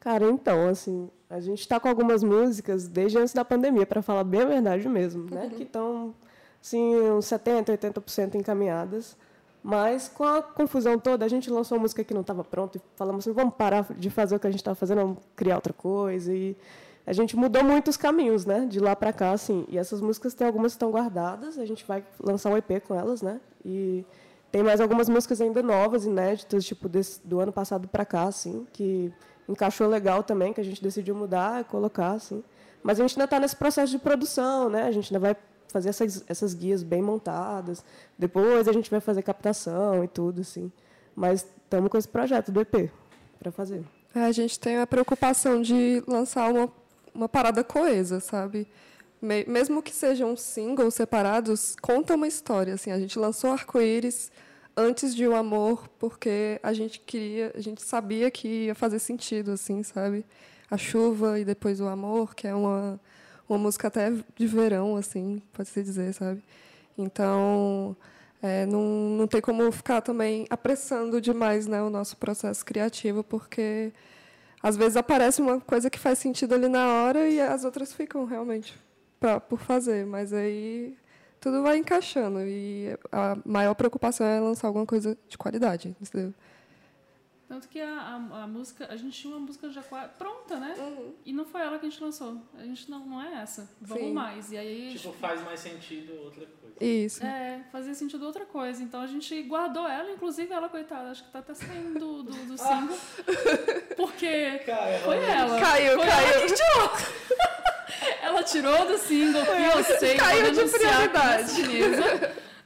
Cara, 0.00 0.28
então, 0.28 0.68
assim, 0.68 1.10
a 1.28 1.40
gente 1.40 1.60
está 1.60 1.80
com 1.80 1.88
algumas 1.88 2.22
músicas 2.22 2.86
desde 2.86 3.18
antes 3.18 3.34
da 3.34 3.44
pandemia, 3.44 3.86
para 3.86 4.02
falar 4.02 4.24
bem 4.24 4.42
a 4.42 4.46
verdade 4.46 4.88
mesmo, 4.88 5.28
né? 5.34 5.50
Que 5.54 5.64
estão, 5.64 6.14
assim, 6.62 6.96
uns 7.10 7.26
70%, 7.26 7.66
80% 7.66 8.34
encaminhadas. 8.36 9.16
Mas 9.62 10.08
com 10.08 10.24
a 10.24 10.40
confusão 10.40 10.98
toda, 10.98 11.24
a 11.24 11.28
gente 11.28 11.50
lançou 11.50 11.76
uma 11.76 11.82
música 11.82 12.04
que 12.04 12.14
não 12.14 12.20
estava 12.20 12.44
pronta 12.44 12.78
e 12.78 12.80
falamos 12.96 13.26
assim, 13.26 13.34
vamos 13.34 13.54
parar 13.54 13.84
de 13.96 14.08
fazer 14.08 14.36
o 14.36 14.40
que 14.40 14.46
a 14.46 14.50
gente 14.50 14.60
estava 14.60 14.76
fazendo, 14.76 15.00
vamos 15.00 15.18
criar 15.34 15.56
outra 15.56 15.72
coisa. 15.72 16.32
E 16.32 16.56
a 17.04 17.12
gente 17.12 17.36
mudou 17.36 17.64
muito 17.64 17.88
os 17.88 17.96
caminhos, 17.96 18.46
né? 18.46 18.66
De 18.66 18.78
lá 18.78 18.94
para 18.94 19.12
cá, 19.12 19.32
assim. 19.32 19.66
E 19.68 19.76
essas 19.76 20.00
músicas 20.00 20.32
tem 20.32 20.46
algumas 20.46 20.72
que 20.72 20.76
estão 20.76 20.90
guardadas, 20.90 21.58
a 21.58 21.66
gente 21.66 21.84
vai 21.84 22.04
lançar 22.20 22.50
um 22.50 22.56
EP 22.56 22.82
com 22.86 22.94
elas, 22.94 23.20
né? 23.20 23.40
E 23.64 24.04
tem 24.50 24.62
mais 24.62 24.80
algumas 24.80 25.08
músicas 25.08 25.40
ainda 25.40 25.62
novas, 25.62 26.04
inéditas, 26.04 26.64
tipo 26.64 26.88
desse, 26.88 27.20
do 27.26 27.40
ano 27.40 27.52
passado 27.52 27.86
para 27.86 28.04
cá, 28.04 28.24
assim, 28.24 28.66
que 28.72 29.12
encaixou 29.48 29.88
legal 29.88 30.22
também, 30.22 30.52
que 30.52 30.60
a 30.60 30.64
gente 30.64 30.82
decidiu 30.82 31.14
mudar 31.14 31.60
e 31.60 31.64
colocar, 31.64 32.12
assim. 32.12 32.42
Mas 32.82 32.98
a 32.98 33.02
gente 33.02 33.14
ainda 33.14 33.24
está 33.24 33.40
nesse 33.40 33.56
processo 33.56 33.92
de 33.92 33.98
produção, 33.98 34.68
né? 34.68 34.84
A 34.84 34.92
gente 34.92 35.12
ainda 35.12 35.18
vai 35.18 35.36
fazer 35.68 35.90
essas, 35.90 36.24
essas 36.26 36.54
guias 36.54 36.82
bem 36.82 37.02
montadas. 37.02 37.84
Depois 38.18 38.68
a 38.68 38.72
gente 38.72 38.90
vai 38.90 39.00
fazer 39.00 39.22
captação 39.22 40.02
e 40.04 40.08
tudo, 40.08 40.40
assim. 40.40 40.72
Mas 41.14 41.46
estamos 41.64 41.90
com 41.90 41.98
esse 41.98 42.08
projeto 42.08 42.50
do 42.50 42.60
EP 42.60 42.90
para 43.38 43.52
fazer. 43.52 43.84
É, 44.14 44.20
a 44.20 44.32
gente 44.32 44.58
tem 44.58 44.78
a 44.78 44.86
preocupação 44.86 45.60
de 45.60 46.02
lançar 46.06 46.50
uma, 46.50 46.72
uma 47.14 47.28
parada 47.28 47.62
coesa, 47.62 48.20
sabe? 48.20 48.66
Me- 49.20 49.44
mesmo 49.46 49.82
que 49.82 49.92
sejam 49.92 50.36
singles 50.36 50.94
separados, 50.94 51.74
conta 51.82 52.14
uma 52.14 52.26
história. 52.28 52.74
Assim, 52.74 52.90
a 52.92 52.98
gente 52.98 53.18
lançou 53.18 53.50
Arco-Íris 53.52 54.30
antes 54.76 55.14
de 55.14 55.26
O 55.26 55.34
Amor, 55.34 55.88
porque 55.98 56.60
a 56.62 56.72
gente 56.72 57.00
queria, 57.00 57.52
a 57.54 57.60
gente 57.60 57.82
sabia 57.82 58.30
que 58.30 58.66
ia 58.66 58.74
fazer 58.74 58.98
sentido, 59.00 59.52
assim, 59.52 59.82
sabe? 59.82 60.24
A 60.70 60.76
Chuva 60.76 61.38
e 61.40 61.44
depois 61.44 61.80
O 61.80 61.86
Amor, 61.88 62.34
que 62.34 62.46
é 62.46 62.54
uma, 62.54 63.00
uma 63.48 63.58
música 63.58 63.88
até 63.88 64.12
de 64.36 64.46
verão, 64.46 64.96
assim, 64.96 65.42
pode-se 65.52 65.82
dizer, 65.82 66.12
sabe? 66.14 66.42
Então, 66.96 67.96
é, 68.42 68.66
não, 68.66 68.82
não 68.82 69.26
tem 69.26 69.40
como 69.40 69.70
ficar 69.72 70.00
também 70.00 70.46
apressando 70.50 71.20
demais 71.20 71.66
né, 71.66 71.82
o 71.82 71.90
nosso 71.90 72.16
processo 72.16 72.64
criativo, 72.64 73.24
porque 73.24 73.92
às 74.62 74.76
vezes 74.76 74.96
aparece 74.96 75.40
uma 75.40 75.60
coisa 75.60 75.90
que 75.90 75.98
faz 75.98 76.18
sentido 76.20 76.54
ali 76.54 76.68
na 76.68 76.86
hora 77.02 77.28
e 77.28 77.40
as 77.40 77.64
outras 77.64 77.92
ficam 77.92 78.24
realmente 78.24 78.74
pra, 79.18 79.40
por 79.40 79.60
fazer. 79.60 80.06
Mas 80.06 80.32
aí 80.32 80.96
tudo 81.40 81.62
vai 81.62 81.78
encaixando 81.78 82.40
e 82.40 82.96
a 83.12 83.36
maior 83.44 83.74
preocupação 83.74 84.26
é 84.26 84.40
lançar 84.40 84.66
alguma 84.68 84.86
coisa 84.86 85.16
de 85.28 85.38
qualidade, 85.38 85.96
entendeu? 86.00 86.34
Tanto 87.48 87.66
que 87.66 87.80
a, 87.80 87.88
a, 87.98 88.42
a 88.42 88.46
música, 88.46 88.86
a 88.90 88.96
gente 88.96 89.18
tinha 89.18 89.34
uma 89.34 89.40
música 89.40 89.70
já 89.70 89.82
qua- 89.82 90.06
pronta, 90.06 90.56
né? 90.56 90.74
E 91.24 91.32
não 91.32 91.46
foi 91.46 91.62
ela 91.62 91.78
que 91.78 91.86
a 91.86 91.88
gente 91.88 92.02
lançou. 92.02 92.42
A 92.54 92.62
gente 92.62 92.90
não, 92.90 93.06
não 93.06 93.22
é 93.22 93.40
essa. 93.40 93.70
Vamos 93.80 94.04
Sim. 94.04 94.12
mais. 94.12 94.52
E 94.52 94.58
aí. 94.58 94.92
Tipo, 94.94 95.14
faz 95.14 95.42
mais 95.42 95.58
sentido 95.58 96.12
outra 96.24 96.44
coisa. 96.44 96.76
Isso. 96.78 97.24
É, 97.24 97.64
fazia 97.72 97.94
sentido 97.94 98.26
outra 98.26 98.44
coisa. 98.44 98.82
Então 98.82 99.00
a 99.00 99.06
gente 99.06 99.42
guardou 99.44 99.88
ela, 99.88 100.10
inclusive 100.12 100.52
ela, 100.52 100.68
coitada, 100.68 101.10
acho 101.10 101.24
que 101.24 101.30
tá 101.30 101.38
até 101.38 101.54
saindo 101.54 101.98
do, 101.98 102.22
do, 102.24 102.32
do 102.48 102.58
single. 102.58 102.98
Porque 103.96 104.58
Cara, 104.66 104.98
foi 104.98 105.16
ela. 105.24 105.58
Caiu, 105.58 105.96
foi 105.98 106.06
caiu. 106.06 106.28
Ela 106.34 106.46
que 106.46 106.54
tirou. 106.54 106.90
ela 108.22 108.42
tirou 108.42 108.86
do 108.86 108.98
single 108.98 109.42
que 109.42 109.50
eu 109.50 109.98
sei, 109.98 110.16
Caiu 110.18 110.52
de 110.52 110.64
prioridade. 110.70 111.52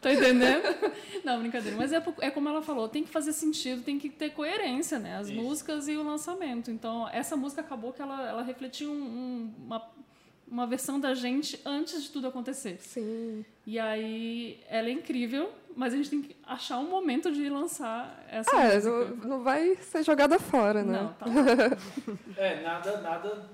Tá 0.03 0.13
entendendo? 0.13 0.63
Não, 1.25 1.39
brincadeira. 1.39 1.77
Mas 1.77 1.93
é, 1.93 2.03
é 2.21 2.31
como 2.31 2.49
ela 2.49 2.61
falou, 2.61 2.89
tem 2.89 3.05
que 3.05 3.09
fazer 3.11 3.33
sentido, 3.33 3.83
tem 3.85 3.99
que 4.01 4.11
ter 4.11 4.31
coerência, 4.31 4.99
né? 4.99 5.17
As 5.17 5.29
Isso. 5.29 5.41
músicas 5.41 5.87
e 5.87 5.97
o 5.97 6.03
lançamento. 6.03 6.71
Então, 6.71 7.09
essa 7.11 7.37
música 7.37 7.61
acabou 7.61 7.93
que 7.93 8.03
ela, 8.03 8.29
ela 8.29 8.43
refletia 8.43 8.89
um- 8.91 8.93
um- 8.93 9.55
uma, 9.65 9.89
uma 10.49 10.67
versão 10.67 10.99
da 10.99 11.15
gente 11.15 11.59
antes 11.65 12.03
de 12.03 12.11
tudo 12.11 12.27
acontecer. 12.27 12.79
Sim. 12.81 13.45
E 13.65 13.79
aí, 13.79 14.59
ela 14.69 14.89
é 14.89 14.91
incrível, 14.91 15.53
mas 15.77 15.95
a 15.95 15.97
gente 15.97 16.11
tem 16.11 16.21
que 16.21 16.37
achar 16.45 16.79
um 16.81 16.89
momento 16.91 17.31
de 17.31 17.49
lançar 17.49 18.27
essa 18.29 18.55
É, 18.57 18.75
música. 18.75 18.91
não, 18.91 19.17
não 19.39 19.43
vai 19.45 19.77
ser 19.77 20.03
jogada 20.03 20.37
fora, 20.41 20.83
né? 20.83 21.01
Não, 21.01 21.13
tá. 21.13 21.27
É, 22.37 22.61
nada, 22.61 23.01
nada 23.01 23.49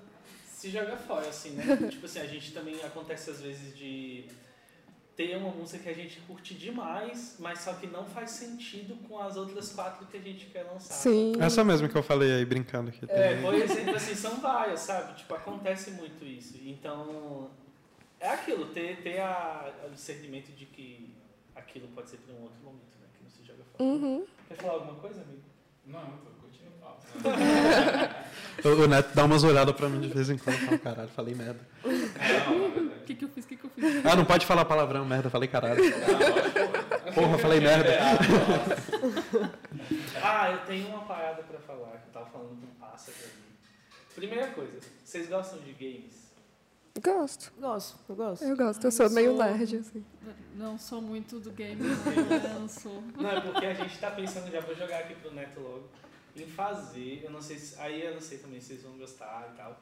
se 0.46 0.70
joga 0.70 0.96
fora, 0.96 1.28
assim, 1.28 1.50
né? 1.50 1.62
tipo 1.90 2.06
assim, 2.06 2.20
a 2.20 2.26
gente 2.26 2.52
também 2.52 2.74
acontece 2.82 3.30
às 3.30 3.40
vezes 3.42 3.76
de 3.76 4.24
ter 5.18 5.36
uma 5.36 5.50
música 5.50 5.82
que 5.82 5.88
a 5.88 5.94
gente 5.94 6.20
curte 6.20 6.54
demais, 6.54 7.34
mas 7.40 7.58
só 7.58 7.72
que 7.72 7.88
não 7.88 8.04
faz 8.04 8.30
sentido 8.30 8.94
com 9.08 9.18
as 9.18 9.36
outras 9.36 9.72
quatro 9.72 10.06
que 10.06 10.16
a 10.16 10.20
gente 10.20 10.46
quer 10.46 10.62
lançar. 10.62 10.94
Sim. 10.94 11.32
Essa 11.40 11.64
mesmo 11.64 11.88
que 11.88 11.96
eu 11.96 12.04
falei 12.04 12.30
aí, 12.30 12.44
brincando 12.44 12.90
aqui. 12.90 13.04
É, 13.08 13.42
por 13.42 13.52
exemplo, 13.52 13.96
assim, 13.96 14.14
são 14.14 14.36
várias, 14.36 14.78
sabe? 14.78 15.18
Tipo, 15.18 15.34
acontece 15.34 15.90
muito 15.90 16.24
isso. 16.24 16.56
Então, 16.64 17.50
é 18.20 18.28
aquilo, 18.28 18.66
ter, 18.66 19.02
ter 19.02 19.18
a, 19.18 19.74
o 19.88 19.90
discernimento 19.90 20.52
de 20.52 20.66
que 20.66 21.12
aquilo 21.52 21.88
pode 21.88 22.10
ser 22.10 22.18
para 22.18 22.36
um 22.36 22.42
outro 22.42 22.60
momento, 22.62 22.96
né? 23.00 23.08
Que 23.16 23.24
não 23.24 23.30
se 23.30 23.42
joga 23.42 23.64
fora. 23.72 23.90
Uhum. 23.90 24.24
Quer 24.46 24.56
falar 24.56 24.74
alguma 24.74 25.00
coisa, 25.00 25.20
amigo? 25.22 25.42
Não, 25.84 26.00
tô 26.00 26.30
curtindo 26.30 26.37
o 28.64 28.86
Neto 28.86 29.14
dá 29.14 29.24
umas 29.24 29.44
olhadas 29.44 29.74
pra 29.74 29.88
mim 29.88 30.00
de 30.00 30.08
vez 30.08 30.28
em 30.30 30.38
quando 30.38 30.56
e 30.56 30.60
fala, 30.66 30.78
caralho, 30.78 31.08
falei 31.10 31.34
merda. 31.34 31.60
O 31.84 33.04
que, 33.06 33.14
que 33.14 33.24
eu 33.24 33.28
fiz? 33.28 33.44
O 33.44 33.48
que, 33.48 33.56
que 33.56 33.64
eu 33.64 33.70
fiz? 33.70 34.04
Ah, 34.06 34.16
não 34.16 34.24
pode 34.24 34.44
falar 34.46 34.64
palavrão, 34.64 35.04
merda, 35.04 35.30
falei 35.30 35.48
caralho. 35.48 35.82
Porra, 37.14 37.38
falei 37.38 37.60
merda. 37.60 37.90
Ah, 40.22 40.50
eu 40.50 40.58
tenho 40.66 40.88
uma 40.88 41.04
parada 41.04 41.42
pra 41.42 41.58
falar, 41.60 41.92
que 41.98 42.08
eu 42.08 42.12
tava 42.12 42.26
falando 42.26 42.48
com 42.60 42.66
um 42.66 42.74
pássaro 42.80 43.16
ali. 43.22 43.32
Primeira 44.14 44.48
coisa, 44.48 44.78
vocês 45.04 45.28
gostam 45.28 45.58
de 45.60 45.72
games? 45.72 46.28
Gosto. 47.00 47.52
Gosto, 47.60 47.96
eu 48.08 48.16
gosto. 48.16 48.44
Eu 48.44 48.56
gosto. 48.56 48.84
Eu 48.84 48.90
sou 48.90 49.06
eu 49.06 49.10
meio 49.12 49.36
sou- 49.36 49.44
nerd, 49.44 49.76
assim. 49.76 50.04
Não 50.56 50.76
sou 50.78 51.00
muito 51.00 51.38
do 51.38 51.50
game, 51.52 51.80
não, 51.80 52.60
não 52.60 52.68
sou. 52.68 53.02
Não, 53.16 53.30
é 53.30 53.40
porque 53.40 53.64
a 53.66 53.74
gente 53.74 53.96
tá 53.98 54.10
pensando, 54.10 54.50
já 54.50 54.60
vou 54.60 54.74
jogar 54.74 54.98
aqui 54.98 55.14
pro 55.14 55.32
Neto 55.32 55.60
logo, 55.60 55.84
em 56.40 56.46
fazer, 56.46 57.22
eu 57.24 57.30
não 57.30 57.40
sei 57.40 57.58
se, 57.58 57.78
aí 57.80 58.04
eu 58.04 58.14
não 58.14 58.20
sei 58.20 58.38
também 58.38 58.60
se 58.60 58.68
vocês 58.68 58.82
vão 58.82 58.96
gostar 58.98 59.50
e 59.52 59.56
tal, 59.56 59.80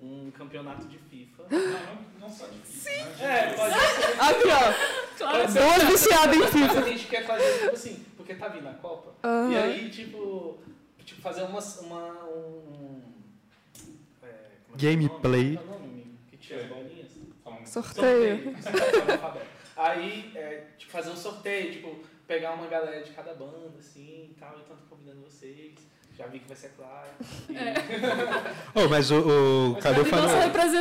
um 0.00 0.30
campeonato 0.32 0.86
de 0.88 0.98
FIFA. 0.98 1.44
Não, 1.48 2.20
não, 2.20 2.30
só 2.30 2.46
difícil. 2.46 2.90
Sim. 2.90 3.22
É, 3.22 3.54
pode 3.54 3.74
ser. 3.74 4.20
Aqui, 4.20 4.48
ó. 4.48 5.16
Claro, 5.16 5.52
Duas 5.52 5.82
viciadas 5.90 6.36
em 6.36 6.46
FIFA. 6.46 6.74
Mas 6.74 6.76
a 6.78 6.88
gente 6.88 7.06
quer 7.06 7.24
fazer, 7.24 7.58
tipo 7.60 7.74
assim, 7.74 8.04
porque 8.16 8.34
tá 8.34 8.48
vindo 8.48 8.68
a 8.68 8.74
Copa. 8.74 9.14
Aham. 9.22 9.52
E 9.52 9.56
aí, 9.56 9.90
tipo, 9.90 10.58
tipo 11.04 11.20
fazer 11.20 11.42
uma, 11.42 11.60
uma 11.60 12.24
um... 12.24 13.00
É, 14.22 14.26
é 14.26 14.28
é? 14.28 14.76
Gameplay. 14.76 15.56
É 15.56 15.64
nome? 15.64 16.18
Que 16.30 16.36
tinha 16.36 16.60
as 16.60 16.66
bolinhas? 16.66 17.12
Sorteio. 17.64 18.56
Sorteio, 18.60 19.04
no 19.04 19.12
alfabeto. 19.12 19.46
Aí, 19.76 20.32
é, 20.34 20.66
tipo, 20.76 20.90
fazer 20.92 21.10
um 21.10 21.16
sorteio, 21.16 21.72
tipo, 21.72 22.04
pegar 22.26 22.52
uma 22.52 22.66
galera 22.66 23.02
de 23.02 23.12
cada 23.12 23.34
banda, 23.34 23.78
assim, 23.78 24.30
e 24.30 24.36
tal, 24.38 24.58
então 24.58 24.76
tô 24.76 24.84
convidando 24.84 25.20
vocês. 25.22 25.74
Já 26.18 26.26
vi 26.26 26.38
que 26.40 26.46
vai 26.48 26.56
ser 26.56 26.70
claro. 26.76 27.08
E- 27.48 28.78
Ô, 28.78 28.88
mas 28.88 29.10
o, 29.10 29.72
o 29.72 29.76
Cadê 29.80 30.04
falou... 30.04 30.28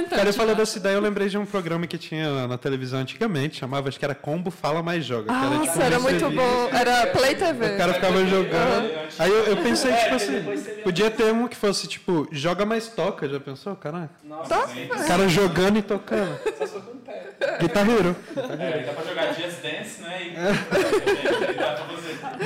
Cadu 0.09 0.33
falou 0.33 0.55
dessa 0.55 0.77
ideia, 0.77 0.95
eu 0.95 1.01
lembrei 1.01 1.29
de 1.29 1.37
um 1.37 1.45
programa 1.45 1.87
que 1.87 1.97
tinha 1.97 2.47
na 2.47 2.57
televisão 2.57 2.99
antigamente, 2.99 3.57
chamava, 3.59 3.87
acho 3.89 3.97
que 3.97 4.03
era 4.05 4.13
Combo 4.13 4.51
Fala 4.51 4.83
Mais 4.83 5.05
Joga. 5.05 5.25
que 5.25 5.31
era, 5.33 5.49
tipo, 5.49 5.65
Nossa, 5.65 5.83
era 5.83 5.99
muito 5.99 6.15
entrevista. 6.25 6.43
bom. 6.43 6.69
Era 6.77 7.07
Play 7.07 7.35
TV. 7.35 7.65
O 7.73 7.77
cara 7.77 7.93
ficava 7.93 8.25
jogando. 8.25 8.91
Aí 9.19 9.31
eu, 9.31 9.45
eu 9.45 9.57
pensei, 9.57 9.91
É, 9.91 9.95
tipo 10.03 10.15
assim, 10.15 10.81
podia 10.83 11.09
ter 11.09 11.33
um 11.33 11.47
que 11.47 11.55
fosse, 11.55 11.87
tipo, 11.87 12.01
tipo, 12.01 12.27
joga 12.31 12.65
mais 12.65 12.87
toca, 12.87 13.29
já 13.29 13.39
pensou? 13.39 13.75
Caraca. 13.75 14.09
Nossa, 14.23 14.49
Tá. 14.49 14.65
O 14.65 15.07
cara 15.07 15.29
jogando 15.29 15.77
e 15.77 15.81
tocando. 15.83 16.35
Só 16.57 16.65
se 16.65 16.73
for 16.73 16.81
com 16.81 16.91
o 16.93 16.95
pé. 16.99 17.29
Guitar 17.59 17.87
Hero. 17.87 18.15
É, 18.59 18.79
dá 18.83 18.93
pra 18.93 19.03
jogar 19.07 19.27
Just 19.35 19.61
Dance, 19.61 20.01
né? 20.01 20.23
E 20.23 20.35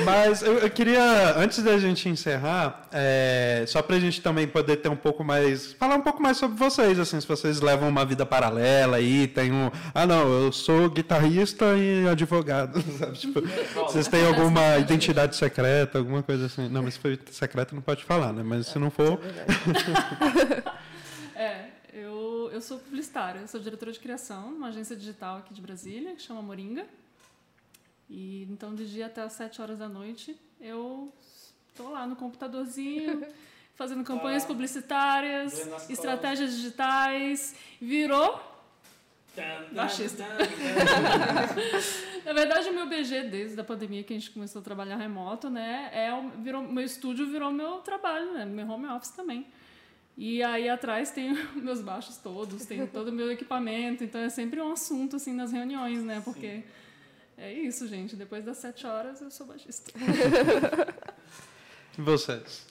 é. 0.00 0.02
Mas 0.04 0.42
eu, 0.42 0.58
eu 0.58 0.68
queria, 0.70 1.34
antes 1.38 1.62
da 1.62 1.78
gente 1.78 2.06
encerrar, 2.08 2.75
é, 2.92 3.64
só 3.66 3.82
pra 3.82 3.98
gente 3.98 4.20
também 4.20 4.46
poder 4.46 4.76
ter 4.76 4.88
um 4.88 4.96
pouco 4.96 5.22
mais. 5.24 5.72
falar 5.74 5.96
um 5.96 6.00
pouco 6.00 6.22
mais 6.22 6.36
sobre 6.36 6.56
vocês, 6.56 6.98
assim, 6.98 7.20
se 7.20 7.26
vocês 7.26 7.60
levam 7.60 7.88
uma 7.88 8.04
vida 8.04 8.24
paralela 8.24 8.96
aí, 8.96 9.26
tem 9.26 9.52
um. 9.52 9.70
Ah, 9.94 10.06
não, 10.06 10.26
eu 10.28 10.52
sou 10.52 10.88
guitarrista 10.88 11.76
e 11.76 12.08
advogado, 12.08 12.80
sabe? 12.98 13.18
Tipo, 13.18 13.42
vocês 13.74 14.08
têm 14.08 14.26
alguma 14.26 14.78
identidade 14.78 15.36
secreta, 15.36 15.98
alguma 15.98 16.22
coisa 16.22 16.46
assim. 16.46 16.68
Não, 16.68 16.82
mas 16.82 16.94
se 16.94 17.00
for 17.00 17.18
secreta 17.30 17.74
não 17.74 17.82
pode 17.82 18.04
falar, 18.04 18.32
né? 18.32 18.42
Mas 18.42 18.68
se 18.68 18.78
não 18.78 18.90
for. 18.90 19.20
É, 21.38 21.68
eu, 21.92 22.48
eu 22.50 22.62
sou 22.62 22.78
publicitária, 22.78 23.40
eu 23.40 23.46
sou 23.46 23.60
diretora 23.60 23.92
de 23.92 24.00
criação 24.00 24.50
numa 24.50 24.68
agência 24.68 24.96
digital 24.96 25.36
aqui 25.36 25.52
de 25.52 25.60
Brasília, 25.60 26.14
que 26.14 26.22
chama 26.22 26.40
Moringa. 26.40 26.86
E 28.08 28.44
então, 28.50 28.74
de 28.74 28.90
dia 28.90 29.04
até 29.04 29.22
às 29.22 29.34
7 29.34 29.60
horas 29.60 29.78
da 29.78 29.86
noite, 29.86 30.34
eu 30.58 31.12
estou 31.76 31.90
lá 31.90 32.06
no 32.06 32.16
computadorzinho, 32.16 33.26
fazendo 33.76 34.02
campanhas 34.02 34.44
Ah. 34.44 34.46
publicitárias, 34.46 35.68
estratégias 35.90 36.56
digitais. 36.56 37.54
Virou 37.80 38.54
Baixista. 39.70 40.24
Na 42.24 42.32
verdade, 42.32 42.70
o 42.70 42.72
meu 42.72 42.86
BG, 42.88 43.24
desde 43.24 43.60
a 43.60 43.64
pandemia 43.64 44.02
que 44.02 44.14
a 44.14 44.18
gente 44.18 44.30
começou 44.30 44.60
a 44.60 44.64
trabalhar 44.64 44.96
remoto, 44.96 45.50
né, 45.50 45.90
é 45.92 46.08
virou, 46.40 46.62
meu 46.62 46.82
estúdio 46.82 47.26
virou 47.30 47.52
meu 47.52 47.80
trabalho, 47.80 48.32
né, 48.32 48.46
meu 48.46 48.66
home 48.66 48.86
office 48.86 49.10
também. 49.10 49.46
E 50.16 50.42
aí 50.42 50.70
atrás 50.70 51.10
tem 51.10 51.34
meus 51.54 51.82
baixos 51.82 52.16
todos, 52.16 52.64
tem 52.64 52.86
todo 52.86 53.08
o 53.08 53.12
meu 53.12 53.30
equipamento, 53.30 54.02
então 54.02 54.22
é 54.22 54.30
sempre 54.30 54.58
um 54.58 54.72
assunto 54.72 55.16
assim 55.16 55.34
nas 55.34 55.52
reuniões, 55.52 56.02
né, 56.02 56.22
porque 56.24 56.62
é 57.36 57.52
isso, 57.52 57.86
gente, 57.86 58.16
depois 58.16 58.42
das 58.42 58.56
sete 58.56 58.86
horas 58.86 59.20
eu 59.20 59.30
sou 59.30 59.46
baixista. 59.46 59.92
E 61.98 62.02
vocês? 62.02 62.66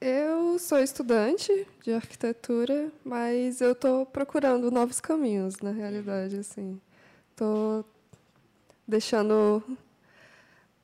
Eu 0.00 0.58
sou 0.58 0.78
estudante 0.78 1.66
de 1.82 1.92
arquitetura, 1.92 2.90
mas 3.04 3.60
eu 3.60 3.72
estou 3.72 4.06
procurando 4.06 4.70
novos 4.70 5.00
caminhos, 5.00 5.56
na 5.58 5.70
realidade, 5.72 6.36
assim. 6.36 6.80
Estou 7.30 7.84
deixando 8.86 9.62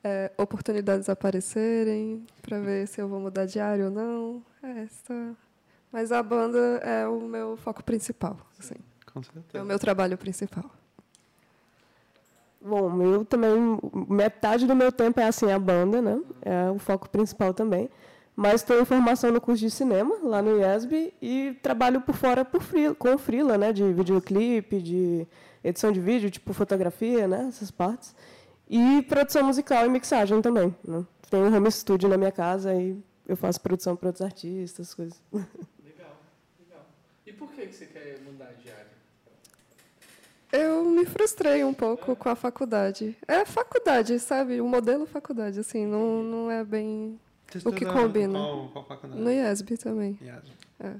é, 0.03 0.31
oportunidades 0.37 1.07
aparecerem 1.07 2.25
para 2.41 2.59
ver 2.59 2.87
se 2.87 3.01
eu 3.01 3.07
vou 3.07 3.19
mudar 3.19 3.45
de 3.45 3.59
área 3.59 3.85
ou 3.85 3.91
não. 3.91 4.43
É, 4.61 4.81
essa... 4.83 5.35
Mas 5.91 6.11
a 6.11 6.21
banda 6.21 6.59
é 6.83 7.07
o 7.07 7.21
meu 7.21 7.55
foco 7.55 7.81
principal, 7.81 8.37
assim. 8.59 8.75
Com 9.05 9.19
É 9.19 9.21
o 9.21 9.23
certeza. 9.23 9.63
meu 9.63 9.79
trabalho 9.79 10.17
principal. 10.17 10.69
Bom, 12.65 12.99
eu 13.03 13.23
também, 13.23 13.51
metade 14.09 14.65
do 14.65 14.75
meu 14.75 14.91
tempo 14.91 15.19
é 15.19 15.27
assim, 15.27 15.51
a 15.51 15.59
banda, 15.59 16.01
né? 16.01 16.19
É 16.41 16.71
o 16.71 16.79
foco 16.79 17.07
principal 17.07 17.53
também. 17.53 17.91
Mas 18.35 18.67
em 18.67 18.83
formação 18.83 19.31
no 19.31 19.39
curso 19.39 19.61
de 19.61 19.69
cinema, 19.69 20.17
lá 20.23 20.41
no 20.41 20.59
IESB, 20.59 21.13
e 21.21 21.55
trabalho 21.61 22.01
por 22.01 22.15
fora 22.15 22.43
por 22.43 22.63
free, 22.63 22.95
com 22.95 23.19
freela, 23.19 23.55
né? 23.55 23.71
De 23.71 23.93
videoclipe, 23.93 24.81
de 24.81 25.27
edição 25.63 25.91
de 25.91 26.01
vídeo, 26.01 26.31
tipo 26.31 26.53
fotografia, 26.53 27.27
né? 27.27 27.45
Essas 27.49 27.69
partes. 27.69 28.15
E 28.67 29.03
produção 29.03 29.43
musical 29.43 29.85
e 29.85 29.89
mixagem 29.89 30.41
também, 30.41 30.75
né? 30.83 31.05
Tenho 31.29 31.45
um 31.45 31.55
home 31.55 31.71
studio 31.71 32.09
na 32.09 32.17
minha 32.17 32.31
casa 32.31 32.73
e 32.73 32.97
eu 33.27 33.37
faço 33.37 33.61
produção 33.61 33.95
para 33.95 34.09
outros 34.09 34.25
artistas, 34.25 34.91
coisas. 34.91 35.21
Legal, 35.31 36.17
legal. 36.59 36.85
E 37.27 37.31
por 37.31 37.47
que 37.51 37.67
você 37.67 37.85
quer 37.85 38.19
mudar 38.25 38.53
de 38.53 38.71
área? 38.71 38.95
Eu 40.55 40.85
me 40.85 41.05
frustrei 41.05 41.63
um 41.63 41.73
pouco 41.73 42.15
com 42.15 42.29
a 42.29 42.35
faculdade. 42.35 43.15
É 43.27 43.43
faculdade, 43.45 44.17
sabe? 44.19 44.61
O 44.61 44.67
modelo 44.67 45.05
faculdade, 45.05 45.59
assim, 45.59 45.85
não, 45.85 46.23
não 46.23 46.51
é 46.51 46.63
bem... 46.63 47.19
O 47.63 47.71
que 47.71 47.85
combina? 47.85 48.39
Qual, 48.39 48.67
qual 48.69 48.85
faculdade? 48.85 49.21
No 49.21 49.31
IESB 49.31 49.77
também. 49.77 50.17
Yes. 50.21 50.43
É. 50.79 50.93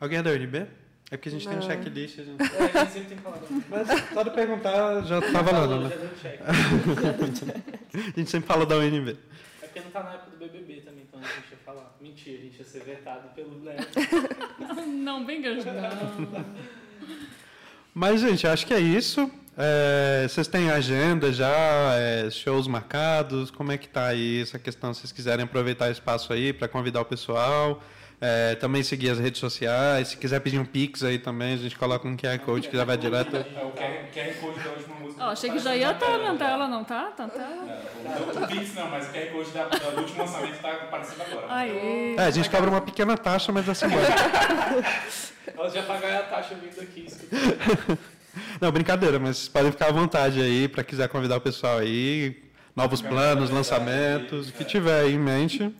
Alguém 0.00 0.18
é 0.18 0.22
da 0.22 0.30
UNB? 0.30 0.66
É 1.12 1.16
porque 1.16 1.28
a 1.28 1.32
gente 1.32 1.46
tem 1.46 1.58
um 1.58 1.60
Não. 1.60 1.66
checklist. 1.66 2.18
A 2.18 2.24
gente... 2.24 2.40
É, 2.42 2.78
a 2.80 2.84
gente 2.84 2.92
sempre 2.92 3.08
tem 3.08 3.18
que 3.18 3.22
falar. 3.22 3.38
Mas 3.68 3.88
só 4.14 4.22
de 4.22 4.30
perguntar 4.30 5.02
já 5.02 5.20
tá 5.20 5.42
valendo, 5.42 5.82
Já 5.82 5.88
né? 5.88 5.96
deu 5.96 6.10
check. 6.22 6.40
A 7.94 8.18
gente 8.18 8.30
sempre 8.30 8.46
fala 8.46 8.64
da 8.64 8.76
UNB. 8.78 9.18
É 9.62 9.66
porque 9.66 9.80
não 9.80 9.90
tá 9.90 10.02
na 10.02 10.14
época 10.14 10.30
do 10.30 10.36
BBB 10.38 10.80
também, 10.80 11.04
então 11.06 11.20
a 11.20 11.22
gente 11.22 11.50
ia 11.50 11.58
falar. 11.66 11.94
Mentira, 12.00 12.38
a 12.38 12.40
gente 12.40 12.58
ia 12.58 12.64
ser 12.64 12.82
vetado 12.82 13.28
pelo 13.34 13.62
Léo. 13.62 13.76
Não, 14.88 15.24
bem 15.24 15.42
grande, 15.42 15.66
não. 15.66 16.52
Mas, 17.94 18.20
gente, 18.20 18.46
acho 18.46 18.66
que 18.66 18.72
é 18.72 18.80
isso. 18.80 19.30
É, 19.56 20.26
vocês 20.26 20.48
têm 20.48 20.70
agenda 20.70 21.30
já, 21.30 21.94
é, 21.94 22.30
shows 22.30 22.66
marcados? 22.66 23.50
Como 23.50 23.70
é 23.70 23.76
que 23.76 23.86
tá 23.86 24.06
aí 24.06 24.40
essa 24.40 24.58
questão? 24.58 24.94
Se 24.94 25.00
vocês 25.00 25.12
quiserem 25.12 25.44
aproveitar 25.44 25.88
o 25.88 25.92
espaço 25.92 26.32
aí 26.32 26.54
para 26.54 26.68
convidar 26.68 27.02
o 27.02 27.04
pessoal, 27.04 27.82
é, 28.24 28.54
também 28.54 28.84
seguir 28.84 29.10
as 29.10 29.18
redes 29.18 29.40
sociais. 29.40 30.08
Se 30.08 30.16
quiser 30.16 30.38
pedir 30.38 30.56
um 30.56 30.64
pix 30.64 31.02
aí 31.02 31.18
também, 31.18 31.54
a 31.54 31.56
gente 31.56 31.76
coloca 31.76 32.06
um 32.06 32.16
QR 32.16 32.38
Code 32.38 32.68
que 32.68 32.76
já 32.76 32.84
vai 32.84 32.96
direto. 32.96 33.34
É 33.34 33.64
o 33.64 33.72
QR 33.72 34.34
Code 34.40 34.60
da 34.60 34.70
última 34.70 34.94
música. 35.00 35.24
Ó, 35.24 35.30
achei 35.30 35.50
que 35.50 35.58
já 35.58 35.74
ia 35.74 35.90
estar 35.90 36.18
na 36.18 36.36
tela, 36.36 36.68
não 36.68 36.84
tá? 36.84 37.06
Tá 37.16 37.24
na 37.24 37.28
tela? 37.30 37.82
É, 38.04 38.44
o, 38.44 38.46
Pix 38.46 38.74
não, 38.76 38.88
mas 38.88 39.08
o 39.08 39.12
QR 39.12 39.26
Code 39.32 39.50
da, 39.50 39.64
do 39.64 40.00
último 40.02 40.18
lançamento 40.20 40.62
tá 40.62 40.70
aparecendo 40.70 41.22
agora. 41.22 41.46
Aê! 41.52 42.14
É, 42.16 42.20
a 42.20 42.30
gente 42.30 42.48
cobra 42.48 42.70
uma 42.70 42.80
pequena 42.80 43.18
taxa, 43.18 43.50
mas 43.50 43.68
assim. 43.68 43.86
Elas 45.58 45.72
já 45.72 45.82
pagaram 45.82 46.18
a 46.18 46.22
taxa 46.22 46.54
vindo 46.54 46.80
aqui. 46.80 47.04
escutando. 47.04 47.98
Não, 48.60 48.70
brincadeira, 48.70 49.18
mas 49.18 49.36
vocês 49.36 49.48
podem 49.48 49.72
ficar 49.72 49.88
à 49.88 49.92
vontade 49.92 50.40
aí 50.40 50.68
para 50.68 50.84
quiser 50.84 51.08
convidar 51.08 51.36
o 51.36 51.40
pessoal 51.40 51.78
aí. 51.78 52.40
Novos 52.74 53.02
planos, 53.02 53.50
lançamentos, 53.50 54.48
o 54.48 54.52
que 54.52 54.64
tiver 54.64 55.02
aí 55.02 55.14
em 55.14 55.18
mente. 55.18 55.74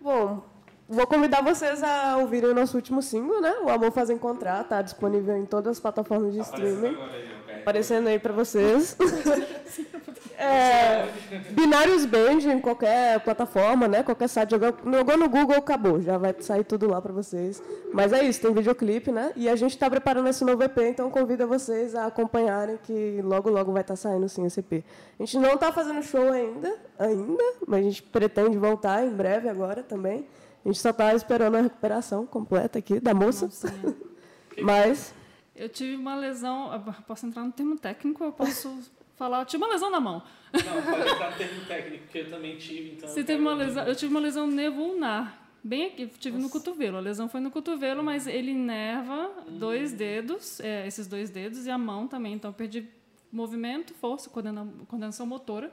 Bom, 0.00 0.53
vou 0.88 1.06
convidar 1.06 1.42
vocês 1.42 1.82
a 1.82 2.16
ouvirem 2.18 2.50
o 2.50 2.54
nosso 2.54 2.76
último 2.76 3.02
single, 3.02 3.40
né? 3.40 3.54
O 3.62 3.68
Amor 3.68 3.90
Faz 3.92 4.10
Encontrar, 4.10 4.64
tá 4.64 4.82
disponível 4.82 5.36
em 5.36 5.46
todas 5.46 5.72
as 5.72 5.80
plataformas 5.80 6.32
de 6.32 6.40
streaming. 6.40 6.96
aí, 6.96 7.60
Aparecendo 7.60 8.08
aí 8.08 8.18
pra 8.18 8.32
vocês. 8.32 8.96
É, 10.36 11.08
Binários 11.50 12.04
Band 12.04 12.40
em 12.52 12.60
qualquer 12.60 13.20
plataforma, 13.20 13.86
né? 13.86 14.02
Qualquer 14.02 14.28
site. 14.28 14.50
Jogou, 14.50 14.74
jogou 14.84 15.16
no 15.16 15.28
Google, 15.28 15.56
acabou. 15.56 16.00
Já 16.00 16.18
vai 16.18 16.34
sair 16.40 16.64
tudo 16.64 16.88
lá 16.88 17.00
pra 17.00 17.12
vocês. 17.12 17.62
Mas 17.92 18.12
é 18.12 18.22
isso, 18.24 18.40
tem 18.40 18.52
videoclipe, 18.52 19.12
né? 19.12 19.32
E 19.36 19.48
a 19.48 19.56
gente 19.56 19.78
tá 19.78 19.88
preparando 19.88 20.28
esse 20.28 20.44
novo 20.44 20.62
EP, 20.62 20.76
então 20.78 21.10
convido 21.10 21.46
vocês 21.46 21.94
a 21.94 22.06
acompanharem 22.06 22.78
que 22.82 23.20
logo, 23.22 23.48
logo 23.48 23.72
vai 23.72 23.82
estar 23.82 23.96
saindo 23.96 24.28
sim 24.28 24.44
esse 24.44 24.60
EP. 24.60 24.84
A 25.18 25.22
gente 25.24 25.38
não 25.38 25.56
tá 25.56 25.72
fazendo 25.72 26.02
show 26.02 26.30
ainda, 26.30 26.74
ainda, 26.98 27.44
mas 27.66 27.80
a 27.80 27.82
gente 27.84 28.02
pretende 28.02 28.58
voltar 28.58 29.04
em 29.04 29.10
breve 29.10 29.48
agora 29.48 29.82
também. 29.82 30.26
A 30.64 30.68
gente 30.68 30.78
só 30.80 30.92
tá 30.92 31.14
esperando 31.14 31.56
a 31.56 31.60
recuperação 31.60 32.26
completa 32.26 32.78
aqui 32.78 32.98
da 33.00 33.12
moça. 33.12 33.46
Mocinha. 33.46 33.96
Mas 34.62 35.14
Eu 35.54 35.68
tive 35.68 35.96
uma 35.96 36.14
lesão. 36.16 36.70
Posso 37.06 37.26
entrar 37.26 37.42
no 37.44 37.52
termo 37.52 37.76
técnico? 37.76 38.24
Eu 38.24 38.32
posso 38.32 38.78
falar. 39.16 39.40
Eu 39.40 39.46
tive 39.46 39.62
uma 39.62 39.72
lesão 39.72 39.90
na 39.90 40.00
mão. 40.00 40.22
Não, 40.52 40.82
pode 40.92 41.08
entrar 41.10 41.30
no 41.32 41.36
termo 41.36 41.64
técnico, 41.66 42.06
que 42.08 42.18
eu 42.18 42.30
também 42.30 42.56
tive. 42.56 42.92
Então 42.96 43.08
Você 43.08 43.20
eu 43.20 43.24
teve 43.24 43.40
uma 43.42 43.54
lesão. 43.54 43.84
Eu 43.86 43.94
tive 43.94 44.10
uma 44.14 44.20
lesão 44.20 44.46
nevulnar. 44.46 45.40
Bem 45.62 45.86
aqui, 45.86 46.06
tive 46.18 46.36
no 46.38 46.50
cotovelo. 46.50 46.98
A 46.98 47.00
lesão 47.00 47.26
foi 47.28 47.40
no 47.40 47.50
cotovelo, 47.50 48.02
mas 48.02 48.26
ele 48.26 48.50
inerva 48.50 49.30
dois 49.48 49.92
dedos, 49.94 50.60
é, 50.60 50.86
esses 50.86 51.06
dois 51.06 51.30
dedos, 51.30 51.64
e 51.66 51.70
a 51.70 51.78
mão 51.78 52.06
também. 52.06 52.34
Então 52.34 52.50
eu 52.50 52.54
perdi 52.54 52.86
movimento, 53.32 53.94
força, 53.94 54.28
coordena- 54.28 54.68
coordenação 54.88 55.24
motora. 55.26 55.72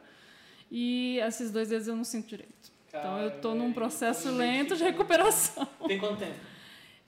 E 0.72 1.18
esses 1.20 1.52
dois 1.52 1.68
dedos 1.70 1.88
eu 1.90 1.96
não 1.96 2.06
sinto 2.06 2.28
direito. 2.30 2.71
Então 3.00 3.20
eu 3.22 3.40
tô 3.42 3.54
num 3.56 3.72
processo 3.72 4.30
lento 4.32 4.76
de 4.76 4.84
recuperação. 4.84 5.66
Tem 5.88 5.98
quanto 5.98 6.20
tempo? 6.20 6.36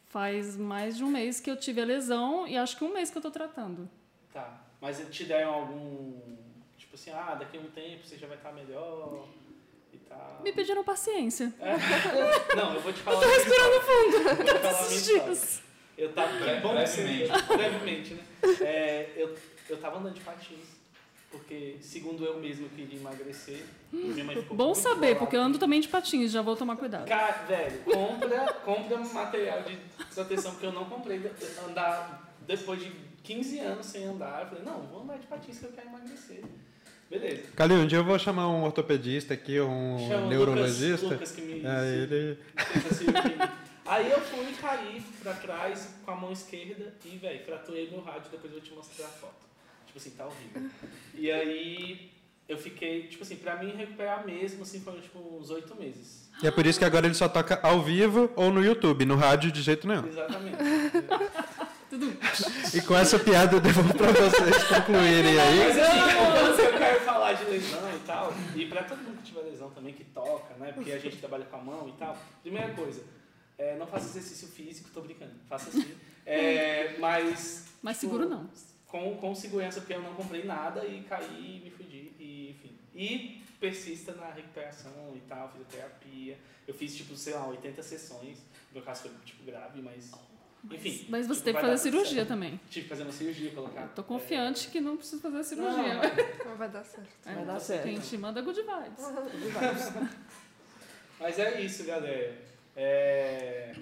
Faz 0.09 0.55
mais 0.55 0.95
de 0.97 1.03
um 1.03 1.09
mês 1.09 1.39
que 1.39 1.49
eu 1.49 1.57
tive 1.57 1.81
a 1.81 1.85
lesão 1.85 2.47
e 2.47 2.55
acho 2.57 2.77
que 2.77 2.83
um 2.83 2.93
mês 2.93 3.09
que 3.09 3.17
eu 3.17 3.21
tô 3.21 3.31
tratando. 3.31 3.89
Tá. 4.31 4.61
Mas 4.79 5.03
te 5.11 5.23
deram 5.25 5.53
algum. 5.53 6.19
Tipo 6.77 6.95
assim, 6.95 7.11
ah, 7.11 7.35
daqui 7.39 7.57
a 7.57 7.59
um 7.59 7.69
tempo 7.71 8.05
você 8.05 8.17
já 8.17 8.27
vai 8.27 8.37
estar 8.37 8.51
melhor 8.51 9.27
e 9.91 9.97
tal. 9.97 10.41
Me 10.43 10.51
pediram 10.53 10.83
paciência. 10.83 11.53
Não, 12.55 12.75
eu 12.75 12.81
vou 12.81 12.93
te 12.93 12.99
falar. 12.99 13.17
Eu 13.17 13.21
tô 13.23 13.35
respirando 13.35 13.81
fundo. 13.81 14.17
Eu 14.17 14.35
vou 14.61 14.71
falar 14.71 14.81
Esses 14.83 15.05
dias. 15.05 15.63
Eu 15.97 16.13
tava. 16.13 16.31
Bre- 16.33 16.59
brevemente. 16.59 17.31
brevemente, 17.55 18.13
né? 18.13 18.23
É, 18.61 19.11
eu, 19.15 19.35
eu 19.69 19.77
tava 19.77 19.97
andando 19.99 20.13
de 20.15 20.21
patins. 20.21 20.72
Porque, 21.33 21.77
segundo 21.81 22.23
eu 22.23 22.39
mesmo, 22.39 22.67
eu 22.67 22.69
queria 22.69 22.99
emagrecer. 22.99 23.63
Minha 23.91 24.23
mãe 24.23 24.35
ficou 24.35 24.55
Bom 24.55 24.75
saber, 24.75 24.99
bolada. 24.99 25.15
porque 25.15 25.35
eu 25.35 25.41
ando 25.41 25.57
também 25.57 25.81
de 25.81 25.87
patins, 25.87 26.31
já 26.31 26.43
vou 26.43 26.55
tomar 26.55 26.75
cuidado. 26.77 27.07
Cara, 27.07 27.43
velho, 27.47 27.79
compra, 27.85 28.53
compra 28.63 28.97
material 28.99 29.63
de 29.63 29.75
proteção, 30.13 30.51
porque 30.51 30.67
eu 30.67 30.71
não 30.71 30.85
comprei 30.85 31.19
andar 31.67 32.35
depois 32.45 32.79
de 32.79 32.91
15 33.23 33.59
anos 33.59 33.87
sem 33.87 34.03
andar. 34.05 34.41
Eu 34.43 34.47
falei, 34.49 34.63
não, 34.63 34.83
vou 34.83 35.01
andar 35.01 35.17
de 35.17 35.25
patins 35.25 35.57
que 35.57 35.65
eu 35.65 35.71
quero 35.71 35.87
emagrecer. 35.87 36.43
Beleza. 37.09 37.43
Calil, 37.55 37.77
um 37.77 37.87
dia 37.87 37.97
eu 37.97 38.03
vou 38.03 38.19
chamar 38.19 38.47
um 38.49 38.63
ortopedista 38.63 39.33
aqui, 39.33 39.59
um 39.59 39.97
Chama 40.07 40.27
o 40.27 40.29
neurologista. 40.29 41.07
Lucas, 41.07 41.11
Lucas 41.11 41.31
que 41.31 41.41
me 41.41 41.65
É, 41.65 41.95
ele. 41.95 42.37
Aí 43.87 44.11
eu 44.11 44.21
fui 44.21 44.51
e 44.51 44.53
caí 44.53 45.03
pra 45.23 45.33
trás 45.33 45.95
com 46.05 46.11
a 46.11 46.15
mão 46.15 46.31
esquerda 46.31 46.93
e, 47.03 47.17
velho, 47.17 47.43
fraturei 47.43 47.89
meu 47.89 48.01
rádio, 48.01 48.29
depois 48.29 48.53
eu 48.53 48.59
vou 48.59 48.61
te 48.61 48.73
mostrar 48.73 49.07
a 49.07 49.09
foto. 49.09 49.52
Tipo 49.93 49.97
assim, 49.99 50.09
tá 50.11 50.25
horrível. 50.25 50.71
E 51.13 51.31
aí 51.31 52.11
eu 52.49 52.57
fiquei, 52.57 53.03
tipo 53.03 53.21
assim, 53.21 53.35
pra 53.35 53.61
mim 53.61 53.75
recuperar 53.75 54.25
mesmo, 54.25 54.63
assim, 54.63 54.81
foram 54.81 54.99
tipo 54.99 55.19
uns 55.19 55.51
oito 55.51 55.75
meses. 55.75 56.27
E 56.41 56.47
é 56.47 56.51
por 56.51 56.65
isso 56.65 56.79
que 56.79 56.85
agora 56.85 57.05
ele 57.05 57.13
só 57.13 57.29
toca 57.29 57.59
ao 57.61 57.83
vivo 57.83 58.31
ou 58.35 58.51
no 58.51 58.63
YouTube, 58.63 59.05
no 59.05 59.15
rádio 59.15 59.51
de 59.51 59.61
jeito 59.61 59.87
nenhum. 59.87 60.07
Exatamente. 60.07 60.57
E 62.73 62.81
com 62.81 62.97
essa 62.97 63.19
piada 63.19 63.55
eu 63.55 63.61
devolvo 63.61 63.93
pra 63.93 64.07
vocês 64.11 64.63
concluírem 64.63 65.39
aí. 65.39 65.59
Mas 65.59 65.77
assim, 65.77 66.63
eu 66.63 66.73
quero 66.75 66.99
falar 67.01 67.33
de 67.33 67.43
lesão 67.45 67.95
e 67.95 67.99
tal, 67.99 68.33
e 68.55 68.65
pra 68.65 68.83
todo 68.83 68.97
mundo 68.97 69.17
que 69.17 69.25
tiver 69.25 69.41
lesão 69.41 69.69
também, 69.69 69.93
que 69.93 70.03
toca, 70.05 70.55
né? 70.55 70.71
Porque 70.71 70.91
a 70.91 70.97
gente 70.97 71.17
trabalha 71.17 71.45
com 71.45 71.55
a 71.55 71.59
mão 71.59 71.87
e 71.87 71.91
tal. 71.91 72.17
Primeira 72.41 72.73
coisa, 72.73 73.03
é, 73.59 73.77
não 73.77 73.85
faça 73.85 74.07
exercício 74.07 74.47
físico, 74.47 74.89
tô 74.91 75.01
brincando, 75.01 75.33
faça 75.47 75.69
sim. 75.69 75.85
É, 76.25 76.95
mas. 76.97 77.65
Mas 77.79 77.99
tipo, 77.99 78.11
seguro 78.11 78.27
não. 78.27 78.49
Com, 78.93 79.17
com 79.17 79.33
segurança, 79.33 79.79
porque 79.79 79.95
eu 79.95 80.03
não 80.03 80.13
comprei 80.13 80.43
nada 80.43 80.85
e 80.85 81.01
caí 81.01 81.57
e 81.57 81.65
me 81.65 81.71
fudi, 81.71 82.11
e 82.19 82.51
enfim. 82.51 82.77
E 82.93 83.41
persista 83.59 84.13
na 84.13 84.29
recuperação 84.29 85.13
e 85.15 85.19
tal, 85.21 85.49
fisioterapia. 85.49 86.37
Eu 86.67 86.75
fiz, 86.75 86.95
tipo, 86.95 87.15
sei 87.15 87.33
lá, 87.33 87.47
80 87.47 87.81
sessões. 87.81 88.43
Meu 88.71 88.83
caso 88.83 89.01
foi, 89.01 89.11
tipo, 89.25 89.43
grave, 89.45 89.81
mas. 89.81 90.11
Enfim. 90.69 91.07
Mas 91.09 91.25
você 91.25 91.39
tipo, 91.39 91.45
teve 91.45 91.57
que 91.57 91.65
fazer 91.65 91.77
cirurgia 91.79 92.15
certo. 92.17 92.27
também. 92.27 92.59
Tive 92.69 92.83
que 92.83 92.89
fazer 92.89 93.01
uma 93.01 93.11
cirurgia, 93.11 93.49
colocar. 93.49 93.87
Tô 93.95 94.03
confiante 94.03 94.67
que 94.67 94.79
não 94.79 94.95
precisa 94.95 95.19
fazer 95.23 95.37
Não, 95.37 95.43
cirurgia. 95.43 96.45
Não 96.45 96.55
vai 96.55 96.69
dar 96.69 96.83
certo. 96.83 97.09
É, 97.25 97.33
Vai 97.33 97.45
dar 97.45 97.59
certo. 97.59 97.87
A 97.87 97.91
gente 97.91 98.17
manda 98.19 98.41
good 98.45 98.61
vibes. 98.61 99.93
Mas 101.19 101.39
é 101.39 101.61
isso, 101.61 101.83
galera. 101.83 102.37
É... 102.75 103.73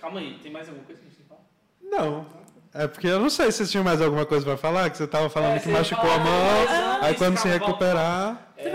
Calma 0.00 0.20
aí, 0.20 0.38
tem 0.38 0.50
mais 0.50 0.66
alguma 0.70 0.86
coisa 0.86 1.02
que 1.02 1.06
a 1.06 1.10
gente 1.10 1.18
tem 1.18 1.26
que 1.26 1.28
falar? 1.28 1.44
Não. 1.82 2.26
É 2.74 2.86
porque 2.86 3.06
eu 3.06 3.20
não 3.20 3.28
sei 3.28 3.46
se 3.52 3.58
vocês 3.58 3.70
tinham 3.70 3.84
mais 3.84 4.00
alguma 4.00 4.24
coisa 4.24 4.44
pra 4.46 4.56
falar, 4.56 4.88
que 4.88 4.96
você 4.96 5.06
tava 5.06 5.28
falando 5.28 5.56
É, 5.56 5.58
que 5.58 5.64
você 5.66 5.72
machucou 5.72 6.10
a 6.10 6.14
falar 6.14 6.24
mão, 6.24 6.60
lesão, 6.62 7.02
aí 7.02 7.14
quando 7.14 7.36
se 7.38 7.48
recuperar. 7.48 8.48
É... 8.56 8.70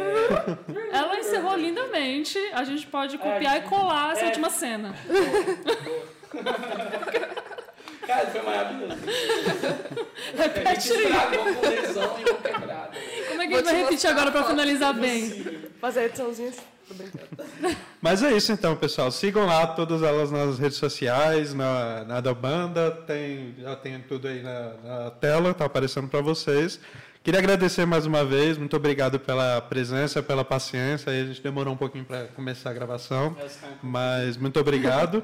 Ela 0.92 1.18
encerrou 1.18 1.56
lindamente. 1.56 2.38
A 2.54 2.64
gente 2.64 2.86
pode 2.86 3.18
copiar 3.18 3.56
É, 3.56 3.58
e 3.58 3.62
colar 3.62 4.12
essa 4.12 4.22
é. 4.22 4.28
última 4.28 4.50
cena. 4.52 4.94
Cara, 8.06 8.28
foi 8.28 8.42
maravilhoso. 8.42 8.94
A 10.38 10.42
Repete 10.44 10.92
aí. 10.94 11.04
estragou 11.04 11.54
com 11.56 11.68
lesão 11.68 12.16
e 12.20 12.24
com 12.24 12.36
quebrada. 12.42 12.92
Como 13.30 13.42
é 13.42 13.48
que 13.48 13.54
a 13.54 13.58
gente 13.58 13.66
vai 13.66 13.76
repetir 13.84 14.10
agora 14.10 14.32
pra 14.32 14.40
a 14.42 14.44
foto. 14.44 14.52
finalizar 14.52 14.94
bem? 14.94 15.70
Fazer 15.82 16.00
a 16.02 16.06
ediçãozinha. 16.06 16.52
Tô 16.88 16.94
brincando. 16.94 17.28
Mas 18.02 18.24
é 18.24 18.32
isso 18.32 18.52
então, 18.52 18.76
pessoal. 18.76 19.12
Sigam 19.12 19.46
lá 19.46 19.68
todas 19.68 20.02
elas 20.04 20.32
nas 20.32 20.58
redes 20.60 20.78
sociais, 20.78 21.54
na, 21.54 22.04
na 22.06 22.22
da 22.22 22.34
banda, 22.34 22.92
tem, 22.92 23.56
já 23.60 23.76
tem 23.76 24.00
tudo 24.02 24.28
aí 24.28 24.42
na, 24.42 24.72
na 24.84 25.12
tela, 25.12 25.54
tá 25.54 25.66
aparecendo 25.66 26.08
para 26.08 26.22
vocês. 26.22 26.80
Queria 27.24 27.40
agradecer 27.42 27.86
mais 27.86 28.06
uma 28.06 28.24
vez, 28.24 28.58
muito 28.58 28.76
obrigado 28.78 29.20
pela 29.20 29.60
presença, 29.60 30.24
pela 30.24 30.46
paciência. 30.46 31.12
Aí 31.12 31.24
a 31.24 31.26
gente 31.26 31.42
demorou 31.42 31.74
um 31.74 31.78
pouquinho 31.78 32.06
para 32.06 32.26
começar 32.28 32.70
a 32.70 32.74
gravação, 32.74 33.36
É, 33.42 33.48
mas 33.84 34.38
muito 34.38 34.58
obrigado. 34.60 35.22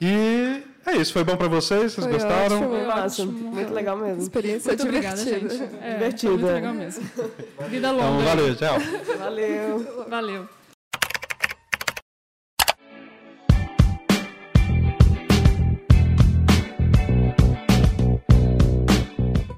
E 0.00 0.62
é 0.84 0.96
isso, 0.96 1.12
foi 1.12 1.22
bom 1.22 1.36
para 1.36 1.46
vocês? 1.46 1.92
Vocês 1.92 2.04
Foi 2.04 2.12
gostaram? 2.14 2.56
ótimo. 2.56 2.68
Foi 2.70 2.86
ótimo. 2.86 3.32
Muito 3.52 3.72
legal 3.72 3.96
mesmo. 3.96 4.22
Experiência 4.22 4.70
Muito 4.70 4.82
obrigada, 4.82 5.22
divertida. 5.22 5.54
gente. 5.56 5.74
É, 5.84 5.92
Divertida. 5.94 6.32
Muito 6.32 6.46
legal 6.46 6.74
mesmo. 6.74 7.02
Vida 7.70 7.88
Então, 7.92 7.96
longa. 7.96 8.24
valeu, 8.24 8.56
tchau. 8.56 8.76
Valeu. 9.18 10.06
Valeu. 10.08 10.48